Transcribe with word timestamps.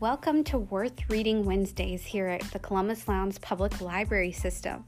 Welcome 0.00 0.44
to 0.44 0.58
Worth 0.58 1.10
Reading 1.10 1.44
Wednesdays 1.44 2.04
here 2.04 2.28
at 2.28 2.42
the 2.52 2.60
Columbus 2.60 3.08
Lowndes 3.08 3.36
Public 3.40 3.80
Library 3.80 4.30
System. 4.30 4.84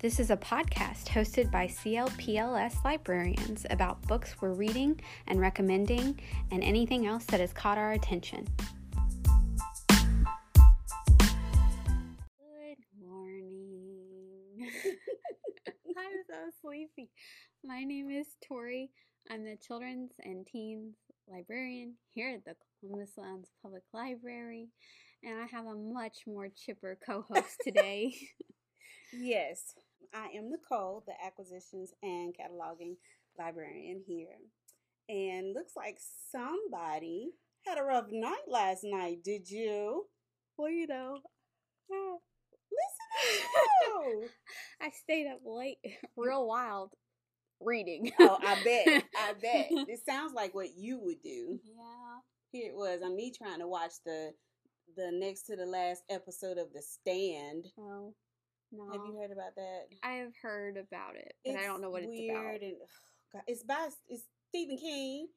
This 0.00 0.18
is 0.18 0.32
a 0.32 0.36
podcast 0.36 1.06
hosted 1.06 1.48
by 1.52 1.68
CLPLS 1.68 2.84
librarians 2.84 3.66
about 3.70 4.02
books 4.08 4.34
we're 4.40 4.52
reading 4.52 5.00
and 5.28 5.40
recommending 5.40 6.18
and 6.50 6.64
anything 6.64 7.06
else 7.06 7.24
that 7.26 7.38
has 7.38 7.52
caught 7.52 7.78
our 7.78 7.92
attention. 7.92 8.48
Good 12.40 12.78
morning. 13.00 14.56
I'm 15.96 16.24
so 16.26 16.50
sleepy. 16.60 17.10
My 17.62 17.84
name 17.84 18.10
is 18.10 18.26
Tori. 18.44 18.90
I'm 19.30 19.44
the 19.44 19.56
children's 19.64 20.10
and 20.24 20.44
teens 20.44 20.96
librarian 21.28 21.94
here 22.10 22.34
at 22.36 22.44
the 22.44 22.54
Columbus 22.80 23.12
Lowndes 23.16 23.50
Public 23.62 23.82
Library, 23.92 24.68
and 25.22 25.40
I 25.40 25.46
have 25.46 25.66
a 25.66 25.74
much 25.74 26.18
more 26.26 26.48
chipper 26.48 26.98
co 27.04 27.22
host 27.28 27.56
today. 27.64 28.14
Yes, 29.12 29.74
I 30.14 30.28
am 30.36 30.50
Nicole, 30.50 31.04
the 31.06 31.14
acquisitions 31.24 31.92
and 32.02 32.34
cataloging 32.34 32.96
librarian 33.38 34.02
here. 34.06 34.38
And 35.08 35.52
looks 35.54 35.72
like 35.76 35.98
somebody 36.30 37.32
had 37.66 37.78
a 37.78 37.82
rough 37.82 38.06
night 38.10 38.44
last 38.48 38.80
night, 38.84 39.18
did 39.24 39.50
you? 39.50 40.06
well, 40.56 40.70
you 40.70 40.86
know, 40.86 41.18
ah, 41.92 42.16
Listen 42.72 43.48
to 43.50 44.10
you. 44.22 44.28
I 44.80 44.90
stayed 44.90 45.26
up 45.26 45.40
late, 45.44 45.78
real 46.16 46.46
wild, 46.46 46.92
reading. 47.64 48.10
oh, 48.20 48.38
I 48.40 48.56
bet. 48.64 49.04
I 49.16 49.32
bet. 49.40 49.70
This 49.86 50.04
sounds 50.04 50.34
like 50.34 50.54
what 50.54 50.76
you 50.76 50.98
would 51.00 51.22
do. 51.22 51.60
Yeah. 51.64 52.18
Here 52.50 52.70
it 52.70 52.76
was. 52.76 53.00
I'm 53.04 53.16
me 53.16 53.32
trying 53.36 53.60
to 53.60 53.68
watch 53.68 53.92
the 54.04 54.32
the 54.96 55.10
next 55.12 55.42
to 55.44 55.56
the 55.56 55.64
last 55.64 56.02
episode 56.10 56.58
of 56.58 56.72
The 56.72 56.82
Stand. 56.82 57.66
Oh, 57.78 58.14
no. 58.70 58.84
Have 58.92 59.06
you 59.06 59.16
heard 59.18 59.30
about 59.30 59.54
that? 59.56 59.84
I 60.02 60.12
have 60.14 60.32
heard 60.42 60.76
about 60.76 61.16
it, 61.16 61.32
but 61.44 61.56
I 61.56 61.62
don't 61.66 61.80
know 61.80 61.90
what 61.90 62.02
it's 62.02 62.30
about. 62.30 62.62
and 62.62 62.74
God, 63.32 63.42
it's 63.46 63.62
by 63.62 63.88
it's 64.08 64.24
Stephen 64.48 64.76
King, 64.76 65.28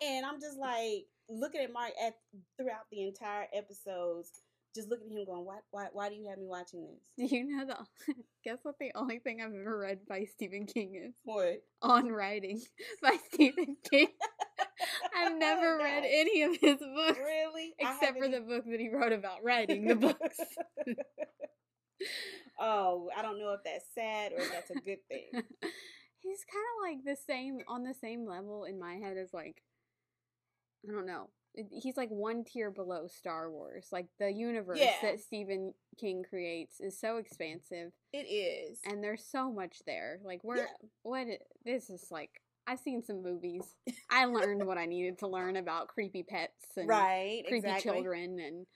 and 0.00 0.24
I'm 0.24 0.40
just 0.40 0.58
like 0.58 1.06
looking 1.28 1.60
at 1.60 1.72
Mark 1.72 1.92
at 2.04 2.14
throughout 2.56 2.86
the 2.90 3.02
entire 3.06 3.46
episodes, 3.52 4.30
just 4.74 4.88
looking 4.88 5.10
at 5.12 5.18
him 5.18 5.24
going, 5.26 5.44
why 5.44 5.58
why 5.70 5.86
why 5.92 6.08
do 6.08 6.14
you 6.14 6.28
have 6.28 6.38
me 6.38 6.46
watching 6.46 6.86
this? 6.86 7.28
Do 7.30 7.36
you 7.36 7.44
know 7.44 7.66
the? 7.66 8.14
Guess 8.44 8.58
what? 8.62 8.76
The 8.78 8.92
only 8.94 9.18
thing 9.18 9.40
I've 9.40 9.52
ever 9.52 9.78
read 9.78 10.00
by 10.08 10.24
Stephen 10.24 10.66
King 10.66 10.94
is 10.94 11.14
What? 11.24 11.62
On 11.82 12.08
Writing 12.08 12.60
by 13.02 13.16
Stephen 13.32 13.76
King. 13.90 14.08
I've 15.16 15.32
oh, 15.32 15.36
never 15.36 15.74
Oh, 15.74 15.82
read 15.82 16.04
any 16.06 16.42
of 16.42 16.52
his 16.52 16.78
books 16.78 17.18
Really? 17.18 17.74
Except 17.78 18.18
for 18.18 18.28
the 18.28 18.40
book 18.40 18.64
that 18.70 18.80
he 18.80 18.88
wrote 18.88 19.12
about 19.12 19.44
writing 19.44 19.86
the 19.86 19.94
books. 19.96 20.38
oh, 22.58 23.10
I 23.16 23.22
don't 23.22 23.38
know 23.38 23.52
if 23.52 23.60
that's 23.64 23.84
sad 23.94 24.32
or 24.32 24.38
if 24.38 24.50
that's 24.52 24.70
a 24.70 24.74
good 24.74 24.98
thing. 25.08 25.28
He's 25.32 26.44
kind 26.44 26.66
of 26.70 26.82
like 26.82 27.04
the 27.04 27.16
same 27.26 27.58
on 27.68 27.82
the 27.82 27.94
same 28.00 28.26
level 28.26 28.64
in 28.64 28.78
my 28.78 28.94
head 28.94 29.16
as 29.16 29.32
like 29.32 29.62
I 30.88 30.92
don't 30.92 31.06
know. 31.06 31.28
He's 31.70 31.96
like 31.96 32.10
one 32.10 32.44
tier 32.44 32.70
below 32.70 33.06
Star 33.08 33.50
Wars. 33.50 33.88
Like 33.92 34.06
the 34.18 34.30
universe 34.30 34.78
Yeah. 34.80 34.94
that 35.02 35.20
Stephen 35.20 35.74
King 35.98 36.24
creates 36.28 36.80
is 36.80 36.98
so 36.98 37.16
expansive 37.16 37.92
It 38.12 38.26
is. 38.26 38.78
and 38.84 39.02
there's 39.02 39.24
so 39.24 39.50
much 39.52 39.78
there. 39.86 40.20
Like 40.24 40.42
we're 40.44 40.56
Yeah. 40.58 40.66
what 41.02 41.26
this 41.64 41.90
is 41.90 42.06
like 42.10 42.30
I've 42.66 42.78
seen 42.78 43.02
some 43.02 43.22
movies. 43.22 43.64
I 44.10 44.26
learned 44.26 44.64
what 44.64 44.78
I 44.78 44.86
needed 44.86 45.18
to 45.20 45.26
learn 45.26 45.56
about 45.56 45.88
creepy 45.88 46.22
pets 46.22 46.76
and 46.76 46.88
right, 46.88 47.42
creepy 47.48 47.56
exactly. 47.66 47.90
children 47.92 48.38
and 48.38 48.66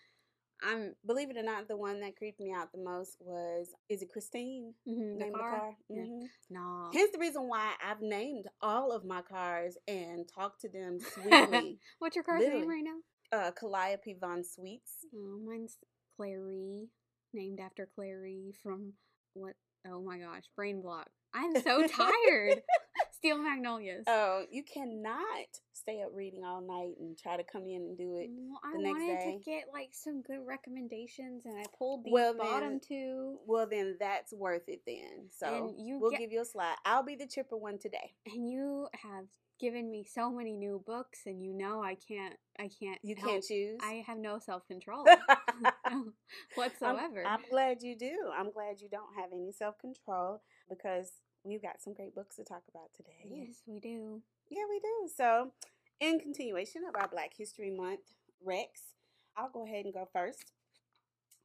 I'm 0.64 0.94
Believe 1.06 1.30
it 1.30 1.36
or 1.36 1.42
not, 1.42 1.68
the 1.68 1.76
one 1.76 2.00
that 2.00 2.16
creeped 2.16 2.40
me 2.40 2.52
out 2.52 2.72
the 2.72 2.78
most 2.82 3.16
was 3.20 3.68
is 3.88 4.02
it 4.02 4.10
Christine? 4.10 4.74
mhm, 4.88 5.18
the 5.18 5.24
Name 5.24 5.32
car. 5.32 5.42
the 5.42 5.48
car? 5.56 5.74
Mhm. 5.92 6.28
No. 6.50 6.90
Hence 6.92 7.10
the 7.12 7.18
reason 7.18 7.48
why 7.48 7.72
I've 7.84 8.00
named 8.00 8.46
all 8.60 8.92
of 8.92 9.04
my 9.04 9.22
cars 9.22 9.76
and 9.88 10.26
talked 10.28 10.60
to 10.62 10.68
them 10.68 10.98
sweetly. 11.14 11.78
What's 11.98 12.16
your 12.16 12.24
car's 12.24 12.42
name 12.46 12.68
right 12.68 12.84
now? 12.84 13.38
uh, 13.38 13.50
Calliope 13.52 14.14
Von 14.20 14.44
Sweets. 14.44 15.06
Oh, 15.14 15.38
mine's 15.44 15.76
Clary, 16.16 16.88
named 17.32 17.58
after 17.60 17.88
Clary 17.94 18.52
from 18.62 18.92
what? 19.34 19.54
Oh 19.86 20.00
my 20.00 20.18
gosh, 20.18 20.44
brain 20.56 20.80
block. 20.80 21.08
I'm 21.34 21.60
so 21.62 21.86
tired. 21.88 22.62
Steel 23.12 23.38
Magnolias. 23.38 24.04
Oh, 24.06 24.44
you 24.50 24.62
cannot 24.62 25.18
stay 25.84 26.02
up 26.02 26.10
reading 26.14 26.44
all 26.44 26.60
night 26.60 26.94
and 26.98 27.16
try 27.18 27.36
to 27.36 27.44
come 27.44 27.62
in 27.66 27.82
and 27.82 27.96
do 27.98 28.16
it. 28.16 28.30
Well, 28.32 28.60
I 28.64 28.76
the 28.76 28.82
next 28.82 28.98
wanted 29.00 29.18
day. 29.18 29.38
to 29.38 29.44
get 29.50 29.64
like 29.72 29.90
some 29.92 30.22
good 30.22 30.40
recommendations, 30.46 31.42
and 31.44 31.58
I 31.58 31.64
pulled 31.78 32.04
these 32.04 32.12
Well, 32.12 32.34
bottom 32.34 32.70
then, 32.70 32.80
two. 32.80 33.38
Well, 33.46 33.66
then 33.70 33.96
that's 34.00 34.32
worth 34.32 34.68
it. 34.68 34.80
Then, 34.86 35.28
so 35.30 35.74
we'll 35.76 36.10
get- 36.10 36.20
give 36.20 36.32
you 36.32 36.40
a 36.40 36.44
slide. 36.44 36.76
I'll 36.84 37.02
be 37.04 37.16
the 37.16 37.26
chipper 37.26 37.56
one 37.56 37.78
today. 37.78 38.14
And 38.26 38.48
you 38.50 38.88
have 39.02 39.26
given 39.60 39.88
me 39.90 40.04
so 40.04 40.30
many 40.32 40.56
new 40.56 40.82
books, 40.86 41.20
and 41.26 41.42
you 41.44 41.52
know 41.54 41.82
I 41.82 41.96
can't. 41.96 42.34
I 42.58 42.68
can't. 42.80 42.98
You 43.02 43.14
help- 43.16 43.30
can't 43.30 43.44
choose. 43.44 43.78
I 43.82 44.02
have 44.06 44.18
no 44.18 44.38
self 44.38 44.66
control 44.66 45.04
I'm- 45.84 46.14
whatsoever. 46.54 47.24
I'm, 47.26 47.40
glad 47.50 47.82
you 47.82 47.96
do. 47.96 48.16
I'm 48.36 48.50
glad 48.50 48.80
you 48.80 48.88
don't 48.88 49.14
have 49.20 49.30
any 49.32 49.52
self 49.52 49.78
control 49.78 50.42
because 50.68 51.12
we've 51.44 51.62
got 51.62 51.82
some 51.82 51.92
great 51.92 52.14
books 52.14 52.36
to 52.36 52.44
talk 52.44 52.62
about 52.70 52.88
today. 52.96 53.28
yes, 53.30 53.62
we 53.66 53.78
do. 53.80 54.22
Yeah, 54.50 54.62
we 54.68 54.78
do. 54.80 55.08
So, 55.14 55.52
in 56.04 56.20
continuation 56.20 56.82
of 56.86 57.00
our 57.00 57.08
Black 57.08 57.32
History 57.36 57.70
Month 57.70 58.00
Rex, 58.44 58.94
I'll 59.36 59.50
go 59.50 59.64
ahead 59.64 59.86
and 59.86 59.94
go 59.94 60.06
first. 60.12 60.52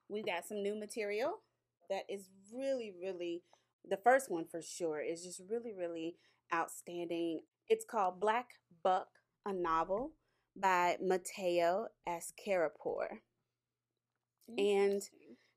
We've 0.10 0.26
got 0.26 0.46
some 0.46 0.62
new 0.62 0.78
material 0.78 1.36
that 1.90 2.04
is 2.10 2.30
really, 2.54 2.94
really, 3.02 3.42
the 3.90 3.98
first 3.98 4.30
one 4.30 4.46
for 4.46 4.62
sure 4.62 5.00
is 5.00 5.24
just 5.24 5.42
really, 5.50 5.74
really 5.78 6.16
outstanding. 6.54 7.42
It's 7.70 7.86
called 7.86 8.20
Black 8.20 8.50
Buck, 8.84 9.08
a 9.46 9.54
novel 9.54 10.12
by 10.56 10.98
Mateo 11.02 11.88
Askaripour. 12.08 13.20
And 14.58 15.02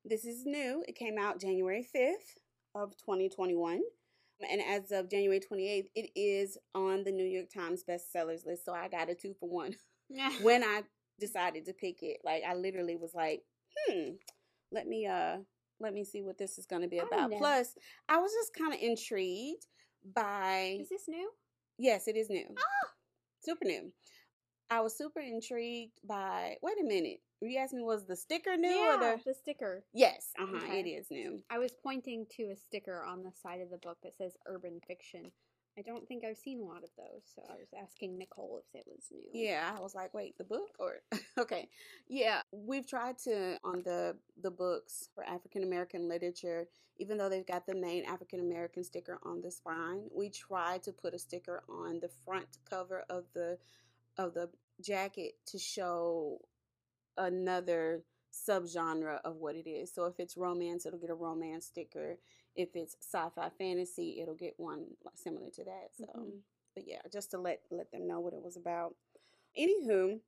This 0.04 0.24
is 0.24 0.44
new. 0.44 0.84
It 0.88 0.96
came 0.96 1.16
out 1.16 1.41
January 1.41 1.86
5th 1.94 2.36
of 2.74 2.96
2021. 2.96 3.80
And 4.50 4.60
as 4.60 4.91
of 4.92 5.10
January 5.10 5.41
28th, 5.41 5.88
it 5.94 6.10
is 6.14 6.58
on 6.75 7.04
the 7.04 7.12
New 7.12 7.25
York 7.25 7.50
Times 7.53 7.84
bestsellers 7.88 8.47
list. 8.47 8.64
So 8.64 8.72
I 8.72 8.88
got 8.88 9.10
a 9.10 9.14
two 9.14 9.34
for 9.38 9.48
one 9.48 9.75
when 10.42 10.62
I 10.62 10.82
decided 11.20 11.66
to 11.66 11.72
pick 11.72 12.03
it. 12.03 12.19
Like 12.25 12.42
I 12.48 12.54
literally 12.54 12.97
was 12.97 13.14
like, 13.14 13.42
hmm, 13.76 14.10
let 14.70 14.86
me 14.86 15.06
uh 15.06 15.38
let 15.80 15.94
me 15.94 16.04
see 16.04 16.22
what 16.22 16.38
this 16.38 16.58
is 16.58 16.66
gonna 16.66 16.88
be 16.88 16.98
about. 16.98 17.30
know. 17.30 17.38
Plus, 17.38 17.75
I 18.08 18.19
was 18.19 18.32
just 18.32 18.54
kind 18.54 18.72
of 18.72 18.80
intrigued 18.80 19.66
by 20.14 20.78
is 20.80 20.88
this 20.88 21.04
new? 21.09 21.30
yes, 21.78 22.09
it 22.09 22.16
is 22.16 22.30
new. 22.30 22.47
Ah! 22.56 22.88
Super 23.44 23.64
new. 23.64 23.92
I 24.70 24.80
was 24.80 24.96
super 24.96 25.20
intrigued 25.20 26.00
by 26.04 26.56
wait 26.62 26.80
a 26.80 26.84
minute. 26.84 27.20
You 27.40 27.58
asked 27.58 27.74
me 27.74 27.82
was 27.82 28.06
the 28.06 28.16
sticker 28.16 28.56
new 28.56 28.70
yeah, 28.70 28.94
or 28.94 28.98
the 28.98 29.22
the 29.24 29.34
sticker. 29.34 29.84
Yes, 29.92 30.30
uh-huh, 30.38 30.56
Okay. 30.56 30.80
it 30.80 30.88
is 30.88 31.10
new. 31.10 31.42
I 31.50 31.58
was 31.58 31.72
pointing 31.72 32.26
to 32.36 32.44
a 32.44 32.56
sticker 32.56 33.04
on 33.04 33.22
the 33.22 33.32
side 33.42 33.60
of 33.60 33.70
the 33.70 33.78
book 33.78 33.98
that 34.02 34.14
says 34.14 34.36
urban 34.46 34.80
fiction. 34.86 35.30
I 35.78 35.80
don't 35.80 36.06
think 36.06 36.22
I've 36.22 36.36
seen 36.36 36.60
a 36.60 36.64
lot 36.64 36.84
of 36.84 36.90
those, 36.98 37.22
so 37.34 37.42
I 37.48 37.54
was 37.54 37.68
asking 37.82 38.18
Nicole 38.18 38.60
if 38.62 38.80
it 38.80 38.84
was 38.86 39.08
new. 39.10 39.30
Yeah, 39.32 39.72
I 39.74 39.80
was 39.80 39.94
like, 39.94 40.12
wait, 40.12 40.36
the 40.36 40.44
book 40.44 40.68
or 40.78 41.00
okay. 41.38 41.68
Yeah, 42.08 42.42
we've 42.52 42.86
tried 42.86 43.18
to 43.24 43.58
on 43.64 43.82
the 43.82 44.16
the 44.42 44.50
books 44.50 45.08
for 45.14 45.24
African 45.24 45.62
American 45.62 46.08
literature, 46.08 46.68
even 46.98 47.16
though 47.16 47.28
they've 47.28 47.46
got 47.46 47.66
the 47.66 47.74
main 47.74 48.04
African 48.04 48.40
American 48.40 48.84
sticker 48.84 49.18
on 49.24 49.40
the 49.40 49.50
spine, 49.50 50.08
we 50.14 50.28
try 50.28 50.78
to 50.78 50.92
put 50.92 51.14
a 51.14 51.18
sticker 51.18 51.62
on 51.68 52.00
the 52.00 52.10
front 52.24 52.58
cover 52.68 53.04
of 53.08 53.24
the 53.34 53.58
of 54.18 54.34
the 54.34 54.50
jacket 54.80 55.34
to 55.47 55.59
show 55.59 56.38
another 57.16 58.03
subgenre 58.32 59.18
of 59.24 59.36
what 59.36 59.54
it 59.56 59.68
is. 59.68 59.92
So 59.94 60.06
if 60.06 60.14
it's 60.18 60.36
romance, 60.36 60.86
it'll 60.86 60.98
get 60.98 61.10
a 61.10 61.14
romance 61.14 61.66
sticker. 61.66 62.18
If 62.56 62.70
it's 62.74 62.97
sci-fi 63.00 63.50
fantasy, 63.59 64.20
it'll 64.20 64.34
get 64.34 64.54
one 64.59 64.86
similar 65.14 65.50
to 65.50 65.64
that. 65.64 65.91
So, 65.94 66.06
Mhm. 66.06 66.42
but 66.74 66.86
yeah, 66.86 67.03
just 67.12 67.30
to 67.32 67.38
let 67.38 67.62
let 67.70 67.91
them 67.91 68.06
know 68.06 68.20
what 68.20 68.34
it 68.34 68.42
was 68.42 68.56
about. 68.56 68.97
Anywho, 69.56 70.20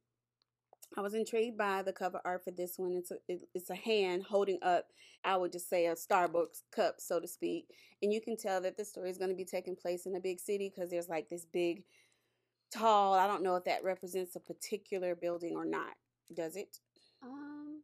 I 0.97 1.01
was 1.01 1.15
intrigued 1.15 1.57
by 1.57 1.83
the 1.83 1.93
cover 1.93 2.21
art 2.25 2.45
for 2.45 2.51
this 2.51 2.79
one. 2.79 2.95
It's 2.95 3.11
a 3.11 3.19
it, 3.27 3.49
it's 3.55 3.71
a 3.71 3.75
hand 3.75 4.25
holding 4.25 4.59
up, 4.63 4.93
I 5.25 5.37
would 5.37 5.53
just 5.53 5.69
say 5.69 5.87
a 5.87 5.95
Starbucks 5.95 6.63
cup, 6.71 7.01
so 7.01 7.21
to 7.21 7.27
speak, 7.27 7.69
and 8.03 8.13
you 8.13 8.21
can 8.21 8.37
tell 8.37 8.61
that 8.61 8.77
the 8.77 8.85
story 8.85 9.11
is 9.11 9.19
going 9.19 9.31
to 9.31 9.37
be 9.37 9.45
taking 9.45 9.77
place 9.77 10.07
in 10.07 10.15
a 10.15 10.21
big 10.21 10.39
city 10.41 10.69
because 10.71 10.91
there's 10.91 11.09
like 11.09 11.29
this 11.29 11.47
big, 11.47 11.85
tall. 12.79 13.15
I 13.15 13.27
don't 13.27 13.43
know 13.43 13.57
if 13.57 13.65
that 13.65 13.85
represents 13.85 14.37
a 14.37 14.41
particular 14.41 15.15
building 15.15 15.57
or 15.57 15.65
not. 15.65 15.95
Does 16.35 16.57
it? 16.57 16.79
Um. 17.23 17.83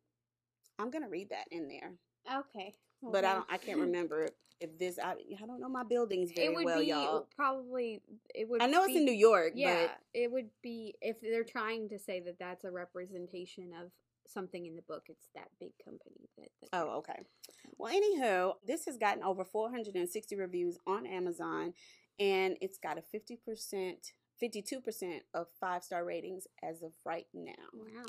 I'm 0.81 0.91
gonna 0.91 1.09
read 1.09 1.29
that 1.31 1.45
in 1.51 1.69
there, 1.69 1.93
Okay. 2.27 2.75
well 3.03 3.13
but 3.13 3.25
I 3.25 3.35
don't. 3.35 3.47
I 3.51 3.59
can't 3.59 3.79
remember 3.81 4.29
if 4.61 4.79
this. 4.79 4.99
I, 4.99 5.13
I 5.13 5.47
don't 5.47 5.61
know 5.61 5.69
my 5.69 5.85
buildings 5.85 6.33
very 6.35 6.49
it 6.49 6.55
would 6.55 6.65
well, 6.65 6.81
be 6.81 6.87
y'all. 6.87 7.29
probably. 7.37 8.03
It 8.35 8.49
would. 8.49 8.63
I 8.63 8.67
know 8.67 8.85
it's 8.85 8.97
in 8.97 9.05
New 9.05 9.13
York, 9.13 9.53
Yeah, 9.55 9.89
but 9.89 9.99
it 10.15 10.33
would 10.33 10.49
be 10.63 10.95
if 11.03 11.21
they're 11.21 11.45
trying 11.45 11.91
to 11.91 11.99
say 11.99 12.21
that 12.21 12.39
that's 12.39 12.65
a 12.65 12.71
representation 12.71 13.73
of 13.79 13.91
something 14.27 14.65
in 14.65 14.75
the 14.75 14.83
book. 14.83 15.05
It's 15.09 15.29
that 15.35 15.49
big 15.61 15.73
company 15.85 16.29
that. 16.39 16.49
that 16.63 16.69
Oh, 16.73 16.99
okay. 16.99 17.21
Well, 17.77 17.93
anywho, 17.93 18.55
this 18.67 18.87
has 18.87 18.97
gotten 18.97 19.23
over 19.23 19.45
460 19.45 20.35
reviews 20.37 20.79
on 20.87 21.07
Amazon, 21.07 21.75
and 22.19 22.57
it's 22.61 22.79
got 22.79 22.99
a 22.99 23.03
50%, 23.15 23.95
52% 24.43 25.21
of 25.35 25.47
five 25.59 25.85
star 25.85 26.05
ratings 26.05 26.47
as 26.63 26.83
of 26.83 26.93
right 27.05 27.27
now. 27.35 27.53
Wow. 27.75 28.05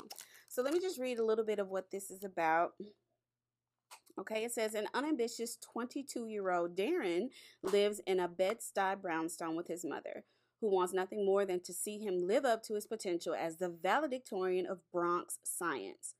So 0.48 0.62
let 0.62 0.72
me 0.72 0.80
just 0.80 1.00
read 1.00 1.18
a 1.18 1.24
little 1.24 1.44
bit 1.44 1.58
of 1.58 1.68
what 1.68 1.90
this 1.90 2.10
is 2.10 2.24
about. 2.24 2.72
Okay, 4.18 4.44
it 4.44 4.52
says 4.52 4.74
an 4.74 4.86
unambitious 4.92 5.56
22 5.72 6.26
year 6.26 6.50
old 6.50 6.76
Darren 6.76 7.28
lives 7.62 8.00
in 8.06 8.20
a 8.20 8.28
Bed-Stuy 8.28 9.00
brownstone 9.00 9.56
with 9.56 9.68
his 9.68 9.84
mother, 9.84 10.24
who 10.60 10.70
wants 10.70 10.92
nothing 10.92 11.24
more 11.24 11.46
than 11.46 11.60
to 11.60 11.72
see 11.72 11.98
him 11.98 12.26
live 12.26 12.44
up 12.44 12.62
to 12.64 12.74
his 12.74 12.86
potential 12.86 13.34
as 13.34 13.56
the 13.56 13.70
valedictorian 13.70 14.66
of 14.66 14.80
Bronx 14.92 15.38
science. 15.44 16.14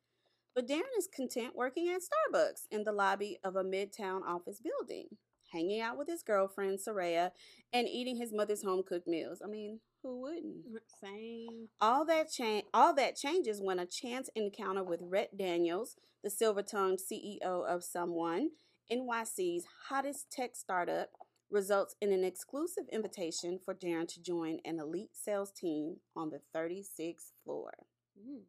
But 0.55 0.67
Darren 0.67 0.97
is 0.99 1.09
content 1.15 1.55
working 1.55 1.89
at 1.89 2.01
Starbucks 2.01 2.63
in 2.71 2.85
the 2.85 2.93
lobby 2.93 3.39
of 3.45 3.57
a 3.57 3.65
midtown 3.65 4.23
office 4.27 4.61
building, 4.61 5.09
hanging 5.53 5.81
out 5.81 5.99
with 5.99 6.09
his 6.09 6.23
girlfriend, 6.23 6.79
Soraya, 6.79 7.31
and 7.73 7.89
eating 7.89 8.17
his 8.17 8.33
mother's 8.33 8.63
home 8.63 8.83
cooked 8.87 9.07
meals. 9.07 9.43
I 9.45 9.49
mean, 9.49 9.81
who 10.03 10.21
wouldn't? 10.21 10.65
Same. 11.03 11.69
All 11.81 12.05
that 12.07 12.31
cha- 12.31 12.63
all 12.75 12.95
that 12.95 13.17
changes 13.17 13.61
when 13.61 13.79
a 13.79 13.87
chance 13.87 14.29
encounter 14.35 14.83
with 14.83 15.01
Rhett 15.03 15.37
Daniels, 15.37 15.97
the 16.25 16.31
silver-tongued 16.31 16.99
CEO 16.99 17.43
of 17.43 17.83
Sumwun, 17.83 18.49
NYC's 18.91 19.65
hottest 19.89 20.31
tech 20.31 20.57
startup, 20.57 21.11
results 21.51 21.95
in 22.01 22.13
an 22.13 22.25
exclusive 22.25 22.85
invitation 22.91 23.59
for 23.63 23.75
Darren 23.75 24.09
to 24.09 24.23
join 24.23 24.59
an 24.65 24.81
elite 24.81 25.11
sales 25.13 25.53
team 25.53 25.97
on 26.17 26.31
the 26.31 26.41
36th 26.57 27.33
floor. 27.45 27.73
Mm. 28.19 28.41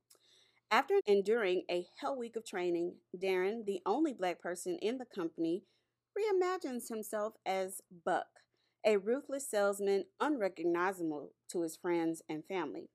After 0.71 0.95
enduring 1.05 1.63
a 1.69 1.85
hell 1.99 2.17
week 2.17 2.35
of 2.35 2.45
training, 2.45 2.95
Darren, 3.15 3.65
the 3.65 3.81
only 3.85 4.13
black 4.13 4.41
person 4.41 4.77
in 4.81 4.97
the 4.97 5.05
company, 5.05 5.63
reimagines 6.17 6.89
himself 6.89 7.33
as 7.45 7.81
Buck, 8.05 8.27
a 8.85 8.97
ruthless 8.97 9.49
salesman 9.49 10.05
unrecognizable 10.19 11.31
to 11.49 11.61
his 11.61 11.75
friends 11.75 12.21
and 12.29 12.45
family. 12.45 12.89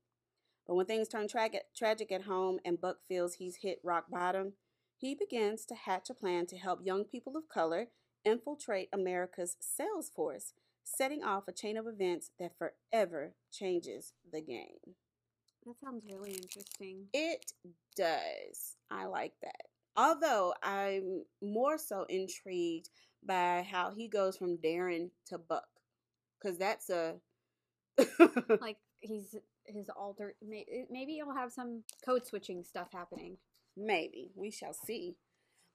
But 0.66 0.74
when 0.74 0.86
things 0.86 1.08
turn 1.08 1.28
tra- 1.28 1.50
tragic 1.74 2.12
at 2.12 2.22
home 2.22 2.58
and 2.64 2.80
Buck 2.80 2.98
feels 3.08 3.34
he's 3.34 3.56
hit 3.62 3.80
rock 3.82 4.06
bottom, 4.10 4.52
he 4.96 5.14
begins 5.14 5.64
to 5.66 5.74
hatch 5.74 6.10
a 6.10 6.14
plan 6.14 6.46
to 6.46 6.58
help 6.58 6.80
young 6.84 7.04
people 7.04 7.36
of 7.36 7.48
color 7.48 7.86
infiltrate 8.24 8.88
America's 8.92 9.56
sales 9.60 10.10
force, 10.10 10.52
setting 10.84 11.22
off 11.22 11.48
a 11.48 11.52
chain 11.52 11.76
of 11.76 11.86
events 11.86 12.30
that 12.38 12.52
forever 12.58 13.34
changes 13.50 14.12
the 14.30 14.40
game. 14.40 14.96
That 15.64 15.74
sounds 15.84 16.04
really 16.10 16.32
interesting. 16.32 17.06
It 17.12 17.52
does. 17.96 18.76
I 18.90 19.06
like 19.06 19.34
that. 19.42 19.66
Although 19.96 20.54
I'm 20.62 21.24
more 21.42 21.78
so 21.78 22.04
intrigued 22.08 22.90
by 23.24 23.66
how 23.70 23.92
he 23.96 24.08
goes 24.08 24.36
from 24.36 24.58
Darren 24.58 25.10
to 25.26 25.38
Buck. 25.38 25.68
Because 26.40 26.58
that's 26.58 26.90
a. 26.90 27.16
Like 28.60 28.78
he's 29.00 29.34
his 29.66 29.88
alter. 29.88 30.34
Maybe 30.42 31.14
he'll 31.14 31.34
have 31.34 31.52
some 31.52 31.82
code 32.04 32.26
switching 32.26 32.64
stuff 32.64 32.88
happening. 32.92 33.38
Maybe. 33.76 34.30
We 34.34 34.50
shall 34.50 34.72
see. 34.72 35.16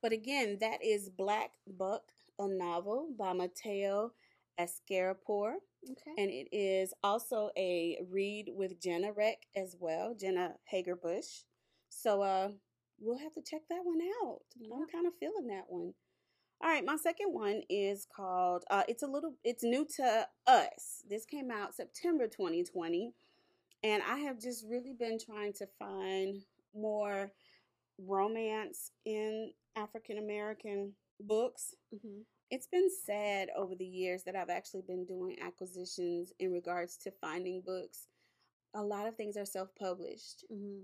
But 0.02 0.12
again, 0.12 0.58
that 0.60 0.84
is 0.84 1.10
Black 1.10 1.52
Buck, 1.66 2.02
a 2.38 2.48
novel 2.48 3.10
by 3.18 3.34
Mateo 3.34 4.12
Askaripour. 4.60 5.54
Okay. 5.90 6.14
And 6.18 6.30
it 6.30 6.48
is 6.52 6.94
also 7.04 7.50
a 7.58 7.98
read 8.10 8.50
with 8.54 8.82
Jenna 8.82 9.12
Reck 9.12 9.38
as 9.56 9.76
well, 9.80 10.16
Jenna 10.20 10.56
Hager 10.66 10.96
Bush. 10.96 11.44
So 11.90 12.22
uh 12.22 12.50
we'll 13.00 13.20
have 13.20 13.34
to 13.34 13.42
check 13.42 13.62
that 13.70 13.84
one 13.84 14.00
out. 14.24 14.42
I'm 14.62 14.88
kind 14.88 15.08
of 15.08 15.14
feeling 15.20 15.48
that 15.48 15.66
one. 15.68 15.94
All 16.64 16.70
right, 16.70 16.86
my 16.86 16.96
second 16.96 17.34
one 17.34 17.62
is 17.70 18.08
called 18.16 18.64
uh 18.72 18.84
it's 18.88 19.04
a 19.04 19.08
little 19.08 19.34
it's 19.44 19.64
new 19.64 19.86
to 19.98 20.28
us. 20.48 21.04
This 21.10 21.26
came 21.26 21.52
out 21.52 21.76
September 21.76 22.26
2020 22.26 23.12
and 23.84 24.02
I 24.02 24.20
have 24.20 24.40
just 24.40 24.66
really 24.70 24.94
been 24.98 25.20
trying 25.20 25.52
to 25.54 25.68
find 25.78 26.38
more 26.74 27.34
romance 28.00 28.92
in 29.06 29.52
African 29.76 30.18
American 30.20 30.94
books 31.20 31.76
hmm 31.92 32.22
it's 32.52 32.68
been 32.68 32.90
sad 33.06 33.50
over 33.58 33.76
the 33.76 33.86
years 33.86 34.24
that 34.24 34.36
I've 34.36 34.50
actually 34.52 34.84
been 34.84 35.06
doing 35.06 35.38
acquisitions 35.42 36.34
in 36.40 36.52
regards 36.52 36.98
to 36.98 37.12
finding 37.20 37.62
books. 37.66 38.08
A 38.76 38.82
lot 38.84 39.08
of 39.08 39.16
things 39.16 39.38
are 39.38 39.46
self 39.46 39.70
published. 39.76 40.46
hmm 40.52 40.82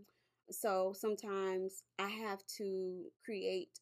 So 0.51 0.93
sometimes 0.97 1.83
I 1.99 2.09
have 2.09 2.39
to 2.57 3.05
create 3.23 3.79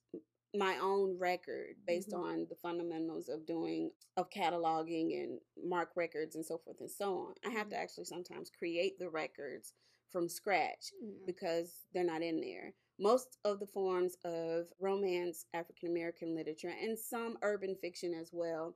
my 0.55 0.77
own 0.77 1.17
record 1.19 1.75
based 1.85 2.13
Mhm. 2.13 2.23
on 2.23 2.47
the 2.49 2.55
fundamentals 2.55 3.29
of 3.29 3.45
doing 3.45 3.91
of 4.15 4.29
cataloging 4.29 5.21
and 5.23 5.39
MARC 5.63 5.95
records 5.95 6.35
and 6.35 6.45
so 6.45 6.57
forth 6.57 6.79
and 6.79 6.89
so 6.89 7.17
on. 7.17 7.35
I 7.45 7.49
have 7.49 7.69
to 7.69 7.75
Mhm. 7.75 7.79
actually 7.79 8.05
sometimes 8.05 8.49
create 8.49 8.97
the 8.97 9.09
records 9.09 9.73
from 10.09 10.29
scratch 10.29 10.93
because 11.25 11.85
they're 11.93 12.03
not 12.03 12.21
in 12.21 12.39
there. 12.39 12.73
Most 12.99 13.37
of 13.45 13.59
the 13.59 13.67
forms 13.67 14.15
of 14.23 14.67
romance, 14.79 15.45
African 15.53 15.89
American 15.89 16.33
literature, 16.33 16.69
and 16.81 16.97
some 16.97 17.37
urban 17.41 17.75
fiction 17.75 18.13
as 18.13 18.31
well, 18.33 18.75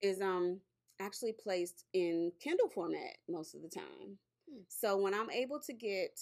is 0.00 0.20
um 0.20 0.60
actually 0.98 1.32
placed 1.32 1.84
in 1.92 2.32
Kindle 2.40 2.68
format 2.68 3.18
most 3.28 3.54
of 3.54 3.62
the 3.62 3.68
time. 3.68 4.18
Hmm. 4.48 4.62
So 4.68 4.96
when 4.96 5.14
I'm 5.14 5.30
able 5.30 5.60
to 5.60 5.72
get 5.72 6.18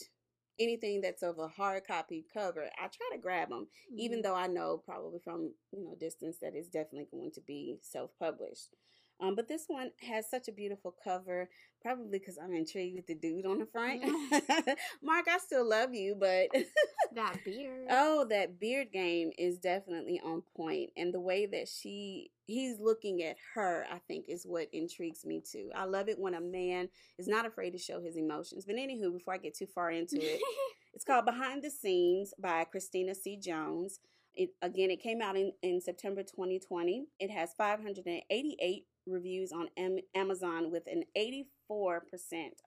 anything 0.58 1.00
that's 1.00 1.22
of 1.22 1.38
a 1.38 1.48
hard 1.48 1.86
copy 1.86 2.24
cover, 2.32 2.64
I 2.78 2.88
try 2.88 3.08
to 3.12 3.18
grab 3.20 3.50
them, 3.50 3.68
even 3.96 4.22
though 4.22 4.34
I 4.34 4.46
know 4.46 4.82
probably 4.84 5.20
from 5.24 5.52
you 5.72 5.84
know 5.84 5.94
distance 5.98 6.38
that 6.42 6.54
it's 6.54 6.68
definitely 6.68 7.08
going 7.10 7.30
to 7.32 7.40
be 7.40 7.78
self 7.82 8.10
published. 8.18 8.76
Um, 9.20 9.34
but 9.34 9.48
this 9.48 9.64
one 9.66 9.90
has 10.08 10.30
such 10.30 10.46
a 10.48 10.52
beautiful 10.52 10.94
cover, 11.02 11.48
probably 11.82 12.18
because 12.18 12.38
I'm 12.38 12.54
intrigued 12.54 12.96
with 12.96 13.06
the 13.08 13.16
dude 13.16 13.46
on 13.46 13.58
the 13.58 13.66
front. 13.66 14.02
Mark, 15.02 15.26
I 15.28 15.38
still 15.38 15.68
love 15.68 15.92
you, 15.92 16.14
but 16.18 16.48
that 17.14 17.36
beard. 17.44 17.86
oh, 17.90 18.26
that 18.30 18.58
beard 18.60 18.92
game 18.92 19.30
is 19.38 19.58
definitely 19.58 20.20
on 20.24 20.42
point, 20.56 20.90
and 20.96 21.12
the 21.12 21.20
way 21.20 21.46
that 21.46 21.68
she 21.68 22.30
he's 22.46 22.78
looking 22.80 23.22
at 23.22 23.36
her, 23.54 23.86
I 23.92 23.98
think, 24.08 24.26
is 24.28 24.44
what 24.44 24.68
intrigues 24.72 25.24
me 25.26 25.42
too. 25.42 25.70
I 25.74 25.84
love 25.84 26.08
it 26.08 26.18
when 26.18 26.34
a 26.34 26.40
man 26.40 26.88
is 27.18 27.28
not 27.28 27.46
afraid 27.46 27.70
to 27.72 27.78
show 27.78 28.00
his 28.00 28.16
emotions. 28.16 28.64
But 28.64 28.76
anywho, 28.76 29.12
before 29.12 29.34
I 29.34 29.38
get 29.38 29.54
too 29.54 29.66
far 29.66 29.90
into 29.90 30.16
it, 30.16 30.40
it's 30.94 31.04
called 31.04 31.26
Behind 31.26 31.62
the 31.62 31.70
Scenes 31.70 32.32
by 32.38 32.64
Christina 32.64 33.14
C. 33.14 33.36
Jones. 33.36 34.00
It 34.34 34.50
again, 34.62 34.90
it 34.90 35.02
came 35.02 35.20
out 35.20 35.36
in, 35.36 35.52
in 35.62 35.80
September 35.80 36.22
2020. 36.22 37.06
It 37.18 37.30
has 37.30 37.52
588 37.58 38.86
reviews 39.06 39.52
on 39.52 39.68
Am- 39.76 39.98
Amazon 40.14 40.70
with 40.70 40.84
an 40.86 41.02
84% 41.16 41.44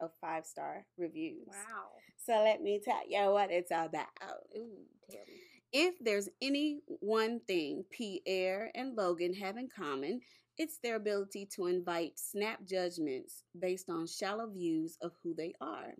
of 0.01 0.11
five 0.19 0.45
star 0.45 0.85
reviews. 0.97 1.47
wow. 1.47 1.89
So 2.25 2.33
let 2.43 2.61
me 2.61 2.79
tell 2.83 3.01
you 3.07 3.31
what 3.31 3.51
it's 3.51 3.71
all 3.71 3.85
about. 3.85 4.07
Ooh, 4.55 4.85
tell 5.09 5.21
me. 5.27 5.41
If 5.73 5.95
there's 5.99 6.29
any 6.41 6.81
one 6.99 7.39
thing 7.47 7.85
Pierre 7.89 8.71
and 8.75 8.95
Logan 8.95 9.33
have 9.35 9.57
in 9.57 9.69
common, 9.73 10.19
it's 10.57 10.77
their 10.77 10.97
ability 10.97 11.47
to 11.55 11.67
invite 11.67 12.19
snap 12.19 12.65
judgments 12.65 13.43
based 13.57 13.89
on 13.89 14.05
shallow 14.05 14.47
views 14.47 14.97
of 15.01 15.13
who 15.23 15.33
they 15.33 15.53
are. 15.61 15.93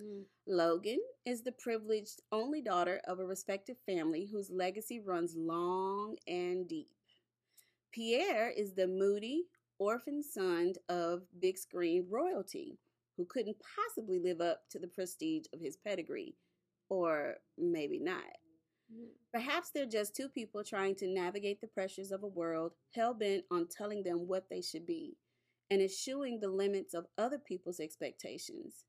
Mm. 0.00 0.24
Logan 0.46 1.00
is 1.24 1.42
the 1.42 1.52
privileged 1.52 2.20
only 2.30 2.60
daughter 2.60 3.00
of 3.08 3.18
a 3.18 3.24
respected 3.26 3.76
family 3.86 4.28
whose 4.30 4.50
legacy 4.50 5.00
runs 5.00 5.34
long 5.34 6.16
and 6.28 6.68
deep. 6.68 6.90
Pierre 7.90 8.50
is 8.50 8.74
the 8.74 8.86
moody, 8.86 9.44
orphan 9.78 10.22
son 10.22 10.74
of 10.90 11.22
big 11.40 11.56
screen 11.56 12.06
royalty 12.08 12.78
who 13.16 13.24
couldn't 13.24 13.56
possibly 13.76 14.18
live 14.18 14.40
up 14.40 14.62
to 14.70 14.78
the 14.78 14.88
prestige 14.88 15.46
of 15.52 15.60
his 15.60 15.76
pedigree. 15.76 16.34
Or 16.88 17.34
maybe 17.58 17.98
not. 17.98 18.22
Mm. 18.92 19.08
Perhaps 19.32 19.70
they're 19.70 19.86
just 19.86 20.14
two 20.14 20.28
people 20.28 20.62
trying 20.62 20.94
to 20.96 21.08
navigate 21.08 21.60
the 21.60 21.66
pressures 21.66 22.12
of 22.12 22.22
a 22.22 22.28
world 22.28 22.72
hell 22.94 23.14
bent 23.14 23.44
on 23.50 23.66
telling 23.66 24.02
them 24.02 24.28
what 24.28 24.48
they 24.48 24.62
should 24.62 24.86
be 24.86 25.16
and 25.70 25.82
eschewing 25.82 26.38
the 26.40 26.48
limits 26.48 26.94
of 26.94 27.06
other 27.18 27.38
people's 27.38 27.80
expectations. 27.80 28.84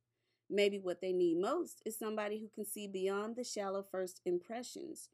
Maybe 0.50 0.80
what 0.80 1.02
they 1.02 1.12
need 1.12 1.40
most 1.40 1.82
is 1.86 1.98
somebody 1.98 2.40
who 2.40 2.50
can 2.54 2.66
see 2.66 2.88
beyond 2.88 3.36
the 3.36 3.44
shallow 3.44 3.84
first 3.92 4.22
impressions. 4.26 5.10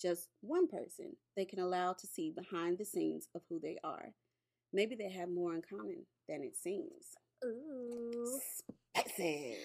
Just 0.00 0.28
one 0.40 0.68
person 0.68 1.16
they 1.36 1.44
can 1.44 1.58
allow 1.58 1.94
to 1.94 2.06
see 2.06 2.30
behind 2.30 2.78
the 2.78 2.84
scenes 2.84 3.28
of 3.34 3.42
who 3.48 3.58
they 3.58 3.78
are. 3.82 4.12
Maybe 4.72 4.94
they 4.94 5.10
have 5.10 5.30
more 5.30 5.54
in 5.54 5.62
common 5.62 6.04
than 6.28 6.42
it 6.42 6.56
seems. 6.56 7.16
Ooh. 7.44 8.40
Spicy. 8.94 9.56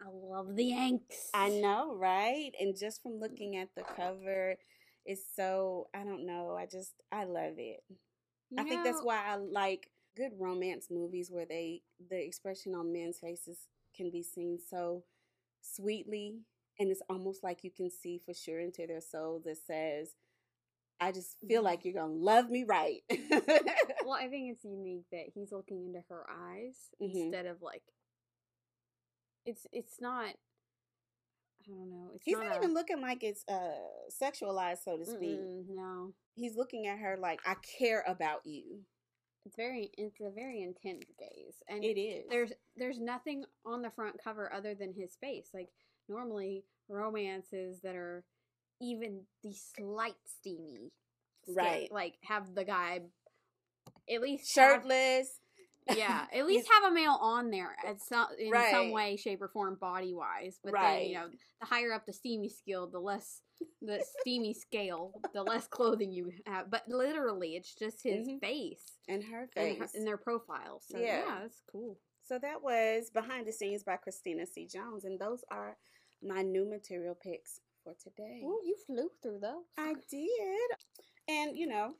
I 0.00 0.06
love 0.12 0.56
the 0.56 0.64
Yanks. 0.64 1.30
I 1.34 1.48
know, 1.50 1.94
right? 1.94 2.52
And 2.58 2.76
just 2.78 3.02
from 3.02 3.12
mm. 3.12 3.20
looking 3.20 3.56
at 3.56 3.68
the 3.76 3.82
cover, 3.82 4.56
it's 5.04 5.22
so, 5.36 5.88
I 5.94 6.04
don't 6.04 6.26
know, 6.26 6.56
I 6.58 6.66
just, 6.66 6.94
I 7.12 7.24
love 7.24 7.54
it. 7.56 7.80
I 8.58 8.64
think 8.64 8.84
that's 8.84 9.02
why 9.02 9.22
I 9.26 9.36
like 9.36 9.90
good 10.16 10.32
romance 10.38 10.88
movies 10.90 11.30
where 11.30 11.46
they 11.46 11.82
the 12.10 12.20
expression 12.20 12.74
on 12.74 12.92
men's 12.92 13.18
faces 13.20 13.68
can 13.96 14.10
be 14.10 14.24
seen 14.24 14.58
so 14.58 15.04
sweetly 15.62 16.40
and 16.80 16.90
it's 16.90 17.02
almost 17.10 17.44
like 17.44 17.62
you 17.62 17.70
can 17.70 17.90
see 17.90 18.18
for 18.18 18.32
sure 18.32 18.58
into 18.58 18.86
their 18.86 19.02
soul 19.02 19.42
that 19.44 19.58
says, 19.66 20.14
I 21.00 21.12
just 21.12 21.36
feel 21.48 21.62
Mhm. 21.62 21.64
like 21.64 21.84
you're 21.84 21.94
gonna 21.94 22.12
love 22.12 22.50
me 22.50 22.64
right. 22.64 23.02
Well, 24.04 24.12
I 24.18 24.28
think 24.28 24.52
it's 24.52 24.64
unique 24.64 25.04
that 25.12 25.26
he's 25.34 25.52
looking 25.52 25.86
into 25.86 26.00
her 26.08 26.24
eyes 26.30 26.90
Mhm. 27.00 27.14
instead 27.14 27.46
of 27.46 27.62
like. 27.62 27.82
It's 29.46 29.66
it's 29.72 30.00
not. 30.00 30.28
I 30.28 31.68
don't 31.68 31.90
know. 31.90 32.10
It's 32.14 32.24
He's 32.24 32.36
not, 32.36 32.44
not 32.46 32.52
a- 32.54 32.56
even 32.56 32.74
looking 32.74 33.00
like 33.00 33.22
it's 33.22 33.44
uh 33.48 33.78
sexualized, 34.10 34.82
so 34.84 34.96
to 34.96 35.04
speak. 35.04 35.38
No, 35.68 36.12
He's 36.34 36.56
looking 36.56 36.86
at 36.86 36.98
her 36.98 37.16
like, 37.16 37.40
I 37.46 37.54
care 37.78 38.02
about 38.06 38.44
you. 38.46 38.84
it's 39.46 39.56
very 39.56 39.90
it's 39.96 40.20
a 40.20 40.30
very 40.30 40.62
intense 40.62 41.04
gaze, 41.18 41.62
and 41.68 41.84
It 41.84 41.98
is. 41.98 42.28
there's 42.28 42.52
there's 42.76 42.98
nothing 42.98 43.44
on 43.64 43.82
the 43.82 43.90
front 43.90 44.16
cover 44.22 44.52
other 44.52 44.74
than 44.74 44.92
his 44.92 45.16
face. 45.16 45.50
Like 45.54 45.70
normally 46.08 46.64
romances 46.88 47.80
that 47.82 47.94
are 47.94 48.24
even 48.80 49.22
the 49.42 49.52
slight 49.52 50.14
steamy, 50.24 50.92
skin- 51.42 51.54
Right. 51.54 51.92
Like 51.92 52.14
have 52.24 52.54
the 52.54 52.64
guy 52.64 53.00
at 54.12 54.20
least 54.20 54.54
have- 54.56 54.82
shirtless. 54.82 55.38
yeah, 55.96 56.26
at 56.34 56.46
least 56.46 56.68
have 56.70 56.90
a 56.92 56.94
male 56.94 57.18
on 57.20 57.50
there 57.50 57.74
at 57.86 58.00
some 58.00 58.26
in 58.38 58.52
some 58.70 58.90
way, 58.92 59.16
shape, 59.16 59.40
or 59.42 59.48
form, 59.48 59.76
body 59.80 60.14
wise. 60.14 60.58
But 60.62 60.74
then 60.74 61.02
you 61.06 61.14
know, 61.14 61.28
the 61.60 61.66
higher 61.66 61.92
up 61.92 62.06
the 62.06 62.12
steamy 62.12 62.48
scale, 62.48 62.86
the 62.86 62.98
less 63.00 63.40
the 63.82 64.02
steamy 64.20 64.54
scale, 64.54 65.12
the 65.34 65.42
less 65.42 65.66
clothing 65.66 66.12
you 66.12 66.30
have. 66.46 66.70
But 66.70 66.84
literally, 66.88 67.56
it's 67.56 67.74
just 67.74 68.02
his 68.02 68.26
Mhm. 68.28 68.40
face 68.40 68.84
and 69.08 69.24
her 69.24 69.42
and, 69.42 69.52
face. 69.52 69.78
her, 69.78 69.88
and 69.98 70.06
their 70.06 70.16
profile. 70.18 70.80
So 70.86 70.98
Yeah. 70.98 71.24
yeah. 71.26 71.38
that's 71.42 71.62
cool. 71.70 71.98
So 72.24 72.38
that 72.38 72.62
was 72.62 73.10
Behind 73.10 73.46
the 73.46 73.52
Scenes 73.52 73.82
by 73.82 73.96
Christina 73.96 74.46
C. 74.46 74.66
Jones, 74.66 75.04
and 75.04 75.18
those 75.18 75.42
are 75.50 75.76
my 76.22 76.42
new 76.42 76.64
material 76.68 77.14
picks 77.14 77.60
for 77.84 77.94
today. 78.02 78.40
Ooh, 78.44 78.60
you 78.64 78.76
flew 78.86 79.08
through 79.22 79.40
those. 79.40 79.64
I 79.78 79.94
did. 80.10 80.70
And, 81.28 81.56
you 81.56 81.66
know, 81.66 81.94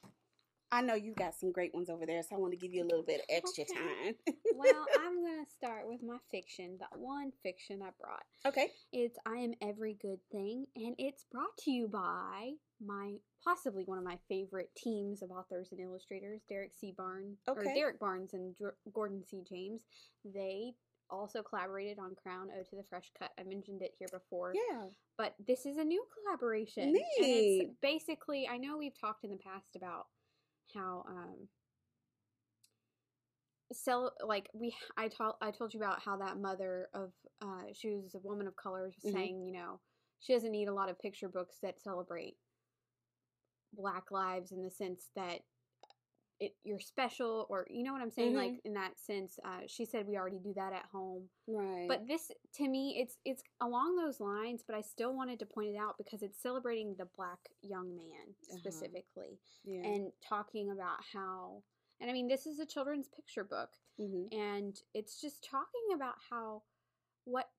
I 0.73 0.83
know 0.83 0.95
you 0.95 1.15
got 1.15 1.35
some 1.35 1.51
great 1.53 1.75
ones 1.75 1.91
over 1.91 2.07
there, 2.07 2.23
so 2.23 2.37
I 2.37 2.39
want 2.39 2.53
to 2.53 2.59
give 2.59 2.73
you 2.73 2.83
a 2.85 2.87
little 2.87 3.03
bit 3.05 3.21
of 3.21 3.27
extra 3.29 3.65
Okay. 3.65 3.75
time. 3.75 4.15
well, 4.57 4.87
I'm 5.05 5.23
gonna 5.25 5.45
start 5.57 5.89
with 5.89 6.01
my 6.03 6.19
fiction. 6.31 6.79
The 6.79 6.99
one 6.99 7.33
fiction 7.43 7.81
I 7.83 7.91
brought. 8.01 8.23
okay. 8.47 8.69
It's 8.93 9.19
I 9.27 9.37
Am 9.39 9.55
Every 9.63 9.95
Good 10.01 10.21
Thing, 10.31 10.67
and 10.77 10.95
it's 10.99 11.25
brought 11.33 11.57
to 11.65 11.71
you 11.71 11.89
by 11.89 12.53
my 12.85 13.15
possibly 13.45 13.83
one 13.85 13.99
of 13.99 14.05
my 14.05 14.19
favorite 14.29 14.71
teams 14.77 15.23
of 15.23 15.31
authors 15.31 15.69
and 15.73 15.81
illustrators, 15.81 16.41
Derek 16.49 16.73
C. 16.79 16.95
Barnes, 16.97 17.39
or 17.49 17.65
Derek 17.65 17.99
Barnes 17.99 18.33
and 18.33 18.55
Gordon 18.93 19.25
C. 19.29 19.43
James. 19.49 19.83
They 20.25 20.73
also 21.11 21.43
collaborated 21.43 21.99
on 21.99 22.15
Crown 22.15 22.49
Ode 22.57 22.67
to 22.71 22.77
the 22.77 22.83
Fresh 22.89 23.11
Cut. 23.19 23.31
I 23.39 23.43
mentioned 23.45 23.83
it 23.83 23.93
here 23.99 24.09
before, 24.13 24.53
Yeah. 24.55 24.87
but 25.19 25.35
this 25.47 25.67
is 25.67 25.77
a 25.77 25.85
new 25.85 26.05
collaboration. 26.25 26.85
And 26.85 26.93
Neat. 26.95 27.05
it's 27.19 27.71
basically, 27.83 28.49
I 28.49 28.57
know 28.57 28.77
we've 28.79 28.99
talked 28.99 29.25
in 29.25 29.31
the 29.31 29.37
past 29.39 29.77
about 29.77 30.07
how 30.75 31.05
um 31.09 31.49
sell 33.73 34.13
like 34.27 34.49
we 34.53 34.75
I 34.97 35.09
told 35.09 35.35
I 35.41 35.51
told 35.53 35.73
you 35.75 35.81
about 35.81 36.01
how 36.03 36.17
that 36.19 36.39
mother 36.39 36.89
of 36.93 37.13
uh 37.41 37.65
she 37.73 37.97
was 37.97 38.15
a 38.15 38.19
woman 38.19 38.47
of 38.47 38.57
color 38.57 38.85
was 38.85 38.95
Mhm. 39.05 39.13
saying, 39.13 39.43
you 39.45 39.53
know, 39.53 39.81
she 40.21 40.33
doesn't 40.33 40.51
need 40.51 40.69
a 40.69 40.75
lot 40.75 40.89
of 40.91 40.99
picture 40.99 41.29
books 41.29 41.59
that 41.63 41.81
celebrate 41.81 42.37
black 43.73 44.11
lives 44.11 44.51
in 44.53 44.63
the 44.63 44.71
sense 44.71 45.11
that 45.15 45.43
it 46.41 46.55
you're 46.65 46.81
special 46.81 47.47
or 47.51 47.67
you 47.71 47.83
know 47.85 47.93
what 47.93 48.03
I'm 48.03 48.11
saying 48.11 48.33
Mhm. 48.33 48.37
like 48.37 48.61
in 48.65 48.73
that 48.75 48.99
sense 48.99 49.39
uh 49.45 49.61
she 49.67 49.85
said 49.85 50.07
we 50.07 50.17
already 50.17 50.39
do 50.39 50.53
that 50.55 50.73
at 50.73 50.87
home 50.93 51.29
Right. 51.47 51.87
but 51.89 52.07
this 52.09 52.31
to 52.55 52.69
me 52.69 52.99
it's 53.01 53.19
it's 53.25 53.43
along 53.61 53.97
those 53.97 54.21
lines 54.21 54.63
but 54.67 54.75
i 54.77 54.81
still 54.81 55.15
wanted 55.15 55.39
to 55.41 55.47
point 55.47 55.69
it 55.75 55.77
out 55.77 55.97
because 55.99 56.23
it's 56.23 56.41
celebrating 56.41 56.95
the 56.99 57.09
black 57.17 57.39
young 57.63 57.95
man 57.95 58.27
Uh-huh. 58.49 58.59
specifically 58.59 59.39
yeah. 59.65 59.83
and 59.85 60.13
talking 60.27 60.71
about 60.71 60.99
how 61.13 61.63
and 62.01 62.09
i 62.11 62.13
mean 62.13 62.29
this 62.29 62.47
is 62.47 62.59
a 62.59 62.67
children's 62.67 63.09
picture 63.09 63.45
book 63.45 63.71
hmm 63.99 64.25
and 64.33 64.81
it's 64.95 65.21
just 65.21 65.45
talking 65.45 65.87
about 65.95 66.15
how 66.31 66.63
what 67.25 67.51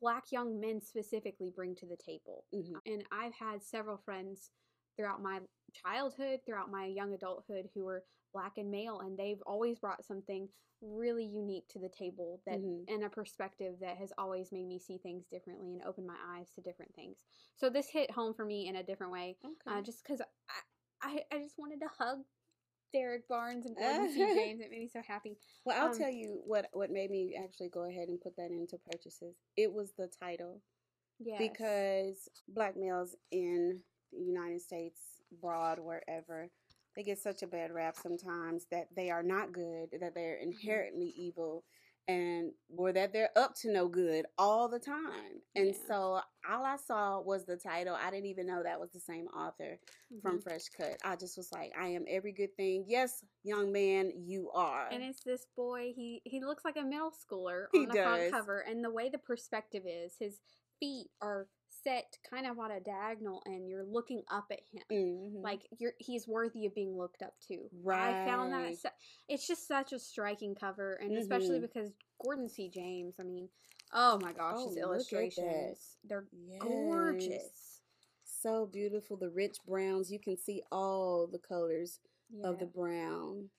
black 0.00 0.30
young 0.30 0.60
men 0.60 0.80
specifically 0.80 1.50
bring 1.54 1.74
to 1.74 1.86
the 1.86 1.96
table 1.96 2.44
hmm 2.52 2.76
and 2.86 3.02
i've 3.10 3.34
had 3.34 3.62
several 3.62 3.96
friends 3.96 4.50
throughout 4.96 5.22
my 5.22 5.40
childhood 5.72 6.40
throughout 6.46 6.70
my 6.70 6.84
young 6.86 7.14
adulthood 7.14 7.68
who 7.74 7.84
were 7.84 8.04
black 8.32 8.58
and 8.58 8.70
male 8.70 9.00
and 9.00 9.18
they've 9.18 9.42
always 9.46 9.78
brought 9.78 10.04
something 10.04 10.48
really 10.80 11.24
unique 11.24 11.66
to 11.68 11.78
the 11.78 11.88
table 11.88 12.40
that 12.46 12.60
Mhm. 12.60 12.84
and 12.88 13.02
a 13.02 13.08
perspective 13.10 13.80
that 13.80 13.96
has 13.96 14.12
always 14.16 14.52
made 14.52 14.66
me 14.66 14.78
see 14.78 14.98
things 14.98 15.26
differently 15.26 15.72
and 15.74 15.82
open 15.82 16.06
my 16.06 16.16
eyes 16.36 16.50
to 16.54 16.60
different 16.60 16.94
things 16.94 17.16
so 17.56 17.68
this 17.68 17.88
hit 17.88 18.10
home 18.12 18.32
for 18.32 18.44
me 18.44 18.68
in 18.68 18.76
a 18.76 18.82
different 18.82 19.12
way 19.12 19.36
Okay. 19.44 19.78
uh, 19.78 19.82
just 19.82 20.04
because 20.04 20.20
I, 20.20 20.60
I 21.02 21.24
i 21.32 21.38
just 21.38 21.58
wanted 21.58 21.80
to 21.80 21.88
hug 21.98 22.18
derek 22.92 23.26
barnes 23.28 23.66
and 23.66 23.76
gordon 23.76 24.08
c 24.08 24.18
james 24.34 24.60
it 24.60 24.70
made 24.70 24.80
me 24.80 24.88
so 24.88 25.02
happy 25.02 25.36
well, 25.64 25.76
I'll 25.82 25.90
um, 25.92 25.98
tell 25.98 26.10
you 26.10 26.40
what 26.46 26.66
what 26.72 26.90
made 26.90 27.10
me 27.10 27.34
actually 27.42 27.68
go 27.70 27.82
ahead 27.88 28.08
and 28.08 28.20
put 28.20 28.36
that 28.36 28.50
into 28.50 28.78
purchases. 28.78 29.34
It 29.56 29.72
was 29.72 29.92
the 29.98 30.06
title. 30.08 30.62
yeah 31.18 31.38
because 31.38 32.28
black 32.48 32.76
males 32.76 33.16
in 33.32 33.82
the 34.12 34.22
United 34.24 34.62
States, 34.62 35.00
broad, 35.42 35.78
wherever, 35.78 36.48
they 36.98 37.04
get 37.04 37.18
such 37.20 37.44
a 37.44 37.46
bad 37.46 37.72
rap 37.72 37.96
sometimes 37.96 38.66
that 38.72 38.88
they 38.96 39.08
are 39.08 39.22
not 39.22 39.52
good, 39.52 39.90
that 40.00 40.16
they're 40.16 40.34
inherently 40.38 41.14
evil, 41.16 41.64
and 42.08 42.50
or 42.76 42.92
that 42.92 43.12
they're 43.12 43.30
up 43.36 43.54
to 43.54 43.70
no 43.72 43.86
good 43.88 44.26
all 44.36 44.68
the 44.68 44.80
time. 44.80 45.40
And 45.54 45.68
Yeah. 45.68 45.86
so 45.86 46.20
all 46.50 46.64
I 46.64 46.76
saw 46.76 47.20
was 47.20 47.44
the 47.46 47.56
title. 47.56 47.94
I 47.94 48.10
didn't 48.10 48.26
even 48.26 48.48
know 48.48 48.64
that 48.64 48.80
was 48.80 48.90
the 48.90 48.98
same 48.98 49.28
author 49.28 49.78
from 50.22 50.38
Mhm. 50.38 50.42
Fresh 50.42 50.70
Cut. 50.70 50.98
I 51.04 51.14
just 51.14 51.36
was 51.36 51.52
like, 51.52 51.72
I 51.78 51.86
am 51.88 52.04
every 52.08 52.32
good 52.32 52.56
thing. 52.56 52.84
Yes, 52.88 53.24
young 53.44 53.70
man, 53.70 54.10
you 54.16 54.50
are. 54.50 54.88
and 54.90 55.04
it's 55.04 55.20
this 55.22 55.46
boy 55.54 55.92
he 55.94 56.20
he 56.24 56.40
looks 56.40 56.64
like 56.64 56.76
a 56.76 56.82
middle 56.82 57.12
schooler 57.12 57.66
He 57.72 57.80
on 57.80 57.88
the 57.88 57.94
front 57.94 58.30
cover 58.32 58.60
and 58.60 58.84
the 58.84 58.90
way 58.90 59.08
the 59.08 59.18
perspective 59.18 59.84
is 59.86 60.16
his 60.18 60.40
feet 60.80 61.10
are 61.20 61.46
set 61.88 62.18
kind 62.28 62.46
of 62.46 62.58
on 62.58 62.70
a 62.70 62.80
diagonal 62.80 63.42
and 63.46 63.68
you're 63.68 63.84
looking 63.84 64.22
up 64.30 64.46
at 64.50 64.60
him 64.72 64.82
Mhm. 64.90 65.42
like 65.42 65.66
you're 65.78 65.94
he's 65.98 66.28
worthy 66.28 66.66
of 66.66 66.74
being 66.74 66.96
looked 66.96 67.22
up 67.22 67.34
to 67.48 67.68
right 67.82 68.22
i 68.22 68.26
found 68.26 68.52
that 68.52 68.76
su- 68.76 68.88
it's 69.28 69.46
just 69.46 69.66
such 69.66 69.92
a 69.92 69.98
striking 69.98 70.54
cover 70.54 70.94
and 70.94 71.16
especially 71.16 71.58
Mhm. 71.58 71.62
because 71.62 71.90
gordon 72.22 72.48
c 72.48 72.68
james 72.68 73.14
i 73.18 73.22
mean 73.22 73.48
oh 73.92 74.18
my 74.22 74.32
gosh 74.32 74.56
Oh, 74.58 74.66
his 74.66 74.66
look 74.66 74.70
at 74.70 74.74
that. 74.74 74.80
illustrations 74.82 75.96
they're 76.04 76.26
Yes. 76.32 76.60
gorgeous 76.60 77.74
So 78.40 78.66
beautiful. 78.66 79.16
The 79.16 79.30
rich 79.30 79.56
browns. 79.66 80.12
You 80.12 80.20
can 80.20 80.36
see 80.36 80.62
all 80.70 81.26
the 81.26 81.40
colors 81.40 81.98
of 82.44 82.60
the 82.60 82.66
brown. 82.66 83.50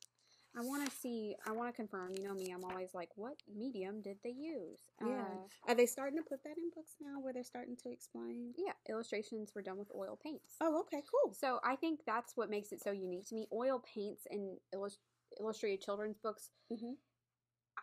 I 0.58 0.62
want 0.62 0.90
to 0.90 0.96
see. 0.98 1.36
I 1.48 1.52
want 1.52 1.70
to 1.70 1.76
confirm. 1.76 2.14
You 2.16 2.24
know 2.24 2.34
me. 2.34 2.52
I'm 2.52 2.64
always 2.66 2.90
like, 2.94 3.10
what 3.16 3.36
medium 3.56 4.02
did 4.02 4.18
they 4.24 4.32
use? 4.32 4.80
Yeah. 5.06 5.22
Uh, 5.22 5.72
Are 5.72 5.76
they 5.76 5.86
starting 5.86 6.18
to 6.18 6.24
put 6.28 6.44
that 6.44 6.58
in 6.58 6.70
books 6.76 6.96
now 7.00 7.20
where 7.22 7.34
they're 7.34 7.44
starting 7.44 7.78
to 7.84 7.92
explain? 7.92 8.54
yeah. 8.58 8.74
Illustrations 8.90 9.52
were 9.56 9.62
done 9.62 9.78
with 9.78 9.92
oil 9.96 10.18
paints. 10.22 10.56
Oh, 10.62 10.80
okay, 10.82 11.04
cool. 11.10 11.34
So 11.34 11.60
I 11.64 11.76
think 11.76 12.00
that's 12.06 12.36
what 12.36 12.50
makes 12.50 12.72
it 12.72 12.82
so 12.82 12.92
unique 12.92 13.28
to 13.30 13.36
me. 13.36 13.48
Oil 13.54 13.82
paints 13.94 14.26
in 14.30 14.58
illus- 14.74 14.98
illustrated 15.40 15.82
children's 15.82 16.18
books. 16.18 16.50
hmm 16.70 16.94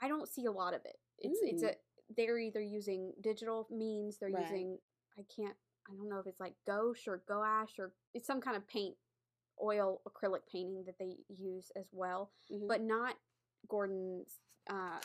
I 0.03 0.09
don't 0.09 0.29
see 0.29 0.45
a 0.45 0.53
lot 0.53 0.75
of 0.75 0.81
it. 0.85 0.97
It's 1.19 1.39
it's 1.43 1.63
Mm. 1.63 1.71
a 1.71 1.75
they're 2.17 2.39
either 2.39 2.61
using 2.61 3.13
digital 3.23 3.67
means. 3.71 4.19
They're 4.19 4.29
Right. 4.31 4.43
using. 4.43 4.79
I 5.19 5.23
can't. 5.35 5.57
I 5.89 5.95
don't 5.95 6.09
know 6.09 6.19
if 6.19 6.27
it's 6.27 6.41
like 6.41 6.55
gouache 6.67 7.09
or 7.11 7.23
gouache 7.27 7.81
or 7.81 7.95
it's 8.13 8.27
some 8.27 8.41
kind 8.41 8.57
of 8.57 8.67
paint, 8.69 8.97
oil 9.63 10.01
acrylic 10.09 10.41
painting 10.51 10.85
that 10.87 10.99
they 10.99 11.17
use 11.29 11.71
as 11.77 11.89
well. 11.93 12.31
hmm 12.51 12.67
but 12.69 12.81
not 12.83 13.15
Gordon's 13.69 14.39
uh 14.71 14.99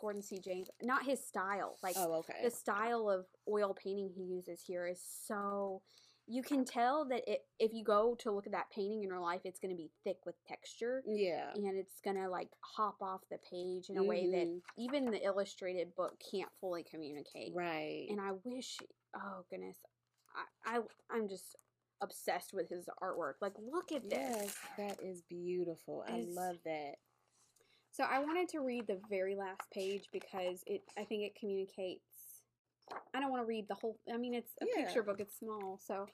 Gordon 0.00 0.22
C. 0.22 0.38
James, 0.38 0.68
not 0.80 1.04
his 1.04 1.22
style. 1.24 1.76
Like 1.82 1.94
oh, 1.98 2.14
okay. 2.20 2.38
the 2.42 2.50
style 2.50 3.10
of 3.10 3.26
oil 3.48 3.74
painting 3.74 4.10
he 4.16 4.22
uses 4.22 4.62
here 4.66 4.86
is 4.86 5.00
so 5.26 5.82
you 6.26 6.42
can 6.42 6.64
tell 6.64 7.04
that 7.08 7.22
it, 7.26 7.40
if 7.58 7.72
you 7.74 7.82
go 7.82 8.14
to 8.20 8.30
look 8.30 8.46
at 8.46 8.52
that 8.52 8.70
painting 8.70 9.02
in 9.02 9.10
real 9.10 9.20
life, 9.22 9.40
it's 9.44 9.58
going 9.58 9.72
to 9.72 9.76
be 9.76 9.90
thick 10.04 10.18
with 10.24 10.36
texture 10.46 11.02
yeah. 11.06 11.50
and 11.54 11.76
it's 11.76 12.00
going 12.04 12.16
to 12.16 12.28
like 12.30 12.48
hop 12.60 12.96
off 13.02 13.20
the 13.30 13.38
page 13.50 13.90
in 13.90 13.96
a 13.98 14.02
way 14.04 14.30
that 14.30 14.46
Mhm. 14.46 14.60
even 14.78 15.10
the 15.10 15.22
illustrated 15.24 15.94
book 15.96 16.14
can't 16.30 16.50
fully 16.60 16.84
communicate. 16.84 17.52
Right. 17.54 18.06
And 18.08 18.20
I 18.20 18.30
wish, 18.44 18.78
oh 19.16 19.44
goodness, 19.50 19.76
I, 20.64 20.76
I 20.76 20.80
I'm 21.10 21.28
just 21.28 21.56
obsessed 22.02 22.52
with 22.52 22.68
his 22.68 22.88
artwork. 23.02 23.34
Like, 23.40 23.52
look 23.58 23.92
at 23.92 24.08
this. 24.08 24.18
yes, 24.18 24.56
that 24.78 24.98
is 25.02 25.22
beautiful. 25.28 26.04
I 26.08 26.24
love 26.28 26.56
that. 26.64 26.94
So 27.92 28.04
I 28.04 28.20
wanted 28.20 28.48
to 28.50 28.60
read 28.60 28.86
the 28.86 29.00
very 29.10 29.34
last 29.34 29.62
page 29.72 30.08
because 30.12 30.62
it 30.66 30.82
I 30.96 31.04
think 31.04 31.24
it 31.24 31.34
communicates 31.38 32.04
I 33.14 33.20
don't 33.20 33.30
want 33.30 33.42
to 33.42 33.46
read 33.46 33.66
the 33.68 33.74
whole 33.74 33.98
I 34.12 34.16
mean 34.16 34.34
it's 34.34 34.52
a 34.62 34.66
Yeah. 34.66 34.84
picture 34.84 35.02
book, 35.02 35.20
it's 35.20 35.38
small, 35.38 35.78
so 35.84 36.06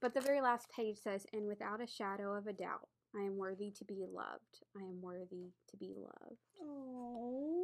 but 0.00 0.14
the 0.14 0.20
very 0.20 0.40
last 0.40 0.68
page 0.70 0.98
says, 0.98 1.24
and 1.32 1.46
without 1.46 1.80
a 1.80 1.86
shadow 1.86 2.34
of 2.34 2.48
a 2.48 2.52
doubt, 2.52 2.88
I 3.14 3.20
am 3.20 3.36
worthy 3.36 3.70
to 3.70 3.84
be 3.84 4.04
loved. 4.12 4.58
I 4.76 4.82
am 4.82 5.00
worthy 5.00 5.52
to 5.70 5.76
be 5.76 5.94
loved. 5.96 6.40
Oh. 6.60 7.61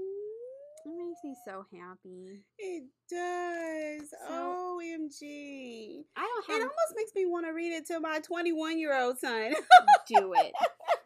It 0.88 1.06
makes 1.06 1.20
me 1.24 1.36
so 1.44 1.64
happy. 1.76 2.44
It 2.58 2.84
does. 3.10 4.10
So- 4.26 4.78
OMG. 4.80 6.04
I 6.16 6.20
don't 6.20 6.46
have. 6.46 6.56
It 6.56 6.62
almost 6.62 6.94
makes 6.96 7.12
me 7.14 7.26
want 7.26 7.46
to 7.46 7.52
read 7.52 7.72
it 7.72 7.86
to 7.88 8.00
my 8.00 8.20
21 8.20 8.78
year 8.78 8.98
old 8.98 9.18
son. 9.18 9.52
do 10.06 10.32
it. 10.34 10.52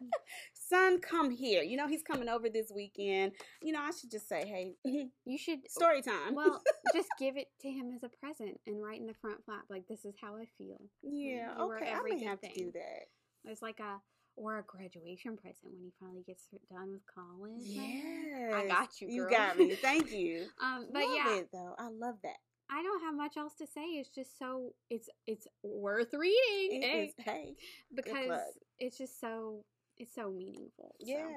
son, 0.53 0.99
come 1.01 1.29
here. 1.31 1.63
You 1.63 1.75
know, 1.77 1.87
he's 1.87 2.03
coming 2.03 2.29
over 2.29 2.49
this 2.49 2.71
weekend. 2.73 3.33
You 3.61 3.73
know, 3.73 3.81
I 3.81 3.91
should 3.91 4.11
just 4.11 4.29
say, 4.29 4.45
hey, 4.47 4.75
You 5.25 5.37
should 5.37 5.69
story 5.69 6.01
time. 6.01 6.33
well 6.35 6.61
just 6.95 7.09
give 7.19 7.35
it 7.37 7.47
to 7.61 7.69
him 7.69 7.91
as 7.95 8.03
a 8.03 8.09
present 8.09 8.59
and 8.67 8.81
write 8.81 9.01
in 9.01 9.07
the 9.07 9.13
front 9.15 9.43
flap 9.45 9.63
like 9.69 9.87
this 9.87 10.05
is 10.05 10.13
how 10.21 10.35
I 10.37 10.45
feel. 10.57 10.77
yeah, 11.01 11.53
okay. 11.59 11.91
I 11.91 12.01
may 12.03 12.23
have 12.23 12.39
to 12.41 12.49
do 12.55 12.71
that. 12.73 13.05
It's 13.45 13.61
like 13.61 13.79
a 13.79 13.99
or 14.35 14.59
a 14.59 14.63
graduation 14.63 15.37
present 15.37 15.71
when 15.71 15.81
he 15.81 15.91
finally 15.99 16.23
gets 16.25 16.47
done 16.71 16.91
with 16.91 17.01
college. 17.13 17.61
Yes. 17.61 18.53
I 18.53 18.67
got 18.67 19.01
you, 19.01 19.07
You 19.09 19.29
got 19.29 19.57
me. 19.57 19.75
Thank 19.75 20.11
you. 20.11 20.45
Um, 20.61 20.87
but 20.91 21.03
love 21.03 21.15
yeah, 21.15 21.35
it, 21.37 21.49
though. 21.51 21.75
I 21.77 21.89
love 21.89 22.15
that. 22.23 22.37
I 22.69 22.81
don't 22.81 23.01
have 23.01 23.15
much 23.15 23.37
else 23.37 23.53
to 23.55 23.67
say. 23.67 23.81
It's 23.81 24.09
just 24.09 24.39
so 24.39 24.73
it's 24.89 25.09
it's 25.27 25.47
worth 25.61 26.13
reading. 26.13 26.81
It 26.81 26.85
eh, 26.85 27.03
is- 27.03 27.13
hey. 27.17 27.55
because 27.93 28.39
it's 28.79 28.97
just 28.97 29.19
so 29.19 29.65
it's 29.97 30.15
so 30.15 30.31
meaningful. 30.31 30.95
so. 30.99 31.07
Yeah. 31.07 31.27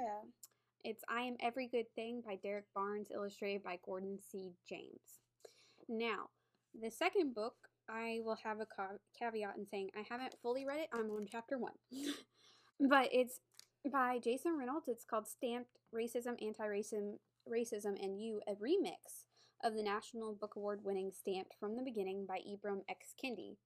It's 0.84 1.02
I 1.08 1.22
Am 1.22 1.36
Every 1.42 1.66
Good 1.66 1.86
Thing 1.96 2.22
by 2.24 2.36
Derek 2.42 2.66
Barnes, 2.74 3.08
illustrated 3.12 3.64
by 3.64 3.78
Gordon 3.84 4.18
C. 4.30 4.52
James. 4.68 5.20
Now, 5.88 6.28
the 6.80 6.90
second 6.90 7.34
book, 7.34 7.54
I 7.88 8.20
will 8.22 8.38
have 8.44 8.60
a 8.60 8.66
caveat 9.18 9.56
in 9.56 9.66
saying 9.66 9.90
I 9.96 10.04
haven't 10.08 10.36
fully 10.42 10.64
read 10.64 10.78
it. 10.78 10.88
I'm 10.92 11.10
on 11.10 11.26
chapter 11.30 11.58
one. 11.58 11.72
But 12.80 13.09
it's 13.12 13.40
by 13.92 14.18
Jason 14.23 14.56
Reynolds. 14.59 14.88
It's 14.88 15.04
called 15.04 15.26
Stamped 15.26 15.78
Racism, 15.95 16.35
Anti 16.45 16.64
Racism, 16.64 17.18
Racism, 17.49 18.02
and 18.02 18.21
You, 18.21 18.40
a 18.49 18.52
remix 18.52 19.25
of 19.64 19.75
the 19.75 19.83
National 19.83 20.35
Book 20.35 20.56
Award 20.56 20.80
winning 20.85 21.11
Stamped 21.12 21.54
from 21.59 21.76
the 21.76 21.83
Beginning 21.83 22.26
by 22.26 22.38
Ibram 22.38 22.80
X. 22.88 23.14
Kendi. 23.23 23.56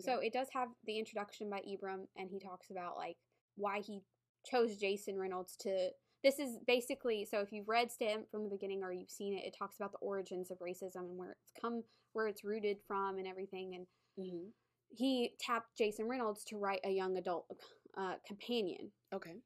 So 0.00 0.18
it 0.18 0.32
does 0.32 0.48
have 0.52 0.68
the 0.86 0.98
introduction 0.98 1.48
by 1.48 1.60
Ibram, 1.60 2.06
and 2.16 2.28
he 2.28 2.40
talks 2.40 2.70
about 2.70 2.96
like 2.96 3.16
why 3.56 3.80
he 3.80 4.00
chose 4.44 4.76
Jason 4.76 5.16
Reynolds 5.18 5.56
to. 5.60 5.90
This 6.24 6.38
is 6.38 6.58
basically 6.66 7.26
so 7.30 7.40
if 7.40 7.52
you've 7.52 7.68
read 7.68 7.92
Stamp 7.92 8.30
from 8.30 8.44
the 8.44 8.50
beginning 8.50 8.82
or 8.82 8.92
you've 8.92 9.10
seen 9.10 9.34
it, 9.34 9.44
it 9.44 9.54
talks 9.56 9.76
about 9.76 9.92
the 9.92 9.98
origins 9.98 10.50
of 10.50 10.58
racism 10.58 11.10
and 11.10 11.18
where 11.18 11.32
it's 11.32 11.52
come, 11.60 11.84
where 12.12 12.26
it's 12.26 12.42
rooted 12.44 12.78
from, 12.88 13.18
and 13.18 13.26
everything. 13.26 13.74
And 13.76 13.86
hmm 14.18 14.48
he 14.96 15.32
tapped 15.40 15.76
Jason 15.76 16.06
Reynolds 16.06 16.44
to 16.44 16.56
write 16.56 16.80
a 16.84 16.90
young 16.90 17.16
adult 17.16 17.46
uh, 17.96 18.14
companion. 18.26 18.90
Okay. 19.12 19.36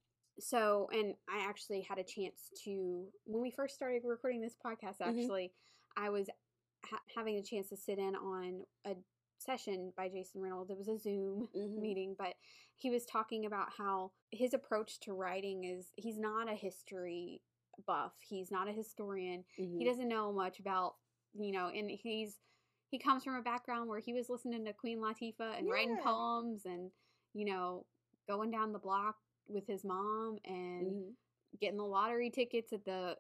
So, 0.40 0.88
and 0.93 1.14
I 1.28 1.45
actually 1.49 1.83
had 1.83 1.99
a 1.99 2.05
chance 2.05 2.50
to 2.64 3.07
when 3.25 3.43
we 3.43 3.50
first 3.50 3.75
started 3.75 4.02
recording 4.05 4.40
this 4.40 4.57
podcast. 4.64 4.99
Mhm. 5.00 5.09
Actually, 5.23 5.52
I 5.97 6.11
was 6.11 6.28
ha- 6.85 7.02
having 7.17 7.37
a 7.37 7.43
chance 7.43 7.69
to 7.71 7.76
sit 7.76 7.99
in 7.99 8.14
on 8.14 8.64
a 8.85 8.95
session 9.38 9.93
by 9.97 10.09
Jason 10.09 10.40
Reynolds. 10.40 10.71
It 10.71 10.78
was 10.78 10.88
a 10.88 10.97
Zoom 10.99 11.49
Mhm. 11.55 11.78
meeting, 11.81 12.14
but 12.17 12.37
he 12.76 12.90
was 12.90 13.05
talking 13.07 13.47
about 13.47 13.73
how 13.73 14.12
his 14.31 14.55
approach 14.55 15.00
to 15.00 15.12
writing 15.12 15.64
is 15.64 15.93
he's 15.97 16.19
not 16.19 16.49
a 16.49 16.55
history 16.55 17.43
buff. 17.87 18.12
He's 18.21 18.50
not 18.50 18.69
a 18.69 18.73
historian. 18.73 19.45
Mhm. 19.59 19.78
He 19.78 19.85
doesn't 19.85 20.09
know 20.09 20.33
much 20.33 20.59
about, 20.61 20.97
you 21.35 21.50
know, 21.52 21.69
and 21.69 21.90
he's 21.90 22.38
he 22.90 22.99
comes 22.99 23.23
from 23.23 23.35
a 23.35 23.43
background 23.43 23.87
where 23.88 23.99
he 24.00 24.14
was 24.14 24.31
listening 24.31 24.64
to 24.64 24.73
Queen 24.73 24.99
Latifah 24.99 25.59
and 25.59 25.69
writing 25.69 25.99
poems 25.99 26.64
and, 26.64 26.90
you 27.35 27.45
know, 27.45 27.85
going 28.28 28.50
down 28.50 28.73
the 28.73 28.78
block 28.78 29.16
with 29.49 29.66
his 29.66 29.82
mom 29.85 30.38
and 30.44 30.92
Mhm. 30.94 31.16
getting 31.58 31.78
the 31.78 31.85
lottery 31.85 32.30
tickets 32.30 32.73
at 32.73 32.85
the 32.85 33.18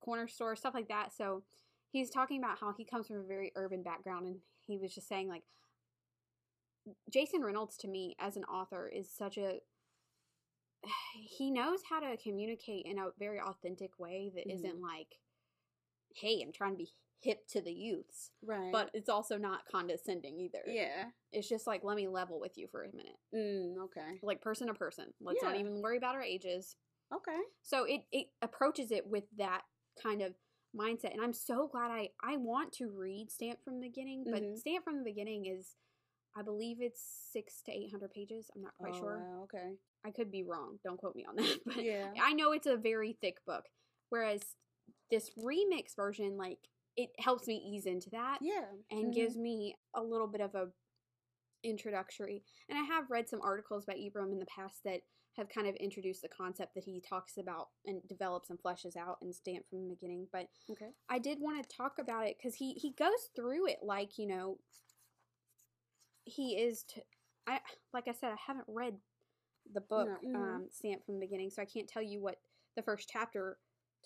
corner 0.00 0.28
store, 0.28 0.56
stuff 0.56 0.74
like 0.74 0.88
that. 0.88 1.12
So 1.12 1.44
he's 1.92 2.10
talking 2.10 2.42
about 2.42 2.58
how 2.58 2.72
he 2.72 2.84
comes 2.84 3.06
from 3.06 3.18
a 3.18 3.22
very 3.22 3.52
urban 3.54 3.82
background 3.82 4.26
and 4.26 4.42
he 4.66 4.76
was 4.76 4.94
just 4.94 5.08
saying 5.08 5.28
like 5.28 5.44
Jason 7.10 7.42
Reynolds 7.42 7.76
to 7.78 7.88
me 7.88 8.16
as 8.18 8.36
an 8.36 8.44
author 8.44 8.88
is 8.88 9.10
such 9.10 9.38
a 9.38 9.60
he 11.14 11.50
knows 11.50 11.82
how 11.88 12.00
to 12.00 12.16
communicate 12.16 12.86
in 12.86 12.98
a 12.98 13.10
very 13.18 13.40
authentic 13.40 13.98
way 13.98 14.30
that 14.30 14.46
Mhm. 14.46 14.52
not 14.52 14.80
like 14.80 15.20
hey, 16.14 16.40
I'm 16.42 16.52
trying 16.52 16.72
to 16.72 16.78
be 16.78 16.92
hip 17.20 17.46
to 17.48 17.60
the 17.60 17.72
youths, 17.72 18.30
Right. 18.42 18.70
but 18.72 18.90
it's 18.94 19.08
also 19.08 19.36
not 19.38 19.60
condescending 19.70 20.38
either. 20.38 20.62
yeah. 20.66 21.06
It's 21.32 21.48
just 21.48 21.66
like 21.66 21.82
let 21.84 21.96
me 21.96 22.08
level 22.08 22.40
with 22.40 22.56
you 22.56 22.68
for 22.68 22.84
a 22.84 22.94
minute. 22.94 23.18
Mm, 23.34 23.84
okay. 23.84 24.18
Like 24.22 24.40
person 24.40 24.68
to 24.68 24.74
person. 24.74 25.12
Let's 25.20 25.42
not 25.42 25.56
even 25.56 25.82
worry 25.82 25.96
about 25.98 26.14
our 26.14 26.22
ages. 26.22 26.76
Okay. 27.14 27.38
So 27.62 27.84
it, 27.84 28.02
it 28.12 28.28
approaches 28.42 28.90
it 28.90 29.06
with 29.06 29.24
that 29.36 29.62
kind 30.02 30.22
of 30.22 30.34
mindset. 30.78 31.12
And 31.12 31.22
I'm 31.22 31.32
so 31.32 31.66
glad 31.66 31.90
I, 31.90 32.10
I 32.22 32.36
want 32.36 32.72
to 32.74 32.88
read 32.88 33.30
Stamp 33.30 33.58
from 33.64 33.80
the 33.80 33.88
Beginning, 33.88 34.24
but 34.30 34.42
Mhm. 34.42 34.56
Stamp 34.58 34.84
from 34.84 34.98
the 34.98 35.04
Beginning 35.04 35.46
is, 35.46 35.74
I 36.36 36.42
believe 36.42 36.76
it's 36.80 37.02
six 37.32 37.60
to 37.66 37.72
800 37.72 38.10
pages. 38.12 38.50
I'm 38.54 38.62
not 38.62 38.76
quite 38.78 38.92
oh, 38.94 38.98
sure. 39.00 39.18
Wow, 39.18 39.42
okay. 39.44 39.72
I 40.04 40.10
could 40.12 40.30
be 40.30 40.44
wrong. 40.44 40.78
Don't 40.84 40.98
quote 40.98 41.16
me 41.16 41.24
on 41.28 41.36
that. 41.36 41.58
But 41.66 41.84
Yeah. 41.84 42.12
I 42.22 42.32
know 42.32 42.52
it's 42.52 42.66
a 42.66 42.76
very 42.76 43.16
thick 43.20 43.38
book. 43.46 43.64
Whereas 44.10 44.42
this 45.10 45.30
remix 45.38 45.96
version, 45.96 46.36
like, 46.36 46.58
it 46.98 47.10
helps 47.20 47.46
me 47.46 47.54
ease 47.56 47.86
into 47.86 48.10
that 48.10 48.40
Yeah. 48.40 48.66
and 48.90 49.04
Mhm. 49.04 49.14
gives 49.14 49.36
me 49.36 49.76
a 49.94 50.02
little 50.02 50.26
bit 50.26 50.42
of 50.42 50.54
a 50.54 50.68
introductory. 51.64 52.44
And 52.68 52.78
I 52.78 52.82
have 52.82 53.10
read 53.10 53.28
some 53.28 53.42
articles 53.42 53.86
by 53.86 53.94
Ibram 53.94 54.32
in 54.32 54.40
the 54.40 54.46
past 54.46 54.84
that 54.84 55.02
have 55.36 55.48
kind 55.48 55.68
of 55.68 55.76
introduced 55.76 56.22
the 56.22 56.28
concept 56.28 56.74
that 56.74 56.84
he 56.84 57.00
talks 57.00 57.38
about 57.38 57.68
and 57.86 58.06
develops 58.08 58.50
and 58.50 58.58
fleshes 58.60 58.96
out 58.96 59.18
and 59.22 59.34
stamp 59.34 59.68
from 59.70 59.82
the 59.88 59.94
beginning. 59.94 60.28
But 60.32 60.48
Okay. 60.70 60.90
I 61.08 61.18
did 61.18 61.40
want 61.40 61.62
to 61.62 61.76
talk 61.76 61.98
about 61.98 62.26
it 62.26 62.36
because 62.38 62.56
he 62.56 62.74
he 62.74 62.92
goes 62.92 63.30
through 63.36 63.68
it 63.68 63.78
like 63.82 64.18
you 64.18 64.26
know 64.26 64.58
he 66.24 66.56
is. 66.56 66.84
T- 66.84 67.02
I 67.46 67.60
like 67.92 68.08
I 68.08 68.12
said 68.12 68.32
I 68.32 68.36
haven't 68.46 68.66
read 68.68 68.94
the 69.72 69.80
book 69.80 70.10
mhm. 70.24 70.34
um, 70.34 70.68
stamp 70.70 71.04
from 71.04 71.14
the 71.14 71.20
beginning, 71.26 71.50
so 71.50 71.62
I 71.62 71.66
can't 71.66 71.88
tell 71.88 72.02
you 72.02 72.20
what 72.20 72.36
the 72.76 72.82
first 72.82 73.08
chapter 73.10 73.58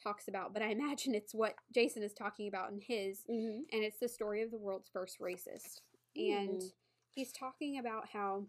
talks 0.03 0.29
about. 0.29 0.53
But 0.53 0.63
I 0.63 0.69
imagine 0.69 1.15
it's 1.15 1.35
what 1.35 1.55
Jason 1.75 2.03
is 2.03 2.13
talking 2.13 2.49
about 2.49 2.71
in 2.73 2.81
his 2.81 3.21
Mm-hmm. 3.31 3.63
and 3.73 3.85
it's 3.85 3.99
the 3.99 4.09
story 4.09 4.43
of 4.43 4.51
the 4.51 4.59
world's 4.59 4.89
first 4.93 5.19
racist. 5.21 5.81
And 6.17 6.61
Mm. 6.61 6.73
he's 7.11 7.33
talking 7.33 7.79
about 7.79 8.09
how 8.13 8.47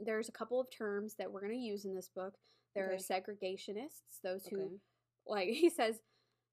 there's 0.00 0.28
a 0.28 0.32
couple 0.32 0.60
of 0.60 0.70
terms 0.70 1.14
that 1.16 1.30
we're 1.30 1.40
going 1.40 1.52
to 1.52 1.58
use 1.58 1.84
in 1.84 1.94
this 1.94 2.08
book. 2.08 2.34
There 2.74 2.86
Okay. 2.92 2.94
are 2.94 2.98
segregationists, 2.98 4.20
those 4.22 4.46
who, 4.46 4.60
Okay. 4.62 4.74
like 5.26 5.48
he 5.54 5.70
says, 5.70 6.00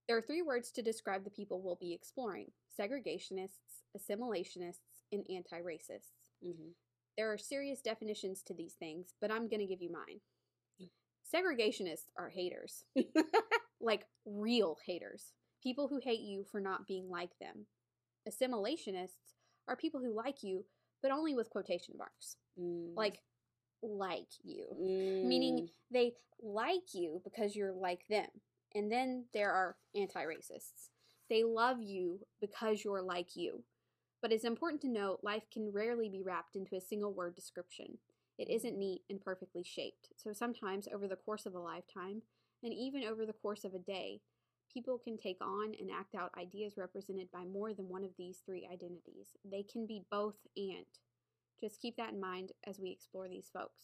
there 0.08 0.18
are 0.18 0.22
three 0.22 0.42
words 0.42 0.72
to 0.72 0.82
describe 0.82 1.24
the 1.24 1.30
people 1.32 1.62
we'll 1.62 1.76
be 1.80 1.94
exploring 1.94 2.52
segregationists, 2.80 3.84
assimilationists, 3.98 4.80
and 5.12 5.26
anti 5.30 5.60
racists. 5.62 6.12
Mm-hmm. 6.44 6.70
There 7.18 7.32
are 7.32 7.38
serious 7.38 7.82
definitions 7.82 8.42
to 8.44 8.54
these 8.54 8.74
things, 8.74 9.14
but 9.22 9.32
I'm 9.32 9.48
going 9.48 9.60
to 9.60 9.66
give 9.68 9.82
you 9.82 9.92
mine. 9.92 10.22
Mm. 10.82 10.90
Segregationists 11.34 12.10
are 12.18 12.30
haters, 12.30 12.84
like 13.82 14.06
real 14.26 14.78
haters, 14.86 15.34
people 15.62 15.88
who 15.88 16.00
hate 16.04 16.22
you 16.22 16.44
for 16.52 16.60
not 16.60 16.88
being 16.88 17.10
like 17.10 17.32
them. 17.40 17.66
Assimilationists 18.28 19.36
are 19.68 19.76
people 19.76 20.00
who 20.00 20.16
like 20.16 20.44
you, 20.44 20.66
but 21.02 21.12
only 21.12 21.36
with 21.36 21.50
quotation 21.50 21.96
marks. 21.98 22.38
Mm. 22.60 22.96
Like, 22.96 23.20
like 23.82 24.30
you. 24.44 24.66
Mm. 24.80 25.26
Meaning 25.26 25.70
they 25.92 26.14
like 26.42 26.94
you 26.94 27.22
because 27.24 27.56
you're 27.56 27.74
like 27.74 28.02
them. 28.10 28.28
And 28.74 28.92
then 28.92 29.26
there 29.34 29.52
are 29.52 29.76
anti 29.96 30.24
racists. 30.24 30.90
They 31.30 31.44
love 31.44 31.82
you 31.82 32.20
because 32.40 32.84
you're 32.84 33.02
like 33.02 33.36
you. 33.36 33.64
But 34.22 34.32
it's 34.32 34.46
important 34.46 34.82
to 34.82 34.90
note 34.90 35.20
life 35.24 35.44
can 35.52 35.72
rarely 35.74 36.10
be 36.10 36.22
wrapped 36.22 36.56
into 36.56 36.76
a 36.76 36.82
single 36.82 37.14
word 37.14 37.36
description. 37.36 37.98
It 38.38 38.50
isn't 38.50 38.78
neat 38.78 39.02
and 39.10 39.20
perfectly 39.20 39.64
shaped. 39.64 40.10
So 40.16 40.34
sometimes, 40.34 40.88
over 40.94 41.08
the 41.08 41.16
course 41.16 41.46
of 41.46 41.56
a 41.56 41.60
lifetime, 41.60 42.22
and 42.64 42.74
even 42.74 43.04
over 43.04 43.26
the 43.26 43.34
course 43.34 43.64
of 43.64 43.74
a 43.74 43.80
day, 43.80 44.22
people 44.74 44.98
can 45.04 45.18
take 45.18 45.38
on 45.42 45.74
and 45.80 45.90
act 45.92 46.16
out 46.16 46.32
ideas 46.40 46.74
represented 46.78 47.28
by 47.32 47.44
more 47.46 47.74
than 47.74 47.90
one 47.90 48.04
of 48.04 48.12
these 48.18 48.42
three 48.46 48.68
identities. 48.72 49.28
They 49.50 49.64
can 49.64 49.86
be 49.88 50.04
both 50.12 50.36
and. 50.56 50.86
Just 51.62 51.80
keep 51.80 51.96
that 51.98 52.14
in 52.14 52.20
mind 52.20 52.52
as 52.66 52.80
we 52.80 52.90
explore 52.92 53.28
these 53.28 53.50
folks. 53.54 53.84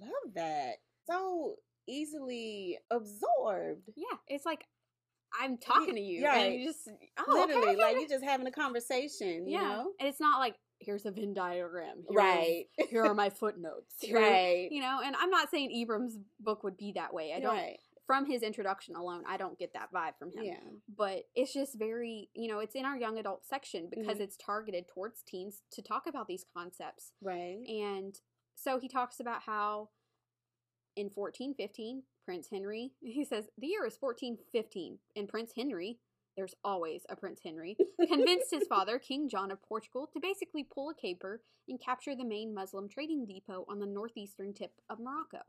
love 0.00 0.34
that. 0.34 0.76
So 1.08 1.56
easily 1.86 2.78
absorbed. 2.90 3.90
Yeah, 3.94 4.16
it's 4.26 4.44
like 4.44 4.64
I'm 5.40 5.56
talking 5.58 5.94
to 5.94 6.00
you, 6.00 6.24
and 6.26 6.54
you 6.54 6.66
just 6.66 6.88
oh, 7.18 7.42
okay, 7.44 7.54
Literally, 7.54 7.76
okay, 7.76 7.82
like 7.82 7.96
you're 8.00 8.08
just 8.08 8.24
having 8.24 8.46
a 8.46 8.50
conversation. 8.52 9.46
You 9.46 9.58
yeah, 9.58 9.60
know. 9.62 9.92
and 10.00 10.08
it's 10.08 10.20
not 10.20 10.40
like 10.40 10.56
here's 10.80 11.06
a 11.06 11.10
Venn 11.10 11.32
diagram, 11.32 12.04
here's- 12.08 12.14
Right. 12.16 12.64
Here 12.90 13.04
are 13.04 13.14
my 13.14 13.30
footnotes, 13.40 13.94
here- 14.00 14.16
right. 14.18 14.68
You 14.70 14.80
know, 14.80 15.00
and 15.04 15.14
I'm 15.16 15.30
not 15.30 15.50
saying 15.50 15.70
Ibram's 15.70 16.18
book 16.40 16.64
would 16.64 16.76
be 16.76 16.92
that 16.96 17.14
way. 17.14 17.32
I 17.34 17.40
don't. 17.40 17.54
Right. 17.54 17.78
From 18.06 18.24
his 18.26 18.42
introduction 18.42 18.94
alone, 18.94 19.24
I 19.26 19.36
don't 19.36 19.58
get 19.58 19.72
that 19.72 19.92
vibe 19.92 20.16
from 20.18 20.28
him. 20.32 20.44
Yeah. 20.44 20.60
But 20.96 21.24
it's 21.34 21.52
just 21.52 21.76
very, 21.76 22.30
you 22.34 22.46
know, 22.48 22.60
it's 22.60 22.76
in 22.76 22.84
our 22.84 22.96
young 22.96 23.18
adult 23.18 23.44
section 23.44 23.88
because 23.90 24.18
Mhm. 24.18 24.20
it's 24.20 24.36
targeted 24.36 24.86
towards 24.88 25.22
teens 25.22 25.62
to 25.72 25.82
talk 25.82 26.06
about 26.06 26.28
these 26.28 26.44
concepts. 26.44 27.12
Right. 27.20 27.58
And 27.68 28.20
so 28.54 28.78
he 28.78 28.88
talks 28.88 29.18
about 29.18 29.42
how 29.42 29.90
in 30.94 31.10
1415, 31.10 32.04
Prince 32.24 32.48
Henry, 32.48 32.94
he 33.00 33.24
says, 33.24 33.48
the 33.58 33.66
year 33.66 33.84
is 33.84 33.96
1415, 33.96 35.00
and 35.16 35.28
Prince 35.28 35.52
Henry, 35.56 35.98
there's 36.36 36.54
always 36.62 37.04
a 37.08 37.16
Prince 37.16 37.40
Henry, 37.42 37.76
convinced 38.08 38.50
his 38.52 38.66
father, 38.68 38.98
King 38.98 39.28
John 39.28 39.50
of 39.50 39.62
Portugal, 39.62 40.06
to 40.12 40.20
basically 40.20 40.62
pull 40.64 40.90
a 40.90 40.94
caper 40.94 41.42
and 41.68 41.80
capture 41.80 42.14
the 42.14 42.24
main 42.24 42.54
Muslim 42.54 42.88
trading 42.88 43.26
depot 43.26 43.64
on 43.68 43.80
the 43.80 43.86
northeastern 43.86 44.54
tip 44.54 44.80
of 44.88 45.00
Morocco. 45.00 45.42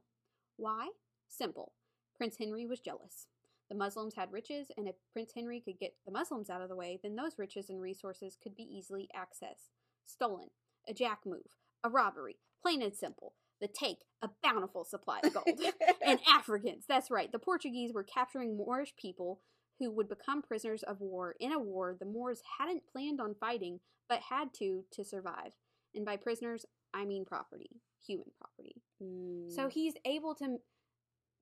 Why? 0.55 0.89
Simple. 1.27 1.73
Prince 2.17 2.37
Henry 2.37 2.65
was 2.65 2.79
jealous. 2.79 3.27
The 3.69 3.75
Muslims 3.75 4.15
had 4.15 4.31
riches, 4.31 4.71
and 4.77 4.87
if 4.87 4.95
Prince 5.13 5.31
Henry 5.35 5.59
could 5.59 5.77
get 5.79 5.93
the 6.05 6.11
Muslims 6.11 6.49
out 6.49 6.61
of 6.61 6.69
the 6.69 6.75
way, 6.75 6.99
then 7.03 7.15
those 7.15 7.37
riches 7.37 7.69
and 7.69 7.81
resources 7.81 8.37
could 8.41 8.55
be 8.55 8.63
easily 8.63 9.09
accessed. 9.15 9.69
Stolen. 10.05 10.47
A 10.87 10.93
jack 10.93 11.19
move. 11.25 11.57
A 11.83 11.89
robbery. 11.89 12.37
Plain 12.61 12.81
and 12.81 12.95
simple. 12.95 13.33
The 13.59 13.67
take 13.67 13.99
a 14.21 14.29
bountiful 14.41 14.85
supply 14.85 15.19
of 15.23 15.33
gold. 15.33 15.59
and 16.05 16.19
Africans, 16.31 16.85
that's 16.87 17.11
right. 17.11 17.31
The 17.31 17.39
Portuguese 17.39 17.91
were 17.93 18.03
capturing 18.03 18.55
Moorish 18.55 18.95
people 18.95 19.41
who 19.79 19.91
would 19.91 20.07
become 20.07 20.41
prisoners 20.41 20.83
of 20.83 21.01
war 21.01 21.35
in 21.39 21.51
a 21.51 21.59
war 21.59 21.95
the 21.99 22.05
Moors 22.05 22.41
hadn't 22.59 22.83
planned 22.91 23.19
on 23.19 23.35
fighting, 23.39 23.79
but 24.07 24.21
had 24.29 24.53
to 24.55 24.85
to 24.93 25.03
survive. 25.03 25.51
And 25.93 26.05
by 26.05 26.17
prisoners, 26.17 26.65
I 26.93 27.05
mean 27.05 27.25
property, 27.25 27.81
human 28.05 28.27
property. 28.39 28.81
So 28.99 29.67
Mm. 29.67 29.71
he's 29.71 29.93
able 30.05 30.35
to 30.35 30.57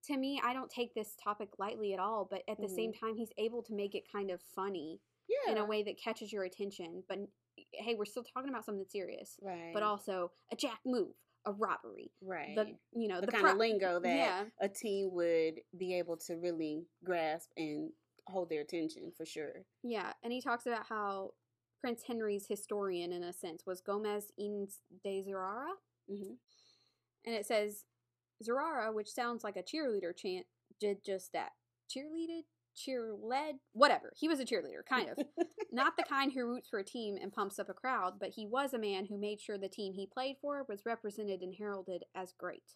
to 0.08 0.18
me, 0.18 0.42
I 0.44 0.54
don't 0.54 0.70
take 0.70 0.94
this 0.94 1.16
topic 1.22 1.50
lightly 1.58 1.94
at 1.94 2.00
all, 2.00 2.28
but 2.30 2.44
at 2.50 2.60
the 2.60 2.70
same 2.70 2.94
time 2.94 3.16
he's 3.16 3.32
able 3.38 3.64
to 3.64 3.74
make 3.74 3.96
it 3.96 4.04
kind 4.12 4.32
of 4.32 4.42
funny 4.56 5.00
yeah. 5.28 5.54
in 5.54 5.58
a 5.58 5.66
way 5.66 5.84
that 5.84 6.00
catches 6.02 6.32
your 6.32 6.44
attention. 6.44 7.04
But 7.08 7.20
hey, 7.74 7.96
we're 7.98 8.06
still 8.06 8.24
talking 8.24 8.50
about 8.50 8.66
something 8.66 8.86
serious. 8.90 9.38
Right. 9.42 9.72
But 9.74 9.84
also 9.84 10.32
a 10.52 10.56
jack 10.56 10.80
move, 10.86 11.14
a 11.46 11.52
robbery. 11.52 12.12
right. 12.22 12.56
The 12.56 12.76
you 12.94 13.08
know, 13.08 13.20
the, 13.20 13.28
the, 13.28 13.32
kind 13.32 13.44
pro- 13.44 13.54
of 13.54 13.58
lingo 13.58 14.00
that 14.00 14.16
Yeah. 14.16 14.44
a 14.62 14.70
teen 14.70 15.10
would 15.14 15.56
be 15.78 15.96
able 15.96 16.18
to 16.28 16.36
really 16.36 16.86
grasp 17.04 17.50
and 17.58 17.90
hold 18.28 18.50
their 18.50 18.62
attention 18.62 19.12
for 19.16 19.26
sure. 19.26 19.66
Yeah, 19.84 20.14
and 20.24 20.34
he 20.34 20.42
talks 20.42 20.66
about 20.66 20.86
how 20.88 21.32
Prince 21.82 22.04
Henry's 22.08 22.48
historian, 22.48 23.12
in 23.12 23.24
a 23.24 23.34
sense, 23.34 23.64
was 23.66 23.82
Gomes 23.82 24.32
Eanes 24.40 24.80
de 25.04 25.24
Zurara. 25.24 25.68
hmm 26.10 26.34
And 27.26 27.36
it 27.36 27.46
says, 27.46 27.84
Zurara, 28.44 28.94
which 28.94 29.12
sounds 29.12 29.44
like 29.44 29.58
a 29.58 29.64
cheerleader 29.64 30.16
chant, 30.16 30.46
did 30.80 31.04
just 31.06 31.32
that. 31.34 31.52
Cheerleaded? 31.90 32.44
Cheer 32.76 33.14
led? 33.18 33.56
Whatever. 33.72 34.12
He 34.18 34.28
was 34.28 34.40
a 34.42 34.46
cheerleader, 34.46 34.86
kind 34.88 35.10
of. 35.10 35.18
Not 35.72 35.96
the 35.96 36.04
kind 36.04 36.34
who 36.34 36.46
roots 36.46 36.68
for 36.68 36.80
a 36.80 36.84
team 36.84 37.18
and 37.22 37.32
pumps 37.32 37.58
up 37.58 37.70
a 37.70 37.74
crowd, 37.74 38.16
but 38.20 38.32
he 38.32 38.46
was 38.46 38.74
a 38.74 38.78
man 38.80 39.06
who 39.06 39.18
made 39.18 39.40
sure 39.40 39.58
the 39.58 39.70
team 39.70 39.94
he 39.94 40.06
played 40.06 40.36
for 40.42 40.66
was 40.68 40.86
represented 40.86 41.42
and 41.42 41.56
heralded 41.58 42.04
as 42.14 42.34
great. 42.38 42.74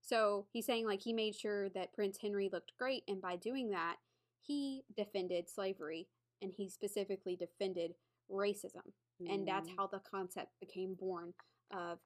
So 0.00 0.46
he's 0.52 0.66
saying, 0.66 0.86
like, 0.86 1.02
he 1.02 1.12
made 1.12 1.36
sure 1.36 1.68
that 1.70 1.92
Prince 1.92 2.18
Henry 2.20 2.48
looked 2.52 2.72
great, 2.78 3.04
and 3.06 3.20
by 3.20 3.36
doing 3.36 3.70
that, 3.70 3.96
he 4.40 4.82
defended 4.96 5.48
slavery, 5.48 6.08
and 6.42 6.50
he 6.56 6.68
specifically 6.68 7.36
defended 7.36 7.94
racism. 8.28 8.92
And 9.28 9.46
that's 9.46 9.68
Mm. 9.68 9.76
how 9.76 9.86
the 9.86 10.00
concept 10.00 10.58
became 10.58 10.94
born 10.94 11.34
of 11.70 12.00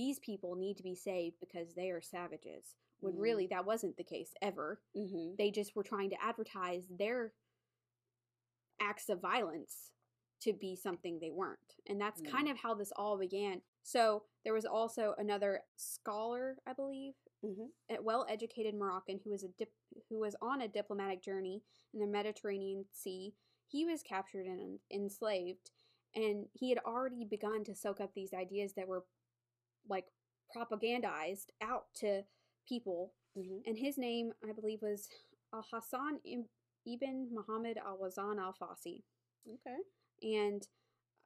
these 0.00 0.18
people 0.20 0.54
need 0.56 0.78
to 0.78 0.82
be 0.82 0.94
saved 0.94 1.36
because 1.40 1.74
they 1.74 1.90
are 1.90 2.00
savages. 2.00 2.74
When 3.00 3.12
Mm. 3.14 3.20
really 3.20 3.46
that 3.48 3.66
wasn't 3.66 3.98
the 3.98 4.04
case 4.04 4.32
ever. 4.40 4.80
Mhm. 4.96 5.36
They 5.36 5.50
just 5.50 5.76
were 5.76 5.82
trying 5.82 6.08
to 6.08 6.22
advertise 6.22 6.88
their 6.88 7.34
acts 8.80 9.10
of 9.10 9.20
violence 9.20 9.92
to 10.40 10.54
be 10.54 10.74
something 10.74 11.18
they 11.18 11.28
weren't. 11.30 11.76
And 11.86 12.00
that's 12.00 12.22
Mm. 12.22 12.30
kind 12.30 12.48
of 12.48 12.56
how 12.56 12.72
this 12.72 12.92
all 12.92 13.18
began. 13.18 13.60
So 13.82 14.24
there 14.42 14.54
was 14.54 14.64
also 14.64 15.14
another 15.18 15.66
scholar, 15.76 16.58
I 16.64 16.72
believe, 16.72 17.14
Mhm. 17.42 17.70
a 17.90 18.00
well-educated 18.00 18.74
Moroccan 18.74 19.18
who 19.18 19.28
was 19.30 19.44
a 19.44 19.48
dip- 19.48 19.76
who 20.08 20.18
was 20.18 20.34
on 20.40 20.62
a 20.62 20.68
diplomatic 20.68 21.20
journey 21.20 21.62
in 21.92 22.00
the 22.00 22.06
Mediterranean 22.06 22.88
Sea. 22.90 23.34
He 23.66 23.84
was 23.84 24.02
captured 24.02 24.46
and 24.46 24.80
enslaved, 24.90 25.72
and 26.14 26.48
he 26.54 26.70
had 26.70 26.78
already 26.78 27.26
begun 27.26 27.64
to 27.64 27.74
soak 27.74 28.00
up 28.00 28.14
these 28.14 28.32
ideas 28.32 28.72
that 28.74 28.88
were 28.88 29.06
like 29.88 30.06
propagandized 30.54 31.46
out 31.60 31.86
to 31.96 32.22
people. 32.68 33.14
Mhm. 33.36 33.62
And 33.66 33.78
his 33.78 33.96
name, 33.98 34.32
I 34.48 34.52
believe, 34.52 34.82
was 34.82 35.08
Al 35.52 35.62
Hassan 35.70 36.20
ibn 36.86 37.28
Muhammad 37.32 37.78
al 37.78 37.98
Wazan 37.98 38.38
al 38.38 38.52
Fasi 38.54 39.02
Okay. 39.48 39.76
and 40.22 40.66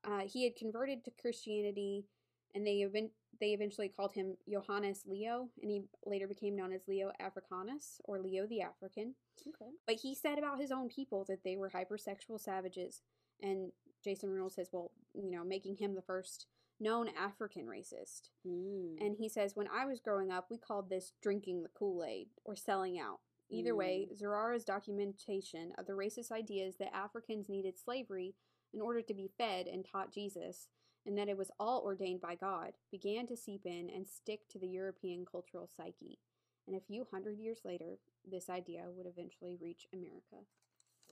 uh, 0.04 0.20
he 0.26 0.44
had 0.44 0.54
converted 0.56 1.02
to 1.04 1.10
Christianity, 1.12 2.06
and 2.54 2.66
they 2.66 2.82
event- 2.82 3.12
they 3.40 3.54
eventually 3.54 3.88
called 3.88 4.12
him 4.12 4.36
Johannes 4.48 5.06
Leo, 5.06 5.50
and 5.62 5.70
he 5.70 5.88
later 6.04 6.28
became 6.28 6.54
known 6.54 6.72
as 6.72 6.86
Leo 6.86 7.10
Africanus 7.18 8.00
or 8.04 8.20
Leo 8.20 8.46
the 8.46 8.60
African. 8.60 9.16
Okay. 9.46 9.72
But 9.86 9.96
he 9.96 10.14
said 10.14 10.38
about 10.38 10.60
his 10.60 10.70
own 10.70 10.88
people 10.90 11.24
that 11.24 11.42
they 11.42 11.56
were 11.56 11.70
hypersexual 11.70 12.38
savages, 12.38 13.02
and 13.40 13.72
Jason 14.04 14.30
Reynolds 14.30 14.54
says, 14.56 14.68
well, 14.72 14.92
you 15.14 15.30
know, 15.30 15.42
making 15.42 15.76
him 15.78 15.94
the 15.94 16.02
first 16.02 16.46
known 16.80 17.08
African 17.18 17.66
racist. 17.66 18.30
Mm. 18.46 19.00
And 19.00 19.16
he 19.18 19.28
says, 19.28 19.52
when 19.54 19.68
I 19.74 19.86
was 19.86 20.00
growing 20.00 20.30
up, 20.30 20.46
we 20.50 20.58
called 20.58 20.90
this 20.90 21.12
drinking 21.22 21.62
the 21.62 21.68
Kool 21.68 22.04
Aid 22.04 22.28
or 22.44 22.56
selling 22.56 22.98
out. 22.98 23.20
Either 23.50 23.76
way, 23.76 24.08
Zurara's 24.20 24.64
documentation 24.64 25.72
of 25.78 25.86
the 25.86 25.92
racist 25.92 26.32
ideas 26.32 26.76
that 26.78 26.94
Africans 26.94 27.48
needed 27.48 27.78
slavery 27.78 28.34
in 28.72 28.80
order 28.80 29.02
to 29.02 29.14
be 29.14 29.30
fed 29.38 29.66
and 29.66 29.84
taught 29.84 30.12
Jesus, 30.12 30.68
and 31.06 31.16
that 31.16 31.28
it 31.28 31.36
was 31.36 31.50
all 31.60 31.82
ordained 31.84 32.20
by 32.20 32.34
God, 32.34 32.72
began 32.90 33.26
to 33.28 33.36
seep 33.36 33.62
in 33.64 33.90
and 33.94 34.08
stick 34.08 34.40
to 34.50 34.58
the 34.58 34.66
European 34.66 35.24
cultural 35.30 35.68
psyche. 35.76 36.18
And 36.66 36.74
a 36.74 36.80
few 36.80 37.06
hundred 37.12 37.38
years 37.38 37.60
later, 37.64 37.98
this 38.28 38.48
idea 38.48 38.84
would 38.88 39.06
eventually 39.06 39.56
reach 39.60 39.86
America. 39.92 40.46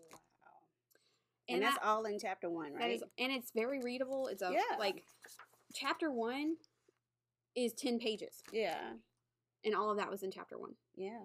wow. 0.01 0.09
And, 1.49 1.63
that's 1.63 1.79
all 1.85 2.05
in 2.05 2.19
chapter 2.19 2.49
one, 2.49 2.73
right? 2.73 2.97
is, 2.97 3.05
and 3.19 3.31
it's 3.31 3.53
very 3.55 3.81
readable. 3.81 4.29
It's 4.29 4.43
a 4.43 4.51
Yeah. 4.53 4.79
like 4.79 5.05
chapter 5.73 6.11
one 6.11 6.57
is 7.55 7.73
ten 7.75 7.99
pages, 7.99 8.43
yeah. 8.53 8.93
and 9.65 9.75
all 9.75 9.91
of 9.91 9.99
that 9.99 10.11
was 10.11 10.23
in 10.23 10.31
chapter 10.31 10.59
one. 10.59 10.75
Yeah. 10.97 11.21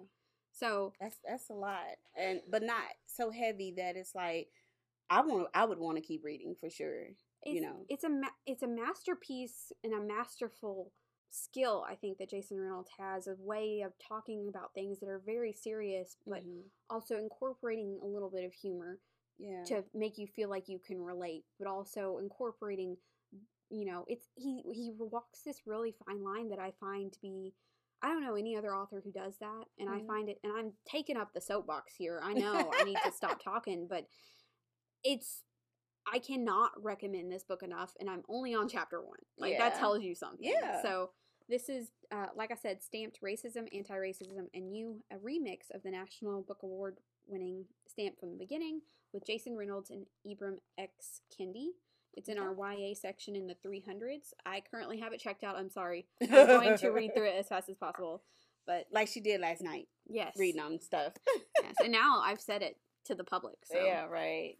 So 0.52 0.92
That's 1.00 1.16
that's 1.26 1.50
a 1.50 1.54
lot, 1.54 1.96
and 2.16 2.40
but 2.50 2.62
not 2.62 2.82
so 3.06 3.30
heavy 3.30 3.74
that 3.76 3.96
it's 3.96 4.14
like 4.14 4.48
I 5.10 5.20
want 5.22 5.48
I 5.54 5.64
would 5.64 5.78
want 5.78 5.96
to 5.96 6.02
keep 6.02 6.24
reading 6.24 6.54
for 6.58 6.68
sure. 6.68 7.04
it's, 7.42 7.54
you 7.54 7.60
know. 7.60 7.84
it's 7.88 8.04
a 8.04 8.08
ma- 8.08 8.36
it's 8.46 8.62
a 8.62 8.68
masterpiece 8.68 9.72
and 9.84 9.92
a 9.94 10.00
masterful 10.00 10.92
skill 11.30 11.84
I 11.88 11.94
think 11.94 12.18
that 12.18 12.30
Jason 12.30 12.58
Reynolds 12.58 12.90
has 12.98 13.26
a 13.26 13.36
way 13.38 13.82
of 13.82 13.92
talking 13.98 14.48
about 14.48 14.72
things 14.74 14.98
that 15.00 15.08
are 15.08 15.22
very 15.24 15.52
serious, 15.52 16.16
but 16.26 16.42
Mhm. 16.44 16.62
also 16.90 17.16
incorporating 17.18 17.98
a 18.02 18.06
little 18.06 18.30
bit 18.30 18.44
of 18.44 18.52
humor 18.52 18.98
yeah, 19.38 19.62
to 19.64 19.84
make 19.94 20.18
you 20.18 20.26
feel 20.26 20.48
like 20.48 20.68
you 20.68 20.78
can 20.80 21.00
relate, 21.00 21.44
but 21.58 21.68
also 21.68 22.18
incorporating, 22.18 22.96
you 23.70 23.84
know, 23.84 24.04
it's 24.08 24.26
he 24.34 24.62
he 24.72 24.92
walks 24.98 25.40
this 25.44 25.62
really 25.66 25.94
fine 26.06 26.22
line 26.22 26.48
that 26.50 26.58
I 26.58 26.72
find 26.80 27.12
to 27.12 27.18
be. 27.20 27.54
I 28.00 28.08
don't 28.08 28.22
know 28.22 28.36
any 28.36 28.56
other 28.56 28.74
author 28.76 29.00
who 29.04 29.10
does 29.10 29.38
that, 29.38 29.64
and 29.78 29.88
I 29.88 29.98
Mhm. 30.00 30.06
find 30.06 30.28
it. 30.28 30.38
And 30.44 30.52
I'm 30.56 30.72
taking 30.86 31.16
up 31.16 31.32
the 31.34 31.40
soapbox 31.40 31.94
here. 31.96 32.20
I 32.22 32.32
know 32.34 32.70
I 32.72 32.84
need 32.84 32.98
to 33.04 33.12
stop 33.12 33.42
talking, 33.42 33.86
but 33.88 34.06
it's. 35.04 35.42
I 36.10 36.20
cannot 36.20 36.70
recommend 36.82 37.30
this 37.30 37.44
book 37.44 37.62
enough, 37.62 37.92
and 38.00 38.08
I'm 38.08 38.22
only 38.30 38.54
on 38.54 38.66
chapter 38.68 39.02
one. 39.02 39.18
Like 39.36 39.58
that 39.58 39.74
tells 39.78 40.02
you 40.02 40.14
something. 40.14 40.38
Yeah. 40.48 40.80
So 40.80 41.10
this 41.50 41.68
is, 41.68 41.90
uh, 42.10 42.26
like 42.34 42.50
I 42.50 42.54
said, 42.54 42.82
stamped 42.82 43.20
racism, 43.22 43.68
anti-racism, 43.76 44.48
and 44.54 44.74
you, 44.74 45.02
a 45.12 45.16
remix 45.16 45.70
of 45.74 45.82
the 45.82 45.90
National 45.90 46.40
Book 46.42 46.62
Award 46.62 47.00
winning 47.26 47.66
Stamp 47.86 48.18
from 48.18 48.30
the 48.30 48.36
Beginning 48.38 48.80
with 49.12 49.26
Jason 49.26 49.54
Reynolds 49.54 49.90
and 49.90 50.06
Ibram 50.26 50.58
X. 50.78 51.20
Kendi. 51.38 51.68
It's 52.14 52.28
in 52.28 52.38
our 52.38 52.52
YA 52.54 52.94
section 52.94 53.36
in 53.36 53.46
the 53.46 53.54
300s. 53.54 54.32
I 54.44 54.62
currently 54.70 54.98
have 55.00 55.12
it 55.12 55.20
checked 55.20 55.44
out. 55.44 55.56
I'm 55.56 55.70
sorry. 55.70 56.06
I'm 56.22 56.28
going 56.28 56.78
to 56.78 56.90
read 56.90 57.14
through 57.14 57.28
it 57.28 57.36
as 57.38 57.48
fast 57.48 57.68
as 57.68 57.76
possible. 57.76 58.22
But 58.66 58.86
like 58.92 59.08
she 59.08 59.20
did 59.20 59.40
last 59.40 59.62
night, 59.62 59.88
yes, 60.08 60.34
reading 60.36 60.60
on 60.60 60.80
stuff. 60.80 61.14
yes. 61.62 61.74
And 61.82 61.92
now 61.92 62.20
I've 62.22 62.40
said 62.40 62.60
it 62.62 62.76
to 63.06 63.14
the 63.14 63.24
public. 63.24 63.56
So 63.64 63.82
Yeah, 63.82 64.04
right. 64.06 64.56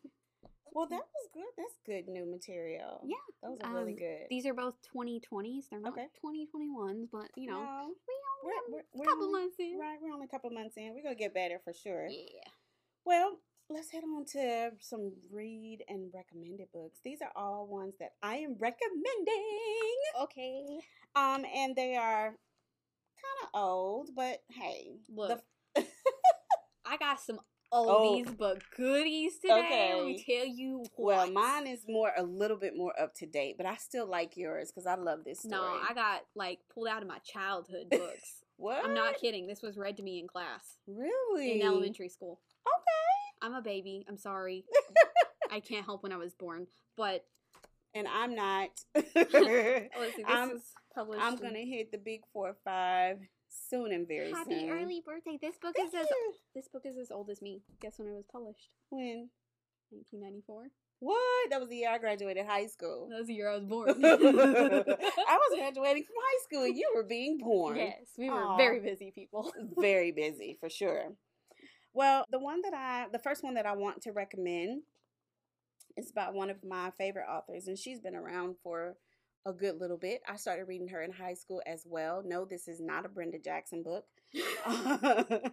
Well, 0.72 0.86
that 0.86 1.00
was 1.00 1.28
good. 1.34 1.44
That's 1.56 1.74
good 1.84 2.08
new 2.12 2.24
material. 2.30 3.00
Yeah, 3.04 3.16
those 3.42 3.58
are 3.64 3.74
really 3.74 3.92
um, 3.92 3.98
good. 3.98 4.18
these 4.30 4.46
are 4.46 4.54
both 4.54 4.74
2020s. 4.96 5.64
They're 5.70 5.80
not 5.80 5.92
Okay. 5.92 6.06
2021s, 6.24 7.08
but 7.10 7.28
you 7.36 7.48
know, 7.50 7.60
No, 7.60 7.86
we 8.06 8.14
we're, 8.44 8.52
only 8.52 8.72
we're, 8.72 8.82
we're 8.94 9.04
a 9.04 9.06
couple 9.08 9.24
only, 9.26 9.40
months 9.40 9.56
in. 9.58 9.78
right. 9.78 9.98
We're 10.00 10.12
only 10.12 10.26
a 10.26 10.28
couple 10.28 10.50
months 10.50 10.76
in. 10.76 10.94
We're 10.94 11.02
gonna 11.02 11.14
get 11.16 11.34
better 11.34 11.58
for 11.64 11.72
sure. 11.74 12.06
Yeah. 12.08 12.48
Well, 13.04 13.38
let's 13.70 13.90
head 13.90 14.02
on 14.04 14.24
to 14.32 14.70
some 14.80 15.12
read 15.32 15.80
and 15.88 16.10
recommended 16.14 16.68
books. 16.72 17.00
These 17.04 17.20
are 17.22 17.32
all 17.36 17.66
ones 17.66 17.94
that 18.00 18.12
I 18.22 18.36
am 18.36 18.56
recommending. 18.58 19.96
Okay. 20.22 20.80
Um, 21.14 21.44
and 21.54 21.76
they 21.76 21.96
are 21.96 22.28
kind 22.28 23.38
of 23.44 23.48
old, 23.60 24.10
but 24.16 24.38
hey, 24.50 24.92
Look, 25.08 25.42
the, 25.74 25.84
I 26.86 26.96
got 26.96 27.20
some 27.20 27.40
Oh. 27.70 28.22
oldies 28.24 28.34
but 28.38 28.62
goodies 28.74 29.38
today. 29.40 29.92
Let 29.94 30.06
me 30.06 30.24
tell 30.26 30.46
you 30.46 30.86
well, 30.96 31.30
mine 31.30 31.66
is 31.66 31.84
more 31.86 32.12
a 32.16 32.22
little 32.22 32.56
bit 32.56 32.72
more 32.74 32.98
up 32.98 33.12
to 33.16 33.26
date, 33.26 33.56
but 33.58 33.66
I 33.66 33.76
still 33.76 34.06
like 34.08 34.38
yours 34.38 34.72
because 34.72 34.86
I 34.86 34.94
love 34.94 35.18
this 35.26 35.40
story. 35.40 35.50
No, 35.60 35.64
I 35.86 35.92
got 35.92 36.22
like 36.34 36.60
pulled 36.72 36.88
out 36.88 37.02
of 37.02 37.08
my 37.08 37.18
childhood 37.18 37.88
books. 37.90 38.42
what? 38.56 38.82
I'm 38.82 38.94
not 38.94 39.18
kidding. 39.20 39.46
This 39.46 39.60
was 39.60 39.76
read 39.76 39.98
to 39.98 40.02
me 40.02 40.18
in 40.18 40.26
class 40.26 40.78
really 40.86 41.60
in 41.60 41.66
elementary 41.66 42.08
school. 42.08 42.40
Okay. 42.66 43.27
I'm 43.42 43.54
a 43.54 43.62
baby. 43.62 44.04
I'm 44.08 44.16
sorry. 44.18 44.64
I 45.50 45.60
can't 45.60 45.84
help 45.84 46.02
when 46.02 46.12
I 46.12 46.16
was 46.16 46.34
born, 46.34 46.66
but 46.96 47.24
and 47.94 48.06
I'm 48.08 48.34
not. 48.34 48.68
Oh, 48.94 50.00
let's 50.00 50.16
this 50.16 50.24
I'm- 50.26 50.50
is 50.50 50.62
published. 50.94 51.22
I'm 51.22 51.34
in- 51.34 51.38
gonna 51.40 51.58
hit 51.64 51.90
the 51.92 51.98
big 51.98 52.20
four 52.32 52.54
five 52.64 53.18
soon 53.48 53.92
and 53.92 54.06
very 54.06 54.30
Happy 54.30 54.50
soon. 54.50 54.68
Happy 54.68 54.70
early 54.82 55.02
birthday! 55.04 55.38
This 55.40 55.56
book 55.58 55.74
Thank 55.76 55.88
is 55.94 56.00
as 56.00 56.06
this 56.54 56.68
book 56.68 56.82
is 56.84 56.96
as 56.98 57.10
old 57.10 57.30
as 57.30 57.40
me. 57.40 57.62
Guess 57.80 57.98
when 57.98 58.08
it 58.08 58.12
was 58.14 58.26
published? 58.30 58.68
When? 58.90 59.30
1994. 59.90 60.68
What? 61.00 61.50
That 61.50 61.60
was 61.60 61.68
the 61.70 61.76
year 61.76 61.90
I 61.90 61.98
graduated 61.98 62.44
high 62.44 62.66
school. 62.66 63.06
That 63.10 63.18
was 63.18 63.26
the 63.28 63.34
year 63.34 63.48
I 63.50 63.54
was 63.54 63.64
born. 63.64 63.88
I 64.04 64.16
was 64.16 65.54
graduating 65.56 66.04
from 66.04 66.16
high 66.18 66.42
school. 66.44 66.64
and 66.64 66.76
You 66.76 66.90
were 66.94 67.04
being 67.04 67.38
born. 67.38 67.76
Yes, 67.76 68.00
we 68.18 68.28
were 68.28 68.36
Aw. 68.42 68.56
very 68.56 68.80
busy 68.80 69.12
people. 69.14 69.50
very 69.78 70.12
busy 70.12 70.56
for 70.60 70.68
sure. 70.68 71.14
Well, 71.98 72.24
the 72.30 72.38
one 72.38 72.62
that 72.62 72.74
I, 72.74 73.06
the 73.10 73.18
first 73.18 73.42
one 73.42 73.54
that 73.54 73.66
I 73.66 73.72
want 73.72 74.02
to 74.02 74.12
recommend 74.12 74.82
is 75.96 76.12
by 76.12 76.30
one 76.30 76.48
of 76.48 76.62
my 76.62 76.92
favorite 76.96 77.26
authors, 77.28 77.66
and 77.66 77.76
she's 77.76 77.98
been 77.98 78.14
around 78.14 78.54
for 78.62 78.94
a 79.44 79.52
good 79.52 79.80
little 79.80 79.96
bit. 79.96 80.20
I 80.28 80.36
started 80.36 80.68
reading 80.68 80.86
her 80.90 81.02
in 81.02 81.10
high 81.10 81.34
school 81.34 81.60
as 81.66 81.82
well. 81.84 82.22
No, 82.24 82.44
this 82.44 82.68
is 82.68 82.80
not 82.80 83.04
a 83.04 83.08
Brenda 83.08 83.40
Jackson 83.40 83.82
book. 83.82 84.04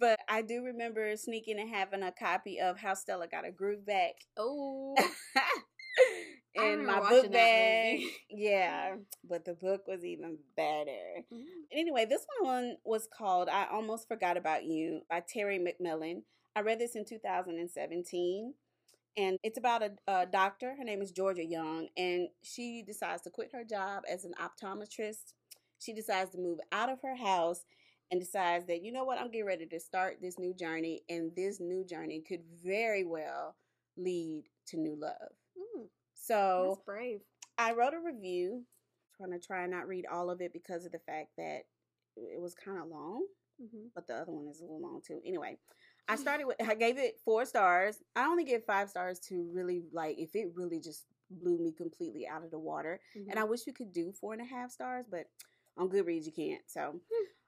but 0.00 0.18
I 0.30 0.40
do 0.40 0.64
remember 0.64 1.14
sneaking 1.14 1.60
and 1.60 1.68
having 1.68 2.02
a 2.02 2.10
copy 2.10 2.58
of 2.58 2.78
How 2.78 2.94
Stella 2.94 3.28
Got 3.28 3.46
a 3.46 3.50
Groove 3.50 3.84
Back 3.84 4.14
oh, 4.38 4.96
in 6.54 6.86
my 6.86 7.00
book 7.00 7.32
bag. 7.32 8.02
Yeah, 8.30 8.96
but 9.28 9.44
the 9.44 9.54
book 9.54 9.86
was 9.86 10.04
even 10.04 10.38
better. 10.56 11.22
Mm. 11.32 11.44
Anyway, 11.72 12.04
this 12.04 12.26
one 12.40 12.76
was 12.84 13.08
called 13.16 13.48
I 13.48 13.66
Almost 13.70 14.08
Forgot 14.08 14.36
About 14.36 14.64
You 14.64 15.02
by 15.08 15.22
Terry 15.26 15.58
McMillan. 15.58 16.22
I 16.56 16.60
read 16.60 16.78
this 16.78 16.96
in 16.96 17.04
2017. 17.04 18.54
And 19.16 19.38
it's 19.44 19.58
about 19.58 19.82
a, 19.82 19.92
a 20.08 20.26
doctor. 20.26 20.74
Her 20.76 20.84
name 20.84 21.00
is 21.00 21.12
Georgia 21.12 21.44
Young. 21.44 21.88
And 21.96 22.28
she 22.42 22.82
decides 22.84 23.22
to 23.22 23.30
quit 23.30 23.50
her 23.52 23.64
job 23.64 24.02
as 24.10 24.24
an 24.24 24.34
optometrist. 24.42 25.34
She 25.78 25.92
decides 25.92 26.30
to 26.30 26.38
move 26.38 26.58
out 26.72 26.88
of 26.88 27.00
her 27.02 27.14
house 27.14 27.64
and 28.10 28.20
decides 28.20 28.66
that, 28.66 28.82
you 28.82 28.92
know 28.92 29.04
what, 29.04 29.18
I'm 29.18 29.30
getting 29.30 29.46
ready 29.46 29.66
to 29.66 29.80
start 29.80 30.18
this 30.20 30.38
new 30.38 30.54
journey. 30.54 31.02
And 31.08 31.30
this 31.36 31.60
new 31.60 31.84
journey 31.84 32.22
could 32.26 32.42
very 32.64 33.04
well 33.04 33.54
lead 33.96 34.44
to 34.68 34.76
new 34.76 34.96
love. 34.96 35.32
So 36.26 36.66
that's 36.68 36.84
brave. 36.84 37.20
I 37.58 37.72
wrote 37.72 37.94
a 37.94 38.00
review, 38.00 38.64
trying 39.16 39.32
to 39.32 39.44
try 39.44 39.62
and 39.62 39.72
not 39.72 39.88
read 39.88 40.06
all 40.10 40.30
of 40.30 40.40
it 40.40 40.52
because 40.52 40.84
of 40.84 40.92
the 40.92 40.98
fact 40.98 41.30
that 41.36 41.62
it 42.16 42.40
was 42.40 42.54
kind 42.54 42.78
of 42.78 42.88
long, 42.88 43.24
hmm 43.60 43.86
but 43.94 44.06
the 44.06 44.14
other 44.14 44.32
one 44.32 44.48
is 44.48 44.60
a 44.60 44.64
little 44.64 44.80
long 44.80 45.00
too. 45.06 45.20
Anyway, 45.24 45.58
I 46.08 46.16
started 46.24 46.46
with 46.46 46.56
I 46.60 46.74
gave 46.74 46.98
it 46.98 47.20
four 47.24 47.44
stars. 47.44 47.96
I 48.16 48.26
only 48.26 48.44
give 48.44 48.64
five 48.64 48.88
stars 48.88 49.20
to 49.28 49.48
really 49.52 49.84
like 49.92 50.18
if 50.18 50.34
it 50.34 50.52
really 50.54 50.80
just 50.80 51.04
blew 51.30 51.58
me 51.58 51.72
completely 51.72 52.26
out 52.26 52.44
of 52.44 52.50
the 52.50 52.58
water. 52.58 53.00
Mm-hmm. 53.16 53.30
And 53.30 53.38
I 53.38 53.44
wish 53.44 53.66
we 53.66 53.72
could 53.72 53.92
do 53.92 54.12
four 54.12 54.32
and 54.32 54.42
a 54.42 54.44
half 54.44 54.70
stars, 54.70 55.06
but 55.10 55.26
on 55.76 55.88
Goodreads 55.88 56.26
you 56.26 56.32
can't. 56.32 56.62
So, 56.66 57.00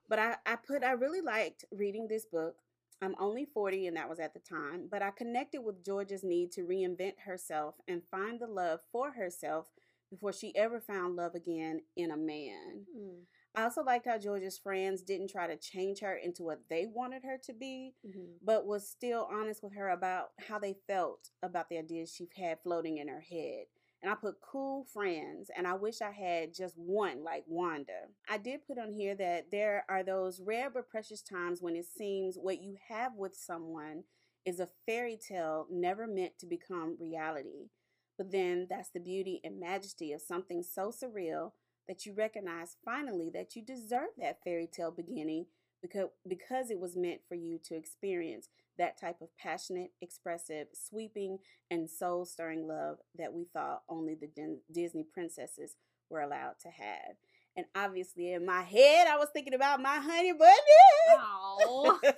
but 0.08 0.18
I 0.18 0.36
I 0.44 0.56
put 0.56 0.84
I 0.84 0.92
really 0.92 1.20
liked 1.20 1.64
reading 1.72 2.06
this 2.08 2.26
book. 2.26 2.56
I'm 3.02 3.14
only 3.18 3.44
40 3.44 3.88
and 3.88 3.96
that 3.96 4.08
was 4.08 4.18
at 4.18 4.32
the 4.32 4.40
time, 4.40 4.88
but 4.90 5.02
I 5.02 5.10
connected 5.10 5.60
with 5.60 5.84
Georgia's 5.84 6.24
need 6.24 6.52
to 6.52 6.62
reinvent 6.62 7.20
herself 7.24 7.74
and 7.86 8.02
find 8.10 8.40
the 8.40 8.46
love 8.46 8.80
for 8.90 9.12
herself 9.12 9.66
before 10.10 10.32
she 10.32 10.54
ever 10.56 10.80
found 10.80 11.16
love 11.16 11.34
again 11.34 11.80
in 11.96 12.10
a 12.10 12.16
man. 12.16 12.86
Mm, 12.96 13.24
I 13.54 13.64
also 13.64 13.82
liked 13.82 14.06
how 14.06 14.18
Georgia's 14.18 14.58
friends 14.58 15.02
didn't 15.02 15.30
try 15.30 15.46
to 15.46 15.56
change 15.56 16.00
her 16.00 16.14
into 16.14 16.42
what 16.42 16.60
they 16.68 16.86
wanted 16.86 17.22
her 17.24 17.38
to 17.44 17.52
be, 17.52 17.94
mhm. 18.06 18.34
but 18.42 18.66
was 18.66 18.88
still 18.88 19.28
honest 19.32 19.62
with 19.62 19.74
her 19.74 19.88
about 19.88 20.30
how 20.48 20.58
they 20.58 20.76
felt 20.86 21.30
about 21.42 21.68
the 21.68 21.78
ideas 21.78 22.12
she 22.12 22.28
had 22.36 22.60
floating 22.62 22.98
in 22.98 23.08
her 23.08 23.20
head. 23.20 23.66
And 24.06 24.12
I 24.12 24.14
put 24.14 24.40
cool 24.40 24.84
friends, 24.84 25.50
and 25.56 25.66
I 25.66 25.74
wish 25.74 26.00
I 26.00 26.12
had 26.12 26.54
just 26.54 26.78
one 26.78 27.24
like 27.24 27.42
Wanda. 27.48 28.06
I 28.28 28.38
did 28.38 28.64
put 28.64 28.78
on 28.78 28.92
here 28.92 29.16
that 29.16 29.50
there 29.50 29.84
are 29.88 30.04
those 30.04 30.40
rare 30.40 30.70
but 30.70 30.88
precious 30.88 31.22
times 31.22 31.60
when 31.60 31.74
it 31.74 31.86
seems 31.86 32.36
what 32.36 32.62
you 32.62 32.76
have 32.88 33.16
with 33.16 33.34
someone 33.34 34.04
is 34.44 34.60
a 34.60 34.68
fairy 34.86 35.18
tale 35.18 35.66
never 35.72 36.06
meant 36.06 36.38
to 36.38 36.46
become 36.46 36.96
reality. 37.00 37.70
But 38.16 38.30
then 38.30 38.68
that's 38.70 38.90
the 38.90 39.00
beauty 39.00 39.40
and 39.42 39.58
majesty 39.58 40.12
of 40.12 40.20
something 40.20 40.62
so 40.62 40.92
surreal 40.92 41.50
that 41.88 42.06
you 42.06 42.14
recognize 42.14 42.76
finally 42.84 43.28
that 43.34 43.56
you 43.56 43.62
deserve 43.64 44.10
that 44.18 44.38
fairy 44.44 44.68
tale 44.72 44.92
beginning 44.92 45.46
because 45.82 46.08
because 46.28 46.70
it 46.70 46.78
was 46.80 46.96
meant 46.96 47.20
for 47.28 47.34
you 47.34 47.58
to 47.64 47.74
experience 47.76 48.48
that 48.78 49.00
type 49.00 49.20
of 49.20 49.28
passionate, 49.38 49.92
expressive, 50.02 50.68
sweeping, 50.74 51.38
and 51.70 51.88
soul-stirring 51.88 52.66
love 52.68 52.98
that 53.16 53.32
we 53.32 53.44
thought 53.44 53.82
only 53.88 54.14
the 54.14 54.26
Din- 54.26 54.60
Disney 54.70 55.02
princesses 55.02 55.76
were 56.10 56.20
allowed 56.20 56.58
to 56.62 56.68
have. 56.68 57.16
And 57.56 57.64
obviously, 57.74 58.32
in 58.34 58.44
my 58.44 58.62
head, 58.62 59.06
I 59.08 59.16
was 59.16 59.28
thinking 59.32 59.54
about 59.54 59.80
my 59.80 59.96
honey 59.98 60.32
bunny. 60.32 62.12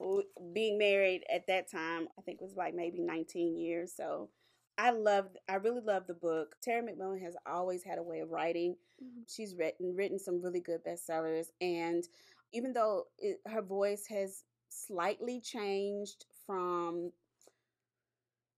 Being 0.52 0.78
married 0.78 1.22
at 1.32 1.46
that 1.46 1.70
time, 1.70 2.08
I 2.18 2.22
think 2.22 2.40
it 2.40 2.44
was 2.44 2.56
like 2.56 2.74
maybe 2.74 2.98
19 2.98 3.56
years. 3.56 3.92
So 3.96 4.30
I 4.76 4.90
loved, 4.90 5.36
I 5.48 5.54
really 5.56 5.80
loved 5.80 6.08
the 6.08 6.14
book. 6.14 6.56
Terry 6.62 6.82
McMillan 6.82 7.22
has 7.22 7.36
always 7.46 7.84
had 7.84 7.98
a 7.98 8.02
way 8.02 8.20
of 8.20 8.30
writing. 8.30 8.76
Mhm. 9.02 9.24
She's 9.28 9.54
written 9.54 9.94
written 9.94 10.18
some 10.18 10.42
really 10.42 10.60
good 10.60 10.82
bestsellers, 10.84 11.46
and 11.60 12.04
even 12.52 12.72
though 12.72 13.04
it, 13.18 13.38
her 13.46 13.62
voice 13.62 14.06
has 14.08 14.44
slightly 14.68 15.40
changed 15.40 16.24
from 16.46 17.12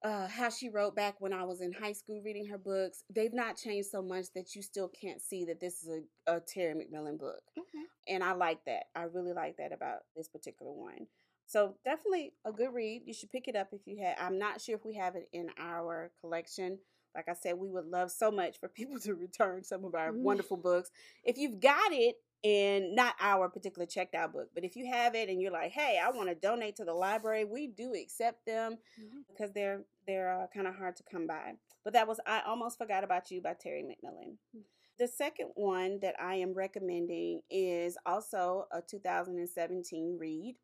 uh, 0.04 0.26
how 0.26 0.50
she 0.50 0.68
wrote 0.68 0.96
back 0.96 1.16
when 1.20 1.32
I 1.32 1.44
was 1.44 1.60
in 1.60 1.72
high 1.72 1.92
school 1.92 2.20
reading 2.24 2.46
her 2.46 2.58
books, 2.58 3.04
they've 3.08 3.32
not 3.32 3.56
changed 3.56 3.88
so 3.90 4.02
much 4.02 4.26
that 4.34 4.54
you 4.54 4.62
still 4.62 4.88
can't 4.88 5.20
see 5.20 5.44
that 5.44 5.60
this 5.60 5.82
is 5.82 5.88
a, 6.26 6.36
a 6.36 6.40
Terry 6.40 6.74
McMillan 6.74 7.18
book. 7.18 7.40
Okay. 7.56 7.84
And 8.08 8.24
I 8.24 8.32
like 8.32 8.64
that. 8.66 8.84
I 8.96 9.04
really 9.04 9.32
like 9.32 9.58
that 9.58 9.72
about 9.72 10.00
this 10.16 10.28
particular 10.28 10.72
one. 10.72 11.06
So 11.46 11.76
definitely 11.84 12.32
a 12.44 12.52
good 12.52 12.72
read. 12.74 13.02
You 13.04 13.14
should 13.14 13.30
pick 13.30 13.46
it 13.46 13.54
up 13.54 13.68
if 13.72 13.82
you 13.86 14.02
have. 14.02 14.16
I'm 14.20 14.38
not 14.38 14.60
sure 14.60 14.74
if 14.74 14.84
we 14.84 14.94
have 14.96 15.14
it 15.14 15.28
in 15.32 15.50
our 15.58 16.10
collection. 16.20 16.78
Like 17.14 17.28
I 17.28 17.34
said, 17.34 17.58
we 17.58 17.68
would 17.68 17.86
love 17.86 18.10
so 18.10 18.30
much 18.32 18.58
for 18.58 18.68
people 18.74 18.98
to 19.00 19.14
return 19.14 19.62
some 19.62 19.84
of 19.84 19.94
our 19.94 20.12
Mhm. 20.12 20.22
wonderful 20.22 20.56
books. 20.56 20.90
If 21.22 21.38
you've 21.38 21.60
got 21.60 21.92
it 21.92 22.16
in 22.42 22.94
not 22.94 23.14
our 23.20 23.48
particular 23.48 23.86
checked 23.86 24.14
out 24.14 24.32
book, 24.32 24.48
but 24.54 24.64
if 24.64 24.74
you 24.76 24.86
have 24.86 25.14
it 25.14 25.28
and 25.28 25.40
you're 25.40 25.52
like, 25.52 25.70
hey, 25.70 26.00
I 26.02 26.10
want 26.10 26.28
to 26.28 26.34
donate 26.34 26.74
to 26.76 26.84
the 26.84 26.92
library, 26.94 27.44
we 27.44 27.68
do 27.68 27.94
accept 27.94 28.44
them 28.46 28.78
Mhm. 29.00 29.24
because 29.28 29.52
they're 29.52 29.84
they're 30.06 30.32
uh, 30.32 30.46
kind 30.48 30.66
of 30.66 30.74
hard 30.74 30.96
to 30.96 31.04
come 31.04 31.26
by. 31.28 31.52
But 31.84 31.92
that 31.92 32.08
was 32.08 32.18
I 32.26 32.40
almost 32.40 32.78
forgot 32.78 33.04
about 33.04 33.30
you 33.30 33.40
by 33.40 33.54
Terry 33.54 33.82
McMillan. 33.84 34.36
Mm. 34.56 34.64
The 34.98 35.06
second 35.08 35.50
one 35.54 36.00
that 36.00 36.20
I 36.20 36.34
am 36.36 36.52
recommending 36.52 37.42
is 37.48 37.96
also 38.04 38.66
a 38.72 38.82
2017 38.82 40.18
read, 40.18 40.56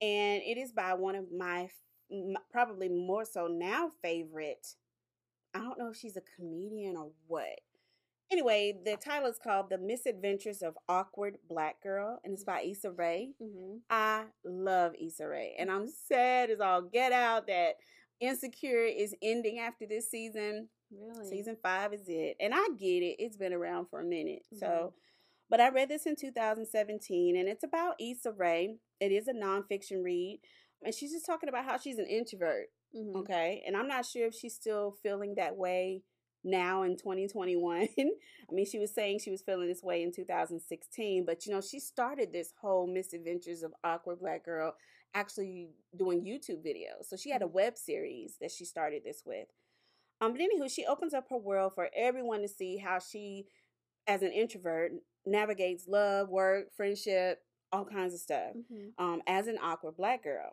and 0.00 0.42
it 0.42 0.58
is 0.58 0.72
by 0.72 0.94
one 0.94 1.14
of 1.14 1.30
my 1.32 1.70
probably 2.50 2.88
more 2.88 3.24
so 3.24 3.46
now 3.46 3.90
favorite. 4.02 4.74
I 5.54 5.60
don't 5.60 5.78
know 5.78 5.88
if 5.90 5.96
she's 5.96 6.16
a 6.16 6.22
comedian 6.36 6.96
or 6.96 7.12
what. 7.26 7.60
Anyway, 8.30 8.76
the 8.84 8.96
title 8.96 9.28
is 9.28 9.38
called 9.38 9.70
The 9.70 9.78
Misadventures 9.78 10.60
of 10.62 10.76
Awkward 10.88 11.38
Black 11.48 11.80
Girl, 11.80 12.20
and 12.24 12.32
it's 12.34 12.42
by 12.44 12.62
Issa 12.62 12.90
Rae. 12.90 13.32
Mhm. 13.40 13.82
I 13.88 14.26
love 14.44 14.94
Issa 14.98 15.28
Rae, 15.28 15.54
and 15.56 15.70
I'm 15.70 15.86
sad 15.86 16.50
as 16.50 16.60
all 16.60 16.82
get 16.82 17.12
out 17.12 17.46
that 17.46 17.76
Insecure 18.18 18.84
is 18.84 19.14
ending 19.22 19.58
after 19.58 19.86
this 19.86 20.10
season. 20.10 20.70
Really? 20.90 21.28
Season 21.28 21.56
five 21.62 21.92
is 21.92 22.08
it, 22.08 22.36
and 22.40 22.52
I 22.54 22.66
get 22.76 23.02
it. 23.02 23.16
It's 23.22 23.36
been 23.36 23.52
around 23.52 23.86
for 23.86 24.00
a 24.00 24.04
minute, 24.04 24.44
Mhm. 24.52 24.58
so. 24.58 24.94
But 25.48 25.60
I 25.60 25.68
read 25.68 25.88
this 25.88 26.06
in 26.06 26.16
2017, 26.16 27.36
and 27.36 27.48
it's 27.48 27.62
about 27.62 28.00
Issa 28.00 28.32
Rae. 28.32 28.80
It 28.98 29.12
is 29.12 29.28
a 29.28 29.32
nonfiction 29.34 30.02
read, 30.02 30.40
and 30.82 30.92
she's 30.94 31.12
just 31.12 31.26
talking 31.26 31.48
about 31.48 31.64
how 31.66 31.76
she's 31.76 31.98
an 31.98 32.06
introvert. 32.06 32.72
Mhm. 32.94 33.14
Okay, 33.16 33.62
and 33.66 33.76
I'm 33.76 33.86
not 33.86 34.06
sure 34.06 34.26
if 34.26 34.34
she's 34.34 34.54
still 34.54 34.92
feeling 35.02 35.34
that 35.36 35.56
way 35.56 36.02
now 36.44 36.82
in 36.82 36.96
2021. 36.96 37.88
I 37.98 38.52
mean, 38.52 38.66
she 38.66 38.78
was 38.78 38.94
saying 38.94 39.18
she 39.18 39.30
was 39.30 39.42
feeling 39.42 39.68
this 39.68 39.82
way 39.82 40.02
in 40.02 40.12
2016, 40.12 41.24
but 41.24 41.46
you 41.46 41.52
know, 41.52 41.60
she 41.60 41.80
started 41.80 42.32
this 42.32 42.52
whole 42.60 42.86
misadventures 42.86 43.62
of 43.62 43.72
awkward 43.84 44.20
black 44.20 44.44
girl 44.44 44.74
actually 45.14 45.70
doing 45.96 46.22
YouTube 46.24 46.64
videos. 46.64 47.06
So 47.08 47.16
she 47.16 47.30
had 47.30 47.42
a 47.42 47.46
web 47.46 47.76
series 47.78 48.36
that 48.40 48.50
she 48.50 48.64
started 48.64 49.02
this 49.04 49.22
with. 49.24 49.48
Um, 50.20 50.32
but 50.32 50.40
anywho, 50.40 50.70
she 50.72 50.86
opens 50.86 51.14
up 51.14 51.28
her 51.30 51.36
world 51.36 51.72
for 51.74 51.88
everyone 51.94 52.42
to 52.42 52.48
see 52.48 52.76
how 52.78 52.98
she, 52.98 53.46
as 54.06 54.22
an 54.22 54.32
introvert, 54.32 54.92
navigates 55.26 55.86
love, 55.88 56.28
work, 56.28 56.66
friendship, 56.76 57.40
all 57.72 57.84
kinds 57.84 58.14
of 58.14 58.20
stuff 58.20 58.54
Mhm. 58.54 58.92
um, 58.98 59.22
as 59.26 59.46
an 59.48 59.58
awkward 59.60 59.96
black 59.96 60.22
girl. 60.22 60.52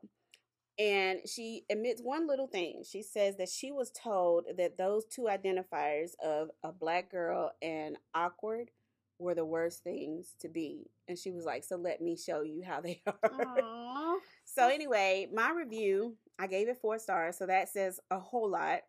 And 0.80 1.20
she 1.28 1.64
admits 1.70 2.02
one 2.02 2.28
little 2.28 2.48
thing. 2.48 2.84
She 2.90 3.04
says 3.04 3.38
that 3.38 3.50
she 3.50 3.72
was 3.72 3.92
told 3.92 4.46
that 4.58 4.78
those 4.78 5.06
two 5.06 5.24
identifiers 5.24 6.12
of 6.24 6.50
a 6.64 6.72
black 6.72 7.12
girl 7.12 7.52
and 7.62 7.98
awkward 8.16 8.72
were 9.20 9.36
the 9.36 9.46
worst 9.46 9.84
things 9.84 10.36
to 10.40 10.50
be. 10.50 10.90
And 11.08 11.18
she 11.18 11.32
was 11.32 11.46
like, 11.46 11.64
So 11.64 11.76
let 11.76 12.02
me 12.02 12.18
show 12.18 12.42
you 12.42 12.64
how 12.66 12.82
they 12.82 13.02
are. 13.08 13.62
Aw. 13.62 14.18
So 14.46 14.68
anyway, 14.68 15.28
my 15.34 15.52
review, 15.52 16.16
I 16.40 16.48
gave 16.48 16.68
it 16.68 16.78
four 16.82 17.00
stars, 17.00 17.38
so 17.38 17.46
that 17.46 17.70
says 17.70 18.00
a 18.12 18.20
whole 18.20 18.50
lot. 18.50 18.82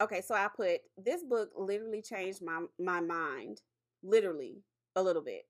Okay, 0.00 0.20
so 0.20 0.34
I 0.34 0.48
put 0.54 0.80
this 0.96 1.22
book 1.24 1.50
literally 1.56 2.02
changed 2.02 2.42
my 2.42 2.62
my 2.78 3.00
mind, 3.00 3.62
literally 4.02 4.62
a 4.96 5.02
little 5.02 5.22
bit. 5.22 5.44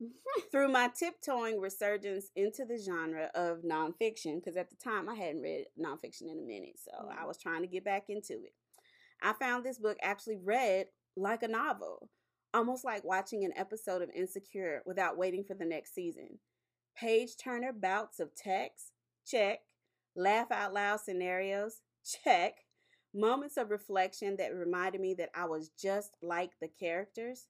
Through 0.50 0.68
my 0.68 0.88
tiptoeing 0.88 1.60
resurgence 1.60 2.26
into 2.36 2.64
the 2.64 2.78
genre 2.78 3.30
of 3.34 3.62
nonfiction, 3.62 4.36
because 4.36 4.56
at 4.56 4.68
the 4.70 4.76
time 4.76 5.08
I 5.08 5.14
hadn't 5.14 5.42
read 5.42 5.66
nonfiction 5.78 6.30
in 6.30 6.38
a 6.38 6.46
minute, 6.46 6.78
so 6.78 6.90
Mm. 7.06 7.18
I 7.18 7.24
was 7.24 7.38
trying 7.38 7.62
to 7.62 7.68
get 7.68 7.84
back 7.84 8.04
into 8.08 8.34
it. 8.44 8.54
I 9.22 9.32
found 9.32 9.64
this 9.64 9.78
book 9.78 9.96
actually 10.02 10.36
read 10.36 10.88
like 11.16 11.42
a 11.42 11.48
novel, 11.48 12.10
almost 12.52 12.84
like 12.84 13.04
watching 13.04 13.44
an 13.44 13.52
episode 13.56 14.02
of 14.02 14.10
Insecure 14.10 14.82
without 14.84 15.16
waiting 15.16 15.44
for 15.44 15.54
the 15.54 15.64
next 15.64 15.94
season. 15.94 16.38
Page 16.96 17.36
turner 17.36 17.72
bouts 17.72 18.20
of 18.20 18.34
text, 18.34 18.92
check. 19.26 19.60
Laugh 20.14 20.50
out 20.50 20.72
loud 20.74 21.00
scenarios, 21.00 21.80
check. 22.04 22.64
Moments 23.14 23.56
of 23.56 23.70
reflection 23.70 24.36
that 24.36 24.54
reminded 24.54 25.00
me 25.00 25.14
that 25.14 25.30
I 25.34 25.46
was 25.46 25.70
just 25.70 26.16
like 26.22 26.50
the 26.60 26.68
characters, 26.68 27.46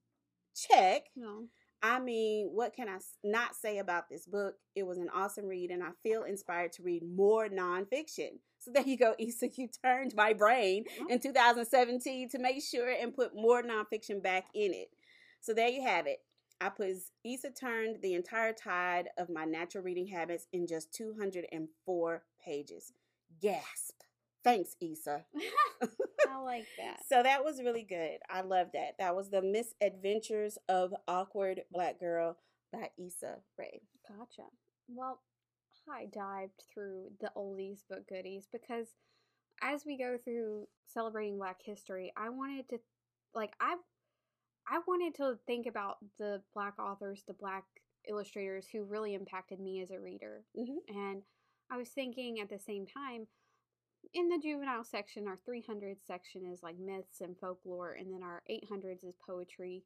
check. 0.54 1.06
No. 1.16 1.48
I 1.82 2.00
mean, 2.00 2.50
what 2.52 2.74
can 2.74 2.88
I 2.88 2.98
not 3.22 3.54
say 3.54 3.78
about 3.78 4.08
this 4.08 4.26
book? 4.26 4.54
It 4.74 4.86
was 4.86 4.98
an 4.98 5.08
awesome 5.14 5.46
read, 5.46 5.70
and 5.70 5.82
I 5.82 5.90
feel 6.02 6.24
inspired 6.24 6.72
to 6.72 6.82
read 6.82 7.02
more 7.04 7.48
nonfiction. 7.48 8.38
So 8.58 8.70
there 8.72 8.82
you 8.84 8.96
go, 8.96 9.14
Issa. 9.18 9.48
You 9.56 9.68
turned 9.84 10.14
my 10.14 10.32
brain 10.32 10.84
in 11.08 11.20
2017 11.20 12.30
to 12.30 12.38
make 12.38 12.62
sure 12.62 12.90
and 12.90 13.14
put 13.14 13.34
more 13.34 13.62
nonfiction 13.62 14.22
back 14.22 14.46
in 14.54 14.72
it. 14.72 14.88
So 15.40 15.54
there 15.54 15.68
you 15.68 15.82
have 15.82 16.06
it. 16.06 16.18
I 16.60 16.70
put 16.70 16.88
Issa 17.24 17.50
turned 17.50 17.98
the 18.02 18.14
entire 18.14 18.52
tide 18.52 19.08
of 19.18 19.28
my 19.28 19.44
natural 19.44 19.84
reading 19.84 20.06
habits 20.06 20.46
in 20.52 20.66
just 20.66 20.92
204 20.94 22.22
pages. 22.44 22.92
Gasp. 23.40 23.95
Thanks, 24.46 24.76
Issa. 24.80 25.24
I 26.30 26.38
like 26.40 26.66
that. 26.78 27.00
So 27.08 27.20
that 27.20 27.44
was 27.44 27.60
really 27.60 27.82
good. 27.82 28.18
I 28.30 28.42
love 28.42 28.68
that. 28.74 28.92
That 29.00 29.16
was 29.16 29.28
the 29.28 29.42
Misadventures 29.42 30.56
of 30.68 30.94
Awkward 31.08 31.62
Black 31.72 31.98
Girl 31.98 32.36
by 32.72 32.90
Issa 32.96 33.38
Rae. 33.58 33.80
Gotcha. 34.08 34.48
Well, 34.88 35.18
I 35.90 36.06
dived 36.12 36.62
through 36.72 37.08
the 37.20 37.32
oldies 37.36 37.80
but 37.90 38.06
goodies 38.06 38.46
because 38.52 38.86
as 39.62 39.82
we 39.84 39.98
go 39.98 40.16
through 40.22 40.68
celebrating 40.86 41.38
Black 41.38 41.56
History, 41.64 42.12
I 42.16 42.28
wanted 42.28 42.68
to, 42.68 42.78
like, 43.34 43.54
I, 43.60 43.74
I 44.68 44.78
wanted 44.86 45.16
to 45.16 45.38
think 45.48 45.66
about 45.66 45.96
the 46.20 46.40
Black 46.54 46.78
authors, 46.78 47.24
the 47.26 47.34
Black 47.34 47.64
illustrators 48.08 48.68
who 48.72 48.84
really 48.84 49.14
impacted 49.14 49.58
me 49.58 49.82
as 49.82 49.90
a 49.90 49.98
reader, 49.98 50.44
Mhm. 50.56 50.76
and 50.88 51.22
I 51.68 51.78
was 51.78 51.88
thinking 51.88 52.38
at 52.40 52.48
the 52.48 52.60
same 52.60 52.86
time. 52.86 53.26
In 54.14 54.28
the 54.28 54.38
juvenile 54.38 54.84
section, 54.84 55.26
our 55.26 55.38
300 55.44 55.98
section 56.06 56.46
is 56.46 56.62
like 56.62 56.78
myths 56.78 57.20
and 57.20 57.36
folklore, 57.38 57.92
and 57.94 58.12
then 58.12 58.22
our 58.22 58.42
800s 58.48 59.04
is 59.04 59.14
poetry 59.26 59.82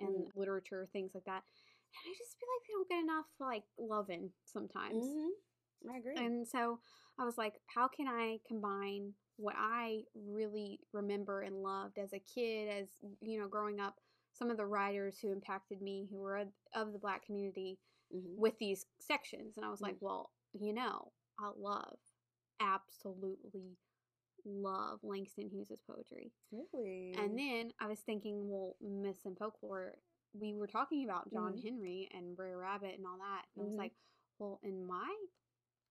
and 0.00 0.26
literature, 0.34 0.88
things 0.92 1.12
like 1.14 1.24
that. 1.24 1.42
And 1.42 2.10
I 2.10 2.14
just 2.18 2.36
feel 2.38 2.48
like 2.54 2.66
they 2.66 2.72
don't 2.72 2.88
get 2.88 3.04
enough 3.12 3.26
like 3.38 3.64
loving 3.78 4.30
sometimes. 4.44 5.04
Mm-hmm. 5.04 5.90
I 5.94 5.98
agree. 5.98 6.14
And 6.16 6.48
so 6.48 6.78
I 7.18 7.24
was 7.24 7.36
like, 7.38 7.54
how 7.74 7.88
can 7.88 8.08
I 8.08 8.38
combine 8.48 9.12
what 9.36 9.54
I 9.58 10.02
really 10.14 10.80
remember 10.92 11.42
and 11.42 11.56
loved 11.62 11.98
as 11.98 12.12
a 12.12 12.18
kid, 12.20 12.68
as 12.68 12.88
you 13.20 13.38
know, 13.38 13.48
growing 13.48 13.80
up, 13.80 13.96
some 14.32 14.50
of 14.50 14.56
the 14.56 14.66
writers 14.66 15.18
who 15.20 15.30
impacted 15.30 15.80
me, 15.82 16.08
who 16.10 16.18
were 16.18 16.36
of- 16.38 16.92
the 16.92 16.98
black 16.98 17.24
community, 17.24 17.78
Mhm. 18.12 18.36
with 18.36 18.58
these 18.58 18.86
sections. 18.98 19.56
And 19.56 19.64
I 19.66 19.70
was 19.70 19.80
like, 19.80 19.96
Mm. 19.96 20.02
well, 20.02 20.32
you 20.52 20.72
know, 20.72 21.12
I 21.38 21.48
love, 21.56 21.98
absolutely 22.60 23.76
love 24.44 25.00
Langston 25.02 25.48
Hughes' 25.48 25.80
poetry. 25.86 26.32
Really? 26.52 27.14
And 27.16 27.38
then 27.38 27.72
I 27.80 27.86
was 27.86 28.00
thinking, 28.00 28.48
well, 28.48 28.76
Myths 28.80 29.24
and 29.24 29.36
Folklore, 29.38 29.94
we 30.32 30.54
were 30.54 30.66
talking 30.66 31.04
about 31.04 31.30
John 31.32 31.54
Mhm. 31.54 31.62
Henry 31.62 32.08
and 32.12 32.36
Brer 32.36 32.58
Rabbit 32.58 32.96
and 32.98 33.06
all 33.06 33.18
that. 33.18 33.46
And 33.54 33.62
I 33.62 33.64
was 33.66 33.74
Mhm. 33.74 33.78
like, 33.78 33.94
well, 34.38 34.60
in 34.62 34.84
my 34.86 35.26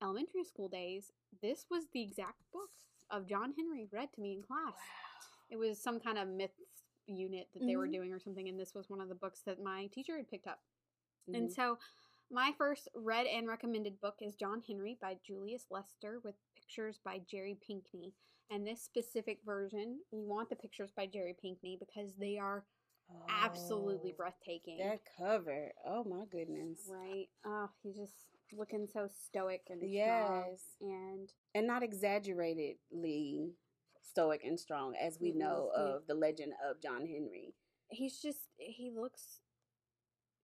elementary 0.01 0.43
school 0.43 0.67
days, 0.67 1.11
this 1.41 1.69
was 1.69 1.87
the 1.89 2.01
exact 2.01 2.49
book 2.51 2.71
of 3.09 3.25
John 3.25 3.53
Henry 3.53 3.85
read 3.85 4.11
to 4.13 4.21
me 4.21 4.33
in 4.33 4.43
class. 4.43 4.77
It 5.49 5.57
was 5.57 5.81
some 5.81 5.99
kind 5.99 6.17
of 6.17 6.27
myths 6.27 6.83
unit 7.05 7.51
that 7.53 7.65
they 7.65 7.75
were 7.75 7.87
Mhm. 7.87 7.91
doing 7.91 8.13
or 8.13 8.19
something, 8.19 8.47
and 8.49 8.59
this 8.59 8.73
was 8.73 8.89
one 8.89 9.01
of 9.01 9.09
the 9.09 9.15
books 9.15 9.41
that 9.41 9.61
my 9.61 9.87
teacher 9.87 10.17
had 10.17 10.27
picked 10.29 10.47
up. 10.47 10.63
And 11.27 11.51
so 11.51 11.79
my 12.33 12.51
first 12.57 12.89
read 12.95 13.27
and 13.27 13.47
recommended 13.47 14.01
book 14.01 14.15
is 14.21 14.35
John 14.35 14.61
Henry 14.67 14.97
by 14.99 15.17
Julius 15.25 15.65
Lester 15.69 16.19
with 16.23 16.33
pictures 16.55 16.99
by 17.05 17.21
Jerry 17.29 17.57
Pinkney. 17.65 18.13
And 18.49 18.65
this 18.65 18.81
specific 18.81 19.39
version, 19.45 19.99
you 20.11 20.23
want 20.25 20.49
the 20.49 20.55
pictures 20.55 20.91
by 20.95 21.05
Jerry 21.05 21.35
Pinkney 21.39 21.77
because 21.79 22.13
they 22.19 22.37
are 22.37 22.65
absolutely 23.29 24.11
Oh, 24.13 24.17
breathtaking. 24.17 24.79
That 24.79 25.01
cover. 25.17 25.71
Oh 25.85 26.03
my 26.03 26.25
goodness. 26.31 26.79
Right? 26.89 27.27
Oh, 27.45 27.69
he's 27.83 27.95
just 27.95 28.13
looking 28.57 28.87
so 28.91 29.07
stoic 29.27 29.61
and 29.69 29.79
strong. 29.79 29.91
Yes. 29.91 30.61
And 30.81 31.29
And 31.53 31.67
not 31.67 31.83
exaggeratedly 31.83 33.51
stoic 34.01 34.41
and 34.43 34.59
strong 34.59 34.95
as 34.99 35.19
we 35.21 35.31
know 35.31 35.69
of 35.75 36.07
the 36.07 36.15
legend 36.15 36.53
of 36.67 36.81
John 36.81 37.05
Henry. 37.05 37.53
he's 37.89 38.19
just 38.19 38.49
he 38.57 38.91
looks 38.91 39.39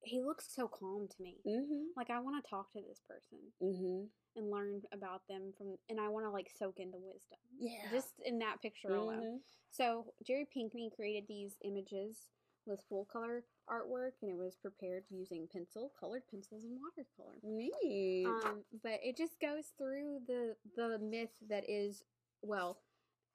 he 0.03 0.21
looks 0.21 0.47
so 0.55 0.67
calm 0.67 1.07
to 1.07 1.21
me. 1.21 1.37
Mm-hmm. 1.47 1.83
Like 1.97 2.09
I 2.09 2.19
want 2.19 2.43
to 2.43 2.49
talk 2.49 2.71
to 2.73 2.79
this 2.87 3.01
person 3.07 3.39
Mm-hmm. 3.61 4.05
and 4.39 4.51
learn 4.51 4.81
about 4.93 5.21
them 5.29 5.53
from 5.57 5.75
and 5.89 5.99
I 5.99 6.07
want 6.09 6.25
to 6.25 6.31
like 6.31 6.49
soak 6.57 6.75
in 6.79 6.91
the 6.91 6.97
wisdom. 6.99 7.39
Yeah. 7.59 7.89
Just 7.91 8.13
in 8.25 8.39
that 8.39 8.61
picture 8.61 8.95
alone. 8.95 9.21
Mhm. 9.23 9.37
So 9.71 10.13
Jerry 10.25 10.47
Pinkney 10.53 10.89
created 10.95 11.25
these 11.27 11.57
images 11.63 12.29
with 12.65 12.81
full 12.89 13.05
color 13.05 13.43
artwork, 13.69 14.11
and 14.21 14.29
it 14.31 14.37
was 14.37 14.55
prepared 14.55 15.03
using 15.09 15.47
pencil, 15.51 15.91
colored 15.99 16.23
pencils, 16.29 16.63
and 16.63 16.79
watercolor. 16.79 17.37
Neat. 17.43 18.25
Um, 18.27 18.63
but 18.83 18.99
it 19.03 19.17
just 19.17 19.39
goes 19.39 19.73
through 19.77 20.19
the 20.27 20.55
the 20.75 20.97
myth 20.99 21.29
that 21.49 21.69
is 21.69 22.03
well, 22.41 22.79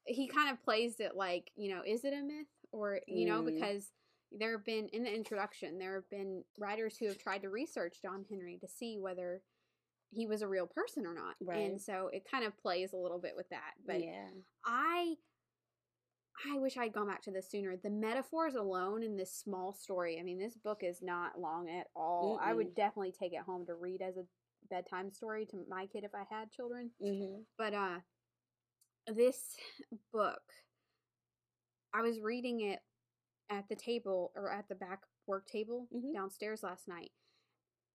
he 0.07 0.27
kind 0.29 0.51
of 0.51 0.63
plays 0.63 0.99
it 1.01 1.15
like 1.17 1.51
you 1.57 1.69
know, 1.75 1.83
is 1.87 2.05
it 2.05 2.13
a 2.15 2.23
myth 2.23 2.47
or 2.73 3.01
you 3.07 3.27
know 3.27 3.43
Mm. 3.43 3.55
because 3.55 3.93
there 4.39 4.53
have 4.53 4.65
been 4.65 4.89
in 4.89 5.05
the 5.05 5.15
introduction 5.15 5.79
there 5.79 5.95
have 5.95 6.09
been 6.11 6.43
writers 6.59 6.97
who 6.97 7.07
have 7.07 7.19
tried 7.19 7.43
to 7.43 7.51
research 7.51 7.99
John 8.03 8.25
Henry 8.29 8.59
to 8.61 8.69
see 8.69 8.99
whether 8.99 9.43
he 10.11 10.27
was 10.27 10.43
a 10.43 10.49
real 10.49 10.67
person 10.67 11.07
or 11.07 11.15
not, 11.15 11.35
Right. 11.41 11.69
and 11.69 11.81
so 11.81 12.09
it 12.13 12.25
kind 12.31 12.45
of 12.45 12.57
plays 12.57 12.93
a 12.93 12.97
little 12.97 13.19
bit 13.19 13.33
with 13.37 13.49
that. 13.51 13.73
But 13.85 14.01
yeah. 14.03 14.29
I 14.65 15.15
I 16.53 16.59
wish 16.59 16.77
I'd 16.77 16.93
gone 16.93 17.07
back 17.09 17.23
to 17.23 17.31
this 17.33 17.51
sooner. 17.51 17.77
The 17.77 17.91
metaphors 17.91 18.55
alone 18.55 19.03
in 19.03 19.17
this 19.17 19.33
small 19.33 19.73
story. 19.73 20.19
I 20.21 20.23
mean, 20.23 20.39
this 20.39 20.57
book 20.57 20.83
is 20.83 21.01
not 21.03 21.41
long 21.41 21.69
at 21.69 21.87
all. 21.97 22.41
I 22.43 22.55
would 22.55 22.75
definitely 22.75 23.13
take 23.13 23.33
it 23.33 23.41
home 23.43 23.67
to 23.67 23.75
read 23.75 24.03
as 24.03 24.17
a 24.17 24.25
bedtime 24.71 25.11
story 25.13 25.47
to 25.47 25.65
my 25.69 25.87
kid 25.87 26.05
if 26.05 26.15
I 26.15 26.25
had 26.33 26.51
children. 26.51 26.91
Mm-hmm. 27.03 27.43
But 27.59 27.75
uh 27.75 27.99
this 29.07 29.57
book 30.13 30.41
I 31.93 32.03
was 32.03 32.21
reading 32.21 32.61
it 32.61 32.81
at 33.51 33.69
the 33.69 33.77
table 33.77 34.33
or 34.35 34.51
at 34.53 34.69
the 34.69 34.75
back 34.75 35.03
work 35.27 35.47
table 35.47 35.89
Mhm. 35.93 36.13
downstairs 36.13 36.63
last 36.63 36.89
night. 36.89 37.13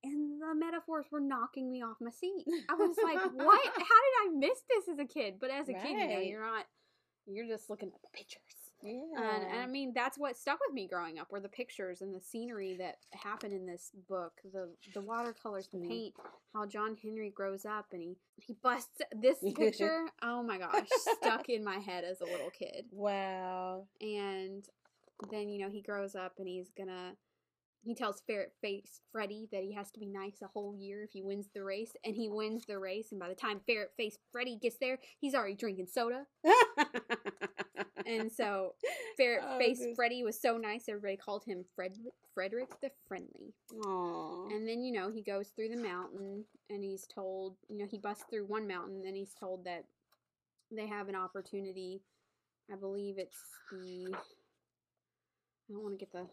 And 0.04 0.42
the 0.42 0.56
metaphors 0.56 1.12
were 1.12 1.20
knocking 1.20 1.70
me 1.70 1.82
off 1.82 2.00
my 2.00 2.12
seat. 2.12 2.46
I 2.70 2.74
was 2.76 2.98
like, 3.04 3.20
"What? 3.34 3.66
How 3.74 4.02
did 4.02 4.16
I 4.22 4.30
miss 4.34 4.62
this 4.70 4.88
as 4.88 5.00
a 5.00 5.06
kid?" 5.06 5.40
But 5.40 5.50
as 5.52 5.68
a 5.68 5.74
kid, 5.74 5.92
you 5.92 6.08
know, 6.08 6.20
you're 6.20 6.42
not 6.46 6.66
you're 7.26 7.48
just 7.48 7.70
looking 7.70 7.92
at 7.94 8.02
the 8.02 8.08
pictures. 8.14 8.42
Yeah. 8.82 8.94
And, 9.18 9.44
and 9.52 9.60
I 9.62 9.66
mean, 9.68 9.92
that's 9.94 10.18
what 10.18 10.38
stuck 10.38 10.58
with 10.66 10.74
me 10.74 10.88
growing 10.88 11.20
up 11.20 11.30
were 11.32 11.42
the 11.42 11.50
pictures 11.50 12.02
and 12.02 12.16
the 12.16 12.22
scenery 12.22 12.78
that 12.78 13.00
happened 13.12 13.54
in 13.54 13.66
this 13.66 13.92
book, 14.08 14.40
the 14.54 14.74
the 14.94 15.02
watercolors, 15.02 15.68
the 15.68 15.80
Mhm. 15.80 15.88
paint, 15.90 16.16
how 16.54 16.66
John 16.66 16.96
Henry 16.96 17.30
grows 17.30 17.66
up 17.66 17.92
and 17.92 18.02
he 18.02 18.16
he 18.38 18.54
busts 18.54 19.02
this 19.12 19.40
picture. 19.54 20.08
oh 20.22 20.42
my 20.42 20.58
gosh, 20.60 20.88
stuck 20.92 21.50
in 21.50 21.62
my 21.64 21.78
head 21.80 22.06
as 22.06 22.22
a 22.22 22.26
little 22.26 22.52
kid. 22.52 22.88
wow. 22.94 23.86
And 24.00 24.66
then 25.32 25.50
you 25.50 25.60
know 25.60 25.70
he 25.70 25.82
grows 25.82 26.16
up 26.16 26.34
and 26.40 26.48
he's 26.48 26.72
gonna. 26.78 27.14
He 27.82 27.96
tells 27.96 28.22
Ferret 28.28 28.52
Face 28.62 29.00
Freddy 29.10 29.48
that 29.54 29.64
he 29.64 29.74
has 29.74 29.90
to 29.92 30.02
be 30.02 30.06
nice 30.06 30.42
a 30.44 30.48
whole 30.48 30.76
year 30.76 31.02
if 31.04 31.12
he 31.14 31.22
wins 31.22 31.48
the 31.56 31.64
race, 31.64 31.94
and 32.04 32.14
he 32.14 32.28
wins 32.28 32.66
the 32.66 32.78
race. 32.78 33.08
And 33.12 33.20
by 33.20 33.30
the 33.30 33.36
time 33.36 33.62
Ferret 33.66 33.92
Face 33.96 34.18
Freddy 34.34 34.58
gets 34.62 34.76
there, 34.82 35.00
he's 35.20 35.34
already 35.34 35.56
drinking 35.56 35.88
soda. 35.88 36.26
And 38.06 38.32
so 38.32 38.74
Ferret 39.18 39.44
Oh, 39.46 39.60
Face 39.60 39.78
goodness. 39.80 39.96
Freddy 39.96 40.24
was 40.24 40.42
so 40.42 40.58
nice, 40.58 40.86
everybody 40.90 41.16
called 41.16 41.44
him 41.46 41.64
Fred 41.76 41.96
Frederick 42.34 42.70
the 42.82 42.90
Friendly. 43.08 43.54
Aw. 43.86 44.48
And 44.50 44.68
then, 44.68 44.82
you 44.82 44.92
know, 44.92 45.12
he 45.12 45.22
goes 45.22 45.50
through 45.50 45.70
the 45.70 45.82
mountain 45.82 46.46
and 46.70 46.84
he's 46.84 47.06
told, 47.06 47.58
you 47.70 47.78
know, 47.78 47.86
he 47.90 48.00
busts 48.00 48.24
through 48.30 48.46
one 48.46 48.68
mountain 48.68 48.96
and 48.96 49.06
then 49.06 49.16
he's 49.16 49.34
told 49.40 49.66
that 49.66 49.84
they 50.72 50.88
have 50.88 51.08
an 51.08 51.16
opportunity. 51.16 52.02
I 52.72 52.78
believe 52.78 53.16
it's 53.18 53.38
the 53.72 54.16
I 55.72 55.78
want 55.78 55.98
to 56.00 56.06
get 56.06 56.12
the 56.12 56.28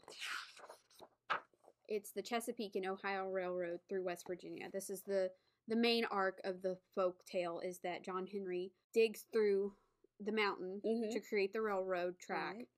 it's 1.89 2.11
the 2.11 2.23
Chesapeake 2.23 2.75
and 2.75 2.87
Ohio 2.87 3.29
Railroad 3.29 3.79
through 3.89 4.05
West 4.05 4.27
Virginia. 4.27 4.69
This 4.73 4.91
is 4.91 5.03
the 5.03 5.31
the 5.69 5.77
main 5.77 6.05
arc 6.07 6.41
of 6.45 6.63
the 6.63 6.79
folk 6.95 7.25
tale 7.27 7.61
is 7.61 7.79
that 7.81 8.05
John 8.05 8.27
Henry 8.27 8.73
digs 8.95 9.27
through 9.33 9.75
the 10.21 10.33
mountain 10.33 10.81
Mhm. 10.85 11.11
to 11.13 11.21
create 11.21 11.53
the 11.53 11.61
railroad 11.61 12.19
track. 12.19 12.57
Right. 12.57 12.69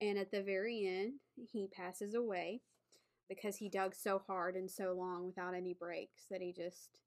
And 0.00 0.16
at 0.18 0.30
the 0.30 0.42
very 0.42 0.86
end, 0.86 1.20
he 1.36 1.66
passes 1.66 2.14
away 2.14 2.62
because 3.28 3.56
he 3.56 3.68
dug 3.68 3.94
so 3.94 4.18
hard 4.20 4.56
and 4.56 4.70
so 4.70 4.92
long 4.92 5.26
without 5.26 5.54
any 5.54 5.74
breaks 5.74 6.26
that 6.28 6.40
he 6.40 6.52
just 6.52 7.00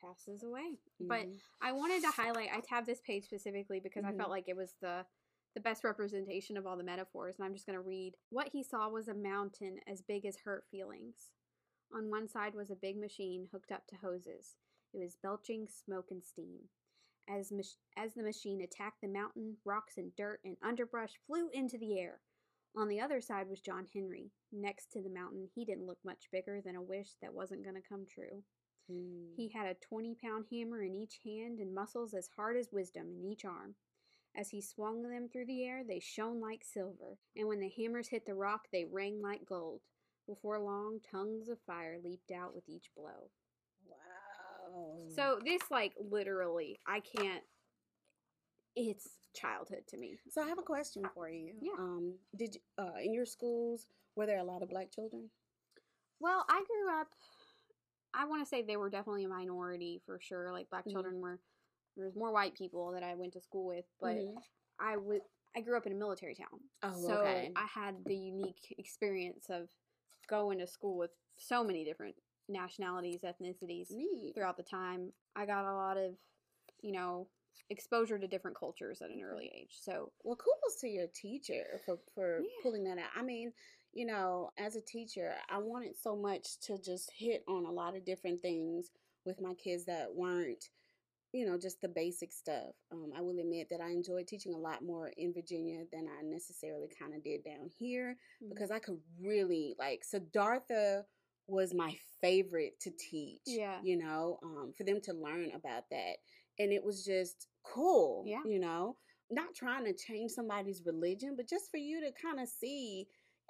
passes 0.00 0.42
away. 0.44 0.78
But 1.00 1.26
Mhm. 1.26 1.40
I 1.60 1.72
wanted 1.72 2.00
to 2.02 2.10
highlight 2.12 2.52
I 2.52 2.60
tabbed 2.60 2.86
this 2.86 3.00
page 3.00 3.24
specifically 3.24 3.80
because 3.80 4.04
I 4.04 4.12
Mhm. 4.12 4.16
felt 4.16 4.30
like 4.30 4.48
it 4.48 4.56
was 4.56 4.74
the 4.74 5.06
the 5.54 5.60
best 5.60 5.84
representation 5.84 6.56
of 6.56 6.66
all 6.66 6.76
the 6.76 6.84
metaphors 6.84 7.36
and 7.38 7.44
I'm 7.44 7.54
just 7.54 7.66
going 7.66 7.78
to 7.78 7.84
read 7.84 8.14
what 8.30 8.50
he 8.52 8.62
saw 8.62 8.88
was 8.88 9.08
a 9.08 9.14
mountain 9.14 9.78
as 9.86 10.02
big 10.02 10.24
as 10.24 10.38
hurt 10.44 10.64
feelings. 10.70 11.30
On 11.94 12.10
one 12.10 12.28
side 12.28 12.54
was 12.54 12.70
a 12.70 12.76
big 12.76 12.98
machine 12.98 13.48
hooked 13.52 13.70
up 13.70 13.86
to 13.88 13.96
hoses. 13.96 14.56
It 14.94 14.98
was 14.98 15.16
belching 15.22 15.68
smoke 15.68 16.08
and 16.10 16.24
steam. 16.24 16.68
As 17.28 17.52
mach- 17.52 17.78
as 17.96 18.14
the 18.14 18.22
machine 18.22 18.62
attacked 18.62 19.00
the 19.02 19.08
mountain, 19.08 19.56
rocks 19.64 19.96
and 19.96 20.14
dirt 20.16 20.40
and 20.44 20.56
underbrush 20.62 21.12
flew 21.26 21.48
into 21.52 21.78
the 21.78 21.98
air. 21.98 22.20
On 22.74 22.88
the 22.88 23.00
other 23.00 23.20
side 23.20 23.48
was 23.48 23.60
John 23.60 23.86
Henry. 23.92 24.30
Next 24.50 24.90
to 24.92 25.02
the 25.02 25.10
mountain, 25.10 25.48
he 25.54 25.64
didn't 25.64 25.86
look 25.86 25.98
much 26.04 26.28
bigger 26.32 26.60
than 26.64 26.76
a 26.76 26.82
wish 26.82 27.10
that 27.20 27.34
wasn't 27.34 27.64
going 27.64 27.76
to 27.76 27.88
come 27.88 28.06
true. 28.06 28.42
Mm. 28.90 29.34
He 29.36 29.50
had 29.50 29.66
a 29.66 29.74
20 29.74 30.16
pound 30.22 30.46
hammer 30.50 30.82
in 30.82 30.94
each 30.94 31.20
hand 31.24 31.58
and 31.58 31.74
muscles 31.74 32.14
as 32.14 32.30
hard 32.34 32.56
as 32.56 32.72
wisdom 32.72 33.12
in 33.18 33.26
each 33.26 33.44
arm. 33.44 33.74
As 34.34 34.48
he 34.48 34.62
swung 34.62 35.02
them 35.02 35.28
through 35.28 35.46
the 35.46 35.64
air, 35.64 35.82
they 35.84 36.00
shone 36.00 36.40
like 36.40 36.64
silver, 36.64 37.18
and 37.36 37.46
when 37.48 37.60
the 37.60 37.68
hammers 37.68 38.08
hit 38.08 38.24
the 38.24 38.34
rock, 38.34 38.68
they 38.72 38.84
rang 38.84 39.20
like 39.20 39.44
gold. 39.44 39.82
Before 40.26 40.58
long, 40.58 41.00
tongues 41.10 41.48
of 41.48 41.58
fire 41.66 41.98
leaped 42.02 42.30
out 42.30 42.54
with 42.54 42.68
each 42.68 42.86
blow. 42.96 43.30
Wow. 43.86 44.96
So, 45.14 45.38
this, 45.44 45.62
like, 45.70 45.92
literally, 45.98 46.78
I 46.86 47.00
can't. 47.00 47.42
It's 48.74 49.18
childhood 49.34 49.86
to 49.88 49.98
me. 49.98 50.16
So 50.30 50.42
I 50.42 50.48
have 50.48 50.58
a 50.58 50.62
question 50.62 51.02
for 51.14 51.28
you. 51.28 51.52
Yeah. 51.60 51.72
Um, 51.78 52.14
did 52.36 52.54
you, 52.54 52.60
uh, 52.78 52.98
in 53.02 53.12
your 53.12 53.26
schools 53.26 53.86
were 54.16 54.24
there 54.26 54.38
a 54.38 54.44
lot 54.44 54.62
of 54.62 54.70
black 54.70 54.90
children? 54.90 55.28
Well, 56.20 56.46
I 56.48 56.64
grew 56.66 57.00
up. 57.00 57.08
I 58.14 58.24
want 58.26 58.42
to 58.42 58.48
say 58.48 58.62
they 58.62 58.76
were 58.76 58.90
definitely 58.90 59.24
a 59.24 59.28
minority 59.28 60.00
for 60.06 60.20
sure. 60.20 60.52
Like 60.52 60.70
black 60.70 60.86
Mhm. 60.86 60.92
children 60.92 61.20
were. 61.20 61.38
There 61.96 62.06
was 62.06 62.16
more 62.16 62.32
white 62.32 62.54
people 62.54 62.92
that 62.92 63.02
I 63.02 63.14
went 63.14 63.32
to 63.34 63.40
school 63.40 63.66
with, 63.66 63.84
but 64.00 64.16
Mhm. 64.16 64.42
I 64.78 64.96
would. 64.96 65.22
I 65.54 65.60
grew 65.60 65.76
up 65.76 65.86
in 65.86 65.92
a 65.92 65.96
military 65.96 66.34
town, 66.34 66.60
Oh, 66.82 67.06
so 67.06 67.16
okay. 67.18 67.52
I 67.54 67.66
had 67.66 68.02
the 68.06 68.16
unique 68.16 68.74
experience 68.78 69.50
of 69.50 69.68
going 70.28 70.58
to 70.60 70.66
school 70.66 70.96
with 70.96 71.10
so 71.36 71.62
many 71.62 71.84
different 71.84 72.16
nationalities, 72.48 73.20
ethnicities 73.22 73.90
Neat. 73.90 74.34
throughout 74.34 74.56
the 74.56 74.62
time. 74.62 75.12
I 75.36 75.44
got 75.44 75.66
a 75.66 75.74
lot 75.74 75.98
of, 75.98 76.16
you 76.80 76.92
know, 76.92 77.28
exposure 77.68 78.18
to 78.18 78.26
different 78.26 78.56
cultures 78.56 79.02
at 79.02 79.10
an 79.10 79.20
early 79.22 79.50
age. 79.54 79.76
So 79.80 80.10
Well, 80.24 80.36
kudos 80.36 80.80
to 80.80 80.88
your 80.88 81.06
teacher 81.08 81.80
for 81.84 81.98
for 82.14 82.40
Yeah. 82.40 82.62
pulling 82.62 82.84
that 82.84 82.98
out. 82.98 83.10
I 83.14 83.22
mean, 83.22 83.52
you 83.92 84.06
know, 84.06 84.50
as 84.56 84.74
a 84.76 84.80
teacher, 84.80 85.34
I 85.50 85.58
wanted 85.58 85.96
so 85.98 86.16
much 86.16 86.58
to 86.60 86.78
just 86.78 87.10
hit 87.10 87.44
on 87.46 87.66
a 87.66 87.70
lot 87.70 87.94
of 87.94 88.06
different 88.06 88.40
things 88.40 88.90
with 89.26 89.40
my 89.40 89.54
kids 89.54 89.84
that 89.84 90.14
weren't, 90.14 90.70
you 91.32 91.46
know, 91.46 91.58
just 91.58 91.80
the 91.80 91.88
basic 91.88 92.30
stuff. 92.32 92.74
Um, 92.90 93.10
I 93.16 93.20
will 93.22 93.38
admit 93.38 93.68
that 93.70 93.80
I 93.80 93.90
enjoyed 93.90 94.26
teaching 94.28 94.54
a 94.54 94.58
lot 94.58 94.82
more 94.84 95.10
in 95.16 95.32
Virginia 95.32 95.84
than 95.92 96.06
I 96.08 96.22
necessarily 96.22 96.88
kind 96.98 97.14
of 97.14 97.22
did 97.24 97.42
down 97.42 97.68
here 97.78 98.18
Mhm. 98.42 98.50
because 98.50 98.70
I 98.70 98.78
could 98.78 99.00
really 99.18 99.74
like 99.78 100.04
Siddhartha 100.04 101.06
was 101.46 101.74
my 101.74 101.96
favorite 102.20 102.78
to 102.80 102.90
teach. 102.90 103.40
Yeah. 103.46 103.80
You 103.82 103.96
know, 103.96 104.38
um, 104.42 104.72
for 104.76 104.84
them 104.84 105.00
to 105.02 105.12
learn 105.12 105.50
about 105.52 105.88
that. 105.90 106.18
And 106.58 106.72
it 106.72 106.84
was 106.84 107.04
just 107.04 107.48
cool. 107.62 108.24
Yeah. 108.26 108.42
You 108.44 108.58
know, 108.60 108.96
not 109.30 109.54
trying 109.54 109.84
to 109.86 109.94
change 109.94 110.32
somebody's 110.32 110.82
religion, 110.84 111.34
but 111.36 111.48
just 111.48 111.70
for 111.70 111.78
you 111.78 112.00
to 112.02 112.12
kind 112.12 112.38
of 112.40 112.48
see, 112.48 113.08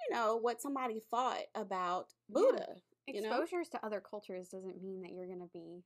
you 0.09 0.15
know, 0.15 0.37
what 0.37 0.61
somebody 0.61 1.01
thought 1.11 1.43
about 1.55 2.13
Yeah. 2.29 2.33
Buddha. 2.33 2.81
you 3.07 3.19
know? 3.21 3.29
exposures 3.29 3.67
to 3.69 3.85
other 3.85 3.99
cultures 3.99 4.47
doesn't 4.47 4.81
mean 4.81 5.01
that 5.01 5.11
you're 5.11 5.27
going 5.27 5.41
to 5.41 5.49
be 5.53 5.83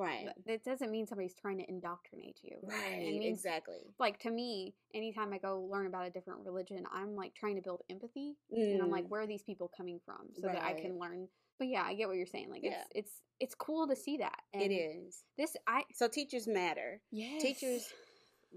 Right. 0.00 0.26
But 0.26 0.44
That 0.46 0.64
doesn't 0.64 0.90
mean 0.90 1.06
somebody's 1.06 1.34
trying 1.34 1.58
to 1.58 1.68
indoctrinate 1.68 2.38
you. 2.42 2.56
Right. 2.62 2.98
It 3.02 3.18
means, 3.18 3.38
exactly. 3.38 3.78
like, 3.98 4.18
to 4.20 4.30
me, 4.30 4.74
anytime 4.94 5.32
I 5.32 5.38
go 5.38 5.60
learn 5.70 5.86
about 5.86 6.06
a 6.06 6.10
different 6.10 6.40
religion, 6.44 6.84
I'm 6.92 7.14
like 7.16 7.34
trying 7.34 7.56
to 7.56 7.62
build 7.62 7.82
empathy. 7.90 8.36
And 8.50 8.82
I'm 8.82 8.90
like, 8.90 9.04
Mm, 9.04 9.08
where 9.10 9.20
are 9.22 9.26
these 9.26 9.42
people 9.42 9.70
coming 9.76 10.00
from 10.04 10.28
so 10.34 10.46
that 10.48 10.62
I 10.62 10.74
can 10.74 10.98
learn. 10.98 11.28
But 11.58 11.68
yeah, 11.68 11.82
I 11.82 11.94
get 11.94 12.08
what 12.08 12.16
you're 12.16 12.26
saying. 12.26 12.50
Like, 12.50 12.62
Yeah. 12.64 12.82
it's 12.90 12.90
it's 12.94 13.12
it's 13.40 13.54
cool 13.54 13.86
to 13.88 13.96
see 13.96 14.16
that. 14.18 14.38
it 14.52 14.62
And 14.62 14.72
is. 14.72 15.24
This, 15.38 15.56
I, 15.66 15.84
So 15.94 16.08
teachers 16.08 16.46
matter. 16.46 17.00
yes. 17.10 17.40
Teachers 17.42 17.92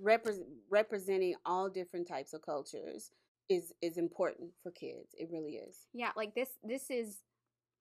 repre- 0.02 0.44
representing 0.70 1.36
all 1.46 1.70
different 1.70 2.08
types 2.08 2.34
of 2.34 2.42
cultures 2.42 3.12
is 3.50 3.74
is 3.82 3.98
important 3.98 4.52
for 4.62 4.72
kids. 4.72 5.14
It 5.18 5.30
really 5.32 5.56
is. 5.56 5.88
Yeah, 5.94 6.12
like 6.16 6.34
this 6.36 6.50
this 6.64 6.90
is 6.90 7.18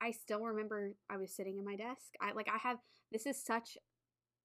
I 0.02 0.10
still 0.10 0.40
remember 0.40 0.94
I 1.08 1.16
was 1.16 1.34
sitting 1.34 1.58
in 1.58 1.64
my 1.64 1.76
desk. 1.76 2.14
I 2.20 2.32
like 2.32 2.48
I 2.52 2.58
have 2.58 2.78
this 3.12 3.26
is 3.26 3.42
such 3.42 3.76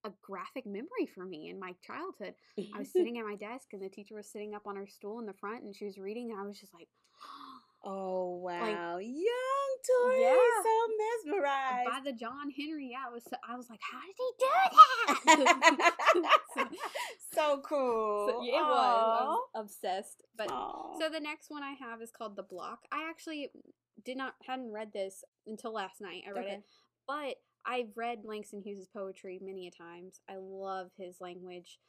a 0.06 0.12
graphic 0.22 0.66
memory 0.66 1.08
for 1.14 1.26
me 1.26 1.50
in 1.50 1.60
my 1.60 1.74
childhood. 1.86 2.36
I 2.76 2.80
was 2.80 2.92
sitting 2.92 3.18
at 3.20 3.26
my 3.26 3.36
desk 3.36 3.70
and 3.74 3.82
the 3.82 3.90
teacher 3.90 4.16
was 4.16 4.32
sitting 4.32 4.54
up 4.54 4.68
on 4.68 4.76
her 4.76 4.88
stool 4.88 5.20
in 5.20 5.26
the 5.26 5.34
front 5.34 5.64
and 5.64 5.76
she 5.76 5.86
was 5.86 5.98
reading 5.98 6.32
and 6.32 6.40
I 6.40 6.44
was 6.46 6.60
just 6.60 6.74
like 6.74 6.88
Oh 7.84 8.38
wow, 8.44 8.98
young 8.98 9.78
Tori, 9.88 10.22
Yeah. 10.22 10.36
so 10.64 10.70
uh, 10.70 11.34
mesmerized. 11.34 11.90
by 11.90 12.12
the 12.12 12.18
John 12.18 12.50
Henry. 12.50 12.90
Yeah, 12.92 13.04
I 13.08 13.14
was 13.14 13.24
so, 13.24 13.38
I 13.48 13.56
was 13.56 13.70
like, 13.70 13.80
how 13.82 14.02
did 14.02 14.16
he 14.18 15.36
do 15.36 15.46
that? 15.48 15.94
so, 16.54 16.68
so 17.34 17.62
cool. 17.64 18.28
so, 18.30 18.44
yeah, 18.44 18.60
it 18.60 18.64
was. 18.64 19.20
I 19.20 19.26
was 19.26 19.40
obsessed. 19.56 20.24
But 20.36 20.52
Aw. 20.52 21.00
So 21.00 21.10
the 21.10 21.20
next 21.20 21.50
one 21.50 21.64
I 21.64 21.74
have 21.80 22.02
is 22.02 22.12
called 22.12 22.36
The 22.36 22.44
Block. 22.44 22.80
I 22.92 23.08
actually 23.10 23.52
did 24.06 24.18
not 24.18 24.36
hadn't 24.46 24.72
read 24.72 24.94
this 24.94 25.24
until 25.46 25.74
last 25.74 26.02
night. 26.02 26.24
I 26.28 26.32
read 26.32 26.46
Okay. 26.46 26.54
it, 26.56 26.64
but 27.08 27.36
I've 27.66 27.96
read 27.96 28.20
Langston 28.24 28.62
Hughes' 28.62 28.88
poetry 28.88 29.40
many 29.42 29.68
a 29.68 29.72
times. 29.72 30.22
I 30.30 30.36
love 30.38 30.92
his 30.98 31.20
language. 31.20 31.80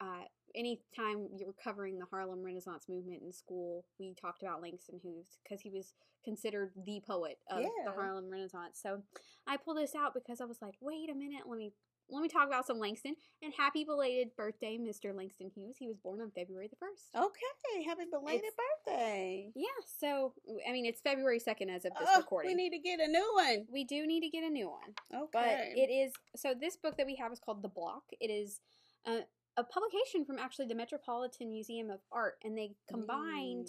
Uh, 0.00 0.24
anytime 0.54 1.28
you 1.36 1.46
were 1.46 1.54
covering 1.62 1.98
the 1.98 2.06
Harlem 2.06 2.42
Renaissance 2.42 2.86
movement 2.88 3.22
in 3.22 3.32
school, 3.32 3.86
we 3.98 4.14
talked 4.14 4.42
about 4.42 4.62
Langston 4.62 5.00
Hughes 5.02 5.38
because 5.42 5.60
he 5.60 5.70
was 5.70 5.94
considered 6.24 6.72
the 6.84 7.00
poet 7.06 7.38
of 7.50 7.62
Yeah. 7.62 7.68
the 7.84 7.92
Harlem 7.92 8.30
Renaissance. 8.30 8.78
So 8.82 9.02
I 9.46 9.56
pulled 9.56 9.78
this 9.78 9.94
out 9.94 10.12
because 10.14 10.40
I 10.40 10.44
was 10.44 10.60
like, 10.60 10.74
wait 10.80 11.08
a 11.10 11.14
minute, 11.14 11.42
let 11.46 11.58
me 11.58 11.72
let 12.08 12.22
me 12.22 12.28
talk 12.28 12.46
about 12.46 12.66
some 12.66 12.78
Langston 12.78 13.14
and 13.42 13.52
happy 13.56 13.84
belated 13.84 14.28
birthday, 14.36 14.78
Mr. 14.78 15.14
Langston 15.14 15.50
Hughes. 15.54 15.76
He 15.78 15.88
was 15.88 15.96
born 15.96 16.20
on 16.20 16.30
February 16.30 16.68
the 16.68 16.76
first. 16.76 17.08
okay, 17.16 17.82
happy 17.84 18.04
belated 18.10 18.44
It's- 18.44 18.52
birthday. 18.86 19.52
Yeah, 19.54 19.66
so 19.98 20.32
I 20.68 20.72
mean 20.72 20.86
it's 20.86 21.00
February 21.00 21.38
second 21.40 21.70
as 21.70 21.84
of 21.84 21.92
this 21.98 22.08
Oh, 22.12 22.18
recording. 22.18 22.50
we 22.50 22.54
need 22.54 22.70
to 22.70 22.78
get 22.78 23.00
a 23.00 23.08
new 23.08 23.32
one. 23.34 23.66
We 23.70 23.84
do 23.84 24.06
need 24.06 24.20
to 24.20 24.28
get 24.30 24.44
a 24.44 24.50
new 24.50 24.68
one, 24.68 24.94
Okay. 25.14 25.28
but 25.32 25.78
it 25.78 25.90
is 25.90 26.12
so. 26.36 26.54
This 26.54 26.76
book 26.76 26.96
that 26.96 27.06
we 27.06 27.16
have 27.16 27.32
is 27.32 27.40
called 27.40 27.62
The 27.62 27.68
Block. 27.68 28.04
It 28.20 28.30
is 28.30 28.60
a, 29.06 29.20
a 29.56 29.64
publication 29.64 30.24
from 30.24 30.38
actually 30.38 30.66
the 30.66 30.74
Metropolitan 30.74 31.50
Museum 31.50 31.90
of 31.90 32.00
Art, 32.12 32.38
and 32.44 32.56
they 32.56 32.74
combined 32.88 33.68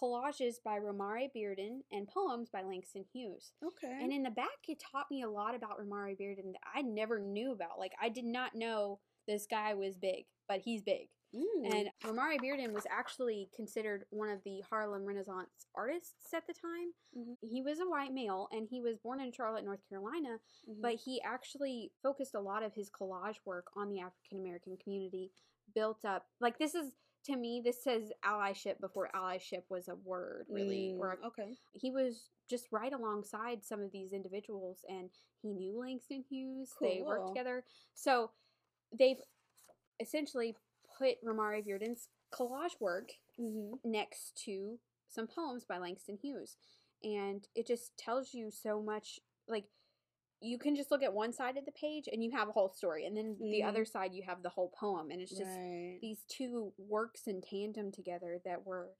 collages 0.00 0.54
by 0.64 0.78
Romare 0.78 1.28
Bearden 1.36 1.80
and 1.92 2.08
poems 2.08 2.48
by 2.50 2.62
Langston 2.62 3.04
Hughes. 3.12 3.52
okay. 3.64 3.98
And 4.02 4.12
in 4.12 4.22
the 4.22 4.30
back, 4.30 4.48
it 4.68 4.80
taught 4.92 5.10
me 5.10 5.22
a 5.22 5.28
lot 5.30 5.54
about 5.54 5.78
Romare 5.78 6.16
Bearden 6.18 6.52
that 6.52 6.60
I 6.74 6.82
never 6.82 7.18
knew 7.18 7.52
about. 7.52 7.78
Like 7.78 7.92
I 8.00 8.08
did 8.08 8.24
not 8.24 8.54
know 8.54 9.00
this 9.26 9.46
guy 9.50 9.74
was 9.74 9.96
big, 9.96 10.24
but 10.48 10.60
he's 10.60 10.82
big. 10.82 11.08
Mm. 11.34 11.72
And 11.72 11.88
Romare 12.04 12.40
Bearden 12.40 12.72
was 12.72 12.86
actually 12.90 13.48
considered 13.54 14.04
one 14.10 14.30
of 14.30 14.40
the 14.44 14.62
Harlem 14.68 15.04
Renaissance 15.04 15.48
artists 15.76 16.34
at 16.34 16.44
the 16.48 16.54
time. 16.54 16.92
Mhm. 17.16 17.36
He 17.40 17.62
was 17.62 17.78
a 17.78 17.88
white 17.88 18.12
male 18.12 18.48
and 18.50 18.66
he 18.68 18.80
was 18.80 18.98
born 18.98 19.20
in 19.20 19.30
Charlotte, 19.30 19.64
North 19.64 19.86
Carolina, 19.88 20.40
Mhm. 20.68 20.80
but 20.82 20.96
he 20.96 21.20
actually 21.22 21.92
focused 22.02 22.34
a 22.34 22.40
lot 22.40 22.64
of 22.64 22.74
his 22.74 22.90
collage 22.90 23.38
work 23.44 23.70
on 23.76 23.90
the 23.90 24.00
African 24.00 24.38
American 24.40 24.76
community, 24.78 25.30
built 25.72 26.04
up 26.04 26.28
like 26.40 26.58
this 26.58 26.74
is 26.74 26.92
to 27.26 27.36
me 27.36 27.60
this 27.64 27.82
says 27.82 28.10
allyship 28.24 28.80
before 28.80 29.10
allyship 29.14 29.62
was 29.68 29.88
a 29.88 29.94
word 29.94 30.46
really 30.50 30.94
or 30.98 31.16
Mm, 31.22 31.26
okay. 31.26 31.52
he 31.72 31.90
was 31.90 32.28
just 32.48 32.66
right 32.72 32.92
alongside 32.92 33.64
some 33.64 33.80
of 33.80 33.92
these 33.92 34.12
individuals 34.12 34.84
and 34.88 35.10
he 35.42 35.52
knew 35.52 35.78
Langston 35.78 36.24
Hughes. 36.28 36.70
They 36.80 37.02
worked 37.04 37.28
together. 37.28 37.64
So 37.94 38.30
they've 38.98 39.20
essentially 40.00 40.56
put 40.98 41.22
Romare 41.24 41.64
Bearden's 41.64 42.08
collage 42.34 42.80
work 42.80 43.10
Mm-hmm. 43.40 43.90
next 43.90 44.36
to 44.44 44.78
some 45.08 45.26
poems 45.26 45.64
by 45.64 45.78
Langston 45.78 46.18
Hughes. 46.20 46.56
And 47.02 47.46
it 47.54 47.66
just 47.66 47.96
tells 47.96 48.34
you 48.34 48.50
so 48.50 48.82
much 48.82 49.18
like 49.48 49.64
you 50.40 50.58
can 50.58 50.74
just 50.74 50.90
look 50.90 51.02
at 51.02 51.12
one 51.12 51.32
side 51.32 51.56
of 51.56 51.64
the 51.66 51.72
page 51.72 52.08
and 52.10 52.24
you 52.24 52.30
have 52.30 52.48
a 52.48 52.52
whole 52.52 52.70
story 52.70 53.04
and 53.06 53.16
then 53.16 53.36
the 53.38 53.60
Mhm. 53.60 53.68
other 53.68 53.84
side 53.84 54.14
you 54.14 54.22
have 54.22 54.42
the 54.42 54.48
whole 54.48 54.70
poem 54.70 55.10
and 55.10 55.20
it's 55.20 55.36
just 55.36 55.50
right. 55.56 55.98
these 56.00 56.24
two 56.28 56.72
works 56.78 57.26
in 57.26 57.40
tandem 57.42 57.92
together 57.92 58.40
that 58.44 58.64
were 58.64 58.94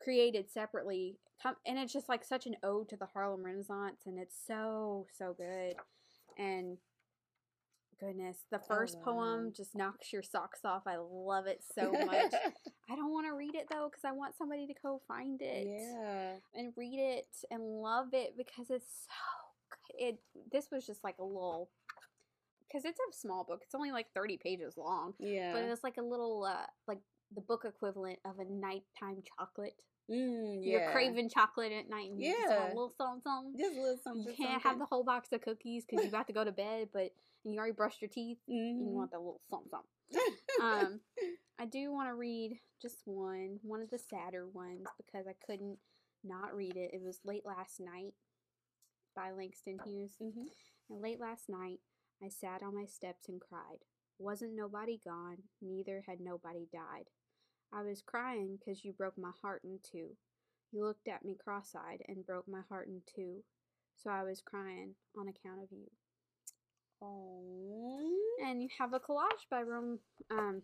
created 0.00 0.50
separately 0.50 1.18
and 1.66 1.78
it's 1.78 1.92
just 1.92 2.08
like 2.08 2.24
such 2.24 2.46
an 2.46 2.56
ode 2.62 2.88
to 2.88 2.96
the 2.96 3.06
Harlem 3.06 3.44
Renaissance 3.44 4.02
and 4.06 4.18
it's 4.18 4.36
so 4.46 5.06
so 5.12 5.32
good 5.32 5.76
and 6.38 6.78
goodness, 8.00 8.44
the 8.50 8.58
first 8.58 8.96
wow. 8.98 9.04
poem 9.04 9.52
just 9.56 9.74
knocks 9.74 10.12
your 10.12 10.22
socks 10.22 10.64
off. 10.64 10.82
I 10.86 10.96
love 10.96 11.46
it 11.46 11.62
so 11.74 11.92
much. 11.92 12.34
I 12.90 12.96
don't 12.96 13.12
want 13.12 13.26
to 13.26 13.34
read 13.34 13.54
it 13.54 13.66
though 13.70 13.88
because 13.88 14.04
I 14.04 14.12
want 14.12 14.36
somebody 14.36 14.66
to 14.66 14.74
go 14.82 15.00
find 15.06 15.40
it 15.40 15.66
yeah. 15.66 16.32
and 16.54 16.72
read 16.76 16.98
it 16.98 17.28
and 17.50 17.62
love 17.62 18.08
it 18.12 18.36
because 18.36 18.70
it's 18.70 19.06
so. 19.06 19.43
It 19.98 20.18
this 20.52 20.68
was 20.70 20.86
just 20.86 21.02
like 21.04 21.16
a 21.18 21.24
little 21.24 21.70
because 22.66 22.84
it's 22.84 22.98
a 22.98 23.12
small 23.16 23.44
book. 23.44 23.60
It's 23.64 23.74
only 23.74 23.92
like 23.92 24.06
thirty 24.14 24.36
pages 24.36 24.76
long, 24.76 25.14
Yeah. 25.18 25.52
but 25.52 25.62
it's 25.64 25.84
like 25.84 25.96
a 25.98 26.02
little 26.02 26.44
uh 26.44 26.66
like 26.86 27.00
the 27.34 27.40
book 27.40 27.64
equivalent 27.64 28.18
of 28.24 28.38
a 28.38 28.44
nighttime 28.44 29.22
chocolate. 29.38 29.80
mm, 30.10 30.58
yeah. 30.62 30.70
You're 30.72 30.90
craving 30.92 31.30
chocolate 31.30 31.72
at 31.72 31.88
night 31.88 32.10
and 32.10 32.20
you 32.20 32.32
just 32.32 32.48
want 32.48 32.60
Yeah. 32.60 32.66
a 32.66 32.74
little 32.74 32.94
something. 32.96 33.22
something. 33.24 33.58
just 33.58 33.76
a 33.76 33.80
little 33.80 33.98
something. 34.02 34.26
You 34.28 34.34
can't 34.36 34.62
have 34.62 34.78
the 34.78 34.84
whole 34.86 35.04
box 35.04 35.28
of 35.32 35.40
cookies 35.40 35.84
because 35.88 36.04
you 36.04 36.10
got 36.10 36.26
to 36.26 36.32
go 36.32 36.44
to 36.44 36.52
bed, 36.66 36.88
but 36.92 37.12
and 37.44 37.52
you 37.52 37.58
already 37.58 37.72
brushed 37.74 38.00
your 38.02 38.08
teeth. 38.08 38.38
And 38.48 38.80
you 38.80 38.86
Mhm. 38.86 38.92
want 38.92 39.10
the 39.10 39.18
little 39.18 39.40
something. 39.50 39.70
something. 39.70 40.34
Um, 40.62 41.00
I 41.58 41.66
do 41.66 41.92
want 41.92 42.08
to 42.08 42.14
read 42.14 42.60
just 42.80 43.02
one, 43.06 43.58
one 43.62 43.80
of 43.82 43.90
the 43.90 43.98
sadder 43.98 44.46
ones 44.48 44.86
because 44.96 45.26
I 45.26 45.34
couldn't 45.46 45.78
not 46.22 46.54
read 46.54 46.76
it. 46.76 46.90
It 46.94 47.02
was 47.02 47.18
late 47.24 47.44
last 47.44 47.80
night 47.80 48.14
by 49.14 49.30
Langston 49.30 49.78
Hughes. 49.84 50.16
Mhm. 50.20 50.50
And 50.90 51.00
late 51.00 51.20
last 51.20 51.48
night, 51.48 51.80
I 52.22 52.28
sat 52.28 52.62
on 52.62 52.74
my 52.74 52.86
steps 52.86 53.28
and 53.28 53.40
cried. 53.40 53.84
Wasn't 54.18 54.54
nobody 54.54 54.98
gone, 54.98 55.48
neither 55.60 56.02
had 56.02 56.20
nobody 56.20 56.66
died. 56.66 57.10
I 57.72 57.82
was 57.82 58.02
crying 58.02 58.58
'cause 58.58 58.84
you 58.84 58.92
broke 58.92 59.18
my 59.18 59.32
heart 59.32 59.64
in 59.64 59.80
two. 59.80 60.16
You 60.70 60.84
looked 60.84 61.08
at 61.08 61.24
me 61.24 61.36
cross 61.36 61.74
eyed 61.74 62.04
and 62.08 62.26
broke 62.26 62.46
my 62.48 62.62
heart 62.62 62.88
in 62.88 63.02
two. 63.02 63.44
So 63.96 64.10
I 64.10 64.22
was 64.22 64.40
crying 64.42 64.96
on 65.16 65.28
account 65.28 65.62
of 65.62 65.72
you. 65.72 65.90
Oh. 67.00 68.36
And 68.40 68.62
you 68.62 68.68
have 68.78 68.92
a 68.92 69.00
collage 69.00 69.48
by 69.48 69.62
Rom, 69.62 70.00
um, 70.30 70.62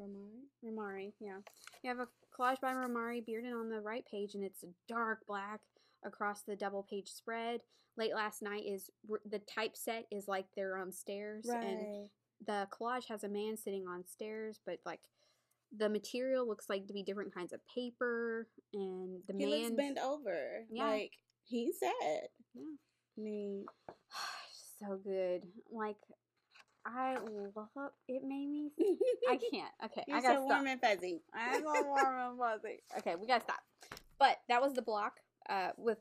Romari? 0.00 0.48
Romari, 0.64 1.12
yeah. 1.20 1.40
You 1.82 1.90
have 1.90 2.00
a 2.00 2.08
collage 2.32 2.60
by 2.60 2.72
Romare 2.72 3.24
Bearden 3.24 3.58
on 3.58 3.68
the 3.68 3.80
right 3.80 4.04
page, 4.06 4.34
and 4.34 4.44
it's 4.44 4.64
dark 4.86 5.26
black 5.26 5.60
across 6.04 6.42
the 6.42 6.56
double 6.56 6.82
page 6.88 7.08
spread. 7.08 7.60
Late 7.96 8.14
last 8.14 8.42
night 8.42 8.64
is 8.66 8.90
the 9.28 9.40
typeset 9.40 10.06
is 10.10 10.28
like 10.28 10.46
they're 10.54 10.76
on 10.76 10.92
stairs, 10.92 11.46
and 11.48 12.08
the 12.46 12.68
collage 12.70 13.08
has 13.08 13.24
a 13.24 13.28
man 13.28 13.56
sitting 13.56 13.86
on 13.88 14.04
stairs, 14.06 14.60
but 14.64 14.78
like 14.86 15.00
the 15.76 15.88
material 15.88 16.46
looks 16.46 16.68
like 16.68 16.86
to 16.86 16.92
be 16.92 17.02
different 17.02 17.34
kinds 17.34 17.52
of 17.52 17.60
paper, 17.72 18.46
and 18.72 19.20
the 19.26 19.34
He 19.36 19.46
looks 19.46 19.62
man 19.70 19.76
bent 19.76 19.98
over. 19.98 20.64
Yeah. 20.70 20.84
Like 20.86 21.12
he's 21.44 21.78
sad. 21.80 22.28
Yeah. 22.54 22.62
I 23.18 23.20
mean, 23.20 23.66
so 24.80 24.98
good. 25.02 25.42
Like 25.72 25.96
I 26.86 27.16
love 27.16 27.90
it. 28.08 28.22
Made 28.24 28.48
me. 28.48 28.70
I 29.28 29.38
can't. 29.50 29.72
Okay, 29.86 30.04
You're 30.06 30.18
I 30.18 30.20
gotta 30.20 30.36
so 30.38 30.46
stop. 30.46 30.50
warm 30.50 30.66
and 30.68 30.80
fuzzy. 30.80 31.22
I'm 31.34 31.62
so 31.62 31.82
warm 31.84 32.30
and 32.30 32.38
fuzzy. 32.38 32.82
Okay, 32.98 33.16
we 33.20 33.26
gotta 33.26 33.44
stop. 33.44 33.60
But 34.18 34.38
that 34.48 34.62
was 34.62 34.72
the 34.74 34.82
block 34.82 35.14
uh, 35.48 35.70
with. 35.76 35.98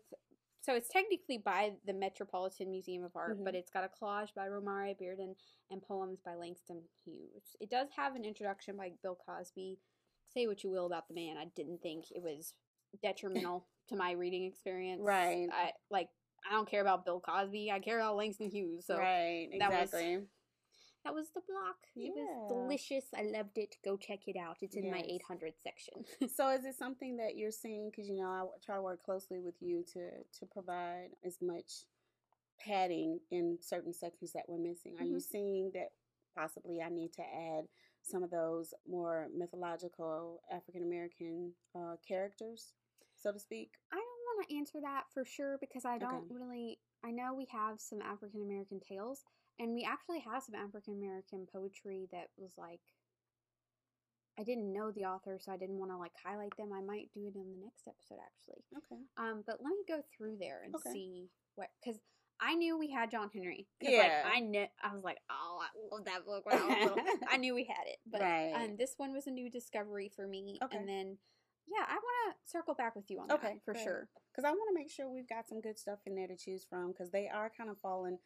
So 0.62 0.74
it's 0.76 0.90
technically 0.90 1.38
by 1.38 1.72
the 1.86 1.94
Metropolitan 1.94 2.70
Museum 2.72 3.04
of 3.04 3.16
Art, 3.16 3.38
but 3.42 3.54
Mhm. 3.54 3.58
it's 3.58 3.72
got 3.72 3.86
a 3.86 3.88
collage 3.90 4.34
by 4.34 4.48
Romare 4.50 5.00
Bearden 5.00 5.34
and 5.72 5.82
poems 5.82 6.20
by 6.26 6.36
Langston 6.36 6.84
Hughes. 7.06 7.56
It 7.62 7.70
does 7.70 7.88
have 7.96 8.16
an 8.16 8.26
introduction 8.26 8.76
by 8.76 8.92
Bill 9.02 9.16
Cosby. 9.16 9.80
Say 10.34 10.46
what 10.46 10.64
you 10.66 10.70
will 10.70 10.86
about 10.86 11.08
the 11.08 11.14
man, 11.14 11.38
I 11.38 11.46
didn't 11.56 11.82
think 11.82 12.12
it 12.12 12.22
was 12.22 12.54
detrimental 13.02 13.66
to 13.88 13.96
my 13.96 14.12
reading 14.12 14.44
experience. 14.44 15.02
Right. 15.02 15.48
I 15.52 15.72
like. 15.90 16.10
I 16.46 16.52
don't 16.52 16.70
care 16.70 16.82
about 16.82 17.06
Bill 17.06 17.20
Cosby. 17.22 17.72
I 17.72 17.80
care 17.80 18.00
about 18.00 18.16
Langston 18.18 18.50
Hughes. 18.50 18.86
So 18.86 18.98
right. 18.98 19.50
that 19.60 19.72
was- 19.72 19.94
Exactly. 19.94 20.28
That 21.08 21.16
was 21.16 21.28
the 21.34 21.42
block. 21.48 21.78
It 21.96 22.12
was 22.14 22.48
delicious. 22.50 23.06
I 23.18 23.24
loved 23.24 23.58
it. 23.58 23.78
Go 23.84 23.96
check 23.96 24.28
it 24.28 24.36
out. 24.36 24.58
It's 24.62 24.76
in 24.76 24.92
my 24.92 25.04
800 25.08 25.54
section. 25.64 25.94
so 26.36 26.50
is 26.50 26.66
it 26.66 26.76
something 26.78 27.18
that 27.18 27.38
you're 27.38 27.52
seeing? 27.52 27.90
Because 27.90 28.10
you 28.10 28.18
know, 28.18 28.28
I 28.28 28.44
try 28.66 28.76
to 28.76 28.82
work 28.82 29.04
closely 29.04 29.40
with 29.40 29.56
you 29.62 29.84
to 29.94 30.10
to 30.40 30.46
provide 30.46 31.10
as 31.26 31.38
much 31.42 31.86
padding 32.60 33.20
in 33.32 33.58
certain 33.62 33.94
sections 33.94 34.34
that 34.34 34.44
we're 34.48 34.58
missing. 34.58 34.96
Are 35.00 35.06
you 35.06 35.18
Mhm. 35.18 35.22
seeing 35.22 35.72
that 35.74 35.92
possibly 36.36 36.82
I 36.82 36.90
need 36.90 37.14
to 37.14 37.22
add 37.22 37.68
some 38.02 38.24
of 38.24 38.30
those 38.32 38.74
more 38.88 39.28
mythological 39.36 40.42
African 40.52 40.84
American 40.84 41.54
uh, 41.76 41.96
characters, 42.06 42.74
so 43.16 43.32
to 43.32 43.40
speak? 43.40 43.72
I 43.92 43.96
don't 43.96 44.26
want 44.38 44.50
to 44.50 44.56
answer 44.58 44.82
that 44.82 45.06
for 45.14 45.24
sure 45.24 45.58
because 45.60 45.86
I 45.86 45.98
don't 45.98 46.26
Okay. 46.26 46.34
really. 46.34 46.80
I 47.04 47.12
know 47.12 47.34
we 47.34 47.46
have 47.52 47.80
some 47.80 48.02
African 48.02 48.42
American 48.42 48.80
tales, 48.80 49.24
and 49.60 49.74
we 49.74 49.88
actually 49.90 50.20
have 50.20 50.44
some 50.44 50.56
African 50.56 50.94
American 50.96 51.48
poetry 51.52 52.08
that 52.12 52.30
was 52.38 52.54
like. 52.58 52.82
I 54.40 54.44
didn't 54.44 54.72
know 54.72 54.92
the 54.92 55.06
author, 55.06 55.40
so 55.42 55.52
I 55.52 55.58
didn't 55.58 55.80
want 55.80 55.90
to 55.90 55.98
like 55.98 56.12
highlight 56.24 56.56
them. 56.58 56.70
I 56.72 56.80
might 56.80 57.10
do 57.12 57.22
it 57.26 57.34
in 57.36 57.50
the 57.50 57.58
next 57.66 57.88
episode, 57.88 58.22
actually. 58.22 58.62
Okay. 58.78 59.02
Um, 59.18 59.42
but 59.48 59.58
let 59.64 59.72
me 59.72 59.82
go 59.88 60.04
through 60.16 60.38
there 60.40 60.62
and 60.64 60.76
Okay. 60.76 60.92
see 60.94 61.30
what 61.56 61.70
because 61.84 62.00
I 62.40 62.54
knew 62.54 62.78
we 62.78 62.92
had 62.92 63.10
John 63.10 63.32
Henry. 63.34 63.66
Yeah. 63.82 63.98
like, 63.98 64.36
I 64.36 64.40
knew 64.42 64.68
I 64.84 64.94
was 64.94 65.04
like, 65.04 65.18
oh, 65.32 65.60
I 65.64 65.70
love 65.92 66.06
that 66.06 66.24
book 66.24 66.46
when 66.46 66.56
I 66.56 66.68
was 66.68 66.78
little. 66.84 67.04
I 67.32 67.38
knew 67.38 67.56
we 67.56 67.64
had 67.64 67.88
it, 67.88 67.98
but 68.06 68.22
Right. 68.22 68.54
um, 68.54 68.76
this 68.78 68.94
one 68.98 69.12
was 69.12 69.26
a 69.26 69.32
new 69.32 69.50
discovery 69.50 70.12
for 70.16 70.28
me. 70.28 70.60
Okay. 70.64 70.78
And 70.78 70.88
then, 70.88 71.18
yeah, 71.68 71.86
I 71.90 71.94
want 71.98 72.36
to 72.38 72.52
circle 72.52 72.76
back 72.76 72.96
with 72.96 73.10
you 73.10 73.20
on 73.20 73.32
Okay, 73.32 73.54
that 73.54 73.64
for 73.66 73.74
great. 73.74 73.84
sure. 73.84 74.08
because 74.32 74.46
I 74.46 74.52
want 74.52 74.70
to 74.70 74.76
make 74.80 74.92
sure 74.92 75.10
we've 75.10 75.28
got 75.28 75.50
some 75.50 75.62
good 75.62 75.80
stuff 75.80 75.98
in 76.06 76.14
there 76.14 76.28
to 76.28 76.38
choose 76.38 76.64
from 76.70 76.92
because 76.92 77.10
they 77.10 77.28
are 77.28 77.50
kind 77.58 77.72
of 77.72 77.80
falling. 77.82 78.20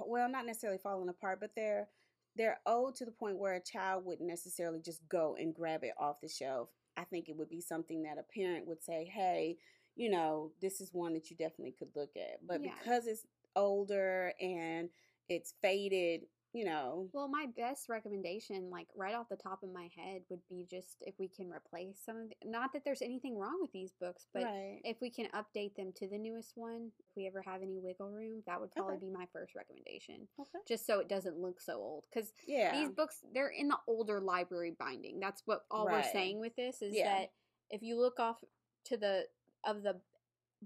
Well, 0.00 0.28
not 0.28 0.46
necessarily 0.46 0.78
falling 0.78 1.08
apart, 1.08 1.40
but 1.40 1.54
they're 1.54 1.88
they're 2.36 2.60
old 2.66 2.94
to 2.96 3.04
the 3.04 3.10
point 3.10 3.38
where 3.38 3.54
a 3.54 3.60
child 3.60 4.04
wouldn't 4.04 4.28
necessarily 4.28 4.80
just 4.80 5.06
go 5.08 5.34
and 5.38 5.54
grab 5.54 5.82
it 5.82 5.94
off 5.98 6.20
the 6.20 6.28
shelf. 6.28 6.68
I 6.96 7.04
think 7.04 7.28
it 7.28 7.36
would 7.36 7.48
be 7.48 7.60
something 7.60 8.02
that 8.02 8.18
a 8.18 8.22
parent 8.22 8.66
would 8.66 8.82
say, 8.82 9.04
"Hey, 9.04 9.58
you 9.96 10.08
know, 10.08 10.52
this 10.60 10.80
is 10.80 10.94
one 10.94 11.14
that 11.14 11.30
you 11.30 11.36
definitely 11.36 11.72
could 11.72 11.94
look 11.96 12.16
at." 12.16 12.46
But 12.46 12.62
Yeah. 12.62 12.74
because 12.78 13.06
it's 13.06 13.26
older 13.56 14.32
and 14.40 14.90
it's 15.28 15.52
faded, 15.60 16.26
you 16.54 16.64
know, 16.64 17.08
Well, 17.12 17.28
my 17.28 17.46
best 17.56 17.88
recommendation, 17.88 18.70
like 18.70 18.88
right 18.96 19.14
off 19.14 19.28
the 19.28 19.36
top 19.36 19.62
of 19.62 19.72
my 19.72 19.88
head, 19.96 20.22
would 20.30 20.40
be 20.48 20.66
just 20.70 20.96
if 21.02 21.14
we 21.18 21.28
can 21.28 21.50
replace 21.50 21.98
some 22.04 22.16
of 22.16 22.28
the, 22.30 22.34
not 22.50 22.72
that 22.72 22.82
there's 22.84 23.02
anything 23.02 23.36
wrong 23.38 23.58
with 23.60 23.70
these 23.72 23.92
books, 24.00 24.26
but 24.32 24.44
right. 24.44 24.80
if 24.84 24.96
we 25.00 25.10
can 25.10 25.26
update 25.34 25.74
them 25.76 25.92
to 25.96 26.08
the 26.08 26.18
newest 26.18 26.52
one, 26.56 26.90
if 26.98 27.06
we 27.16 27.26
ever 27.26 27.42
have 27.42 27.62
any 27.62 27.78
wiggle 27.78 28.10
room, 28.10 28.42
that 28.46 28.60
would 28.60 28.70
probably 28.72 28.96
Okay. 28.96 29.06
be 29.06 29.12
my 29.12 29.26
first 29.32 29.54
recommendation. 29.54 30.26
Okay. 30.40 30.58
Just 30.66 30.86
so 30.86 31.00
it 31.00 31.08
doesn't 31.08 31.38
look 31.38 31.60
so 31.60 31.74
old. 31.74 32.04
Because 32.12 32.32
Yeah. 32.46 32.72
these 32.72 32.90
books, 32.90 33.22
they're 33.34 33.48
in 33.48 33.68
the 33.68 33.78
older 33.86 34.20
library 34.20 34.74
binding. 34.78 35.20
That's 35.20 35.42
what 35.46 35.66
all 35.70 35.84
we're 35.84 36.02
saying 36.02 36.40
with 36.40 36.56
this 36.56 36.80
is 36.82 36.94
Yeah. 36.94 37.20
that 37.20 37.32
if 37.70 37.82
you 37.82 38.00
look 38.00 38.18
off 38.18 38.42
to 38.84 38.96
the 38.96 39.28
of 39.64 39.82
the 39.82 40.00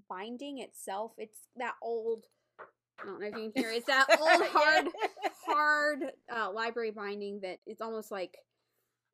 binding 0.09 0.59
itself, 0.59 1.13
it's 1.19 1.49
that 1.57 1.75
old. 1.83 2.27
I 3.01 3.07
don't 3.07 3.21
know 3.21 3.27
if 3.27 3.37
you 3.37 3.51
can 3.51 3.63
hear. 3.63 3.71
It's 3.73 3.87
that 3.87 4.07
old 4.21 4.43
hard 4.53 4.89
hard 5.47 6.13
uh, 6.35 6.51
library 6.53 6.91
binding 6.91 7.41
that 7.41 7.59
it's 7.67 7.81
almost 7.81 8.11
like 8.11 8.37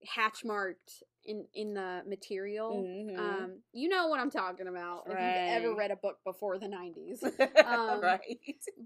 hatch 0.07 0.45
marked 0.45 1.03
in 1.25 1.47
in 1.55 1.75
the 1.75 2.03
material. 2.07 2.85
Mhm. 2.87 3.19
Um, 3.19 3.63
you 3.73 3.89
know 3.89 4.09
what 4.09 4.21
I'm 4.21 4.31
talking 4.31 4.69
about 4.69 5.05
if 5.07 5.13
you've 5.13 5.43
ever 5.49 5.75
read 5.75 5.91
a 5.91 5.97
book 5.97 6.19
before 6.25 6.59
the 6.59 6.69
90s. 6.69 7.23
um, 7.67 8.01
right. 8.01 8.39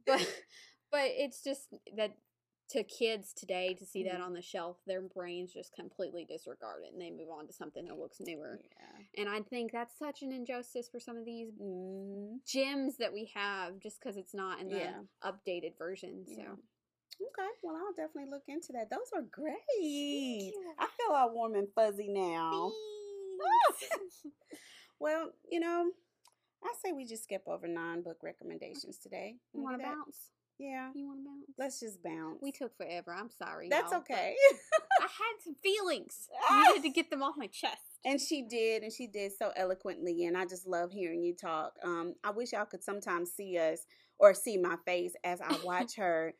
but 0.06 0.20
but 0.90 1.10
it's 1.12 1.42
just 1.42 1.68
that 1.96 2.12
to 2.70 2.82
kids 2.84 3.34
today 3.34 3.74
to 3.74 3.84
see 3.84 4.02
that 4.04 4.20
Mhm. 4.20 4.24
on 4.24 4.32
the 4.32 4.40
shelf, 4.40 4.78
their 4.86 5.02
brains 5.02 5.52
just 5.52 5.74
completely 5.74 6.24
disregard 6.24 6.84
it 6.84 6.92
and 6.92 7.02
they 7.02 7.10
move 7.10 7.28
on 7.28 7.46
to 7.46 7.52
something 7.52 7.84
that 7.84 7.98
looks 7.98 8.18
newer. 8.18 8.58
Yeah. 8.62 9.22
And 9.22 9.28
I 9.28 9.42
think 9.42 9.72
that's 9.72 9.98
such 9.98 10.22
an 10.22 10.32
injustice 10.32 10.88
for 10.88 10.98
some 10.98 11.18
of 11.18 11.26
these 11.26 11.52
Mhm. 11.52 12.42
gems 12.46 12.96
that 12.96 13.12
we 13.12 13.26
have 13.34 13.78
just 13.78 14.00
because 14.00 14.16
it's 14.16 14.32
not 14.32 14.58
in 14.60 14.68
the 14.70 14.76
Yeah. 14.76 15.02
updated 15.22 15.76
version. 15.76 16.24
So 16.26 16.32
Yeah. 16.40 16.56
Okay, 17.20 17.48
well, 17.62 17.76
I'll 17.76 17.92
definitely 17.94 18.30
look 18.30 18.44
into 18.48 18.72
that. 18.72 18.90
Those 18.90 19.10
are 19.14 19.22
great. 19.22 20.52
I 20.78 20.86
feel 20.96 21.14
all 21.14 21.32
warm 21.34 21.54
and 21.54 21.68
fuzzy 21.74 22.08
now. 22.08 22.70
Well, 25.00 25.32
you 25.50 25.58
know, 25.58 25.90
I 26.62 26.72
say 26.84 26.92
we 26.92 27.04
just 27.04 27.24
skip 27.24 27.42
over 27.48 27.66
non 27.66 28.02
book 28.02 28.18
recommendations 28.22 28.98
today. 28.98 29.34
you 29.52 29.60
Wanna 29.62 29.78
want 29.78 29.82
to 29.82 29.88
bounce? 29.88 30.16
Yeah, 30.60 30.90
You 30.94 31.06
want 31.08 31.18
to 31.20 31.24
bounce? 31.24 31.44
let's 31.58 31.80
just 31.80 32.02
bounce. 32.04 32.38
We 32.40 32.52
took 32.52 32.76
forever. 32.76 33.12
I'm 33.12 33.30
sorry. 33.30 33.68
That's 33.68 33.92
okay. 33.92 34.36
I 35.00 35.02
had 35.02 35.42
some 35.44 35.56
feelings. 35.60 36.28
I 36.48 36.68
needed 36.68 36.82
to 36.84 36.90
get 36.90 37.10
them 37.10 37.20
off 37.22 37.34
my 37.36 37.48
chest. 37.48 37.78
And 38.04 38.20
she 38.20 38.42
did, 38.42 38.84
and 38.84 38.92
she 38.92 39.08
did 39.08 39.32
so 39.36 39.50
eloquently, 39.56 40.24
and 40.26 40.36
I 40.36 40.44
just 40.46 40.68
love 40.68 40.92
hearing 40.92 41.22
you 41.22 41.34
talk. 41.34 41.72
Um, 41.82 42.14
I 42.22 42.30
wish 42.30 42.52
y'all 42.52 42.64
could 42.64 42.84
sometimes 42.84 43.32
see 43.32 43.58
us 43.58 43.80
or 44.20 44.34
see 44.34 44.56
my 44.56 44.76
face 44.86 45.14
as 45.24 45.40
I 45.40 45.56
watch 45.64 45.96
her 45.96 46.32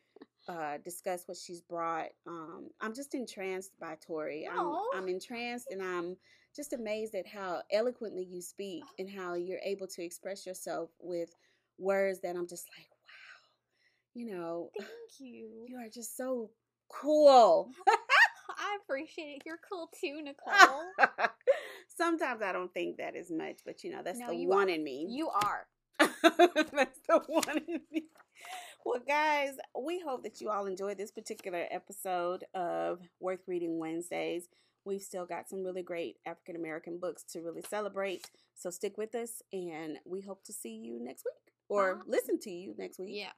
uh, 0.47 0.77
discuss 0.83 1.23
what 1.27 1.37
she's 1.37 1.61
brought. 1.61 2.09
Um, 2.27 2.69
I'm 2.81 2.93
just 2.93 3.15
entranced 3.15 3.71
by 3.79 3.97
Tori. 4.05 4.47
I'm, 4.51 4.73
I'm 4.95 5.07
entranced, 5.07 5.67
and 5.71 5.81
I'm 5.81 6.17
just 6.55 6.73
amazed 6.73 7.15
at 7.15 7.27
how 7.27 7.61
eloquently 7.71 8.23
you 8.23 8.41
speak 8.41 8.83
and 8.99 9.09
how 9.09 9.33
you're 9.35 9.59
able 9.63 9.87
to 9.87 10.03
express 10.03 10.45
yourself 10.45 10.89
with 10.99 11.29
words 11.77 12.19
that 12.21 12.35
I'm 12.35 12.47
just 12.47 12.67
like, 12.77 12.87
wow. 12.89 14.13
you 14.13 14.25
know, 14.35 14.69
Thank 14.79 14.89
you. 15.19 15.65
you 15.67 15.77
are 15.77 15.89
just 15.93 16.15
so 16.17 16.51
cool. 16.89 17.71
I 18.49 18.77
appreciate 18.83 19.37
it. 19.37 19.41
You're 19.45 19.59
cool 19.71 19.89
too, 19.99 20.21
Nicole. 20.21 20.81
Sometimes 21.97 22.41
I 22.41 22.51
don't 22.51 22.73
think 22.73 22.97
that 22.97 23.15
as 23.15 23.31
much, 23.31 23.59
but 23.65 23.83
you 23.83 23.91
know, 23.91 24.01
that's 24.03 24.19
No, 24.19 24.29
the 24.29 24.45
one 24.45 24.69
are. 24.69 24.73
in 24.73 24.83
me. 24.83 25.07
you 25.09 25.29
are. 25.29 25.67
That's 25.99 26.99
the 27.07 27.21
one 27.27 27.57
in 27.67 27.81
me. 27.91 28.03
Well, 28.85 29.01
guys, 29.07 29.53
we 29.81 29.99
hope 29.99 30.23
that 30.23 30.41
you 30.41 30.49
all 30.49 30.65
enjoyed 30.65 30.97
this 30.97 31.11
particular 31.11 31.65
episode 31.71 32.43
of 32.53 32.99
Worth 33.19 33.47
Reading 33.47 33.79
Wednesdays. 33.79 34.49
We've 34.85 35.01
still 35.01 35.25
got 35.25 35.49
some 35.49 35.63
really 35.63 35.83
great 35.83 36.17
African 36.25 36.55
American 36.57 36.99
books 36.99 37.23
to 37.31 37.39
really 37.41 37.63
celebrate. 37.69 38.29
So 38.55 38.69
stick 38.69 38.97
with 38.97 39.15
us, 39.15 39.41
and 39.53 39.97
we 40.05 40.21
hope 40.21 40.43
to 40.45 40.53
see 40.53 40.75
you 40.75 40.99
next 41.01 41.23
week 41.25 41.53
or 41.69 41.95
Bye. 41.95 42.01
listen 42.07 42.39
to 42.41 42.51
you 42.51 42.75
next 42.77 42.99
week. 42.99 43.11
Yeah. 43.11 43.31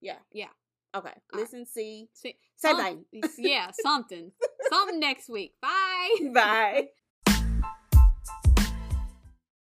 Yeah. 0.00 0.18
Yeah. 0.32 0.48
Okay. 0.94 1.08
right. 1.08 1.16
Listen, 1.40 1.64
see. 1.64 2.08
See, 2.12 2.36
Say 2.56 2.68
some- 2.72 3.04
Yeah, 3.38 3.70
something. 3.82 4.32
something 4.70 5.00
next 5.00 5.30
week. 5.30 5.54
Bye. 5.62 6.30
Bye. 6.34 6.88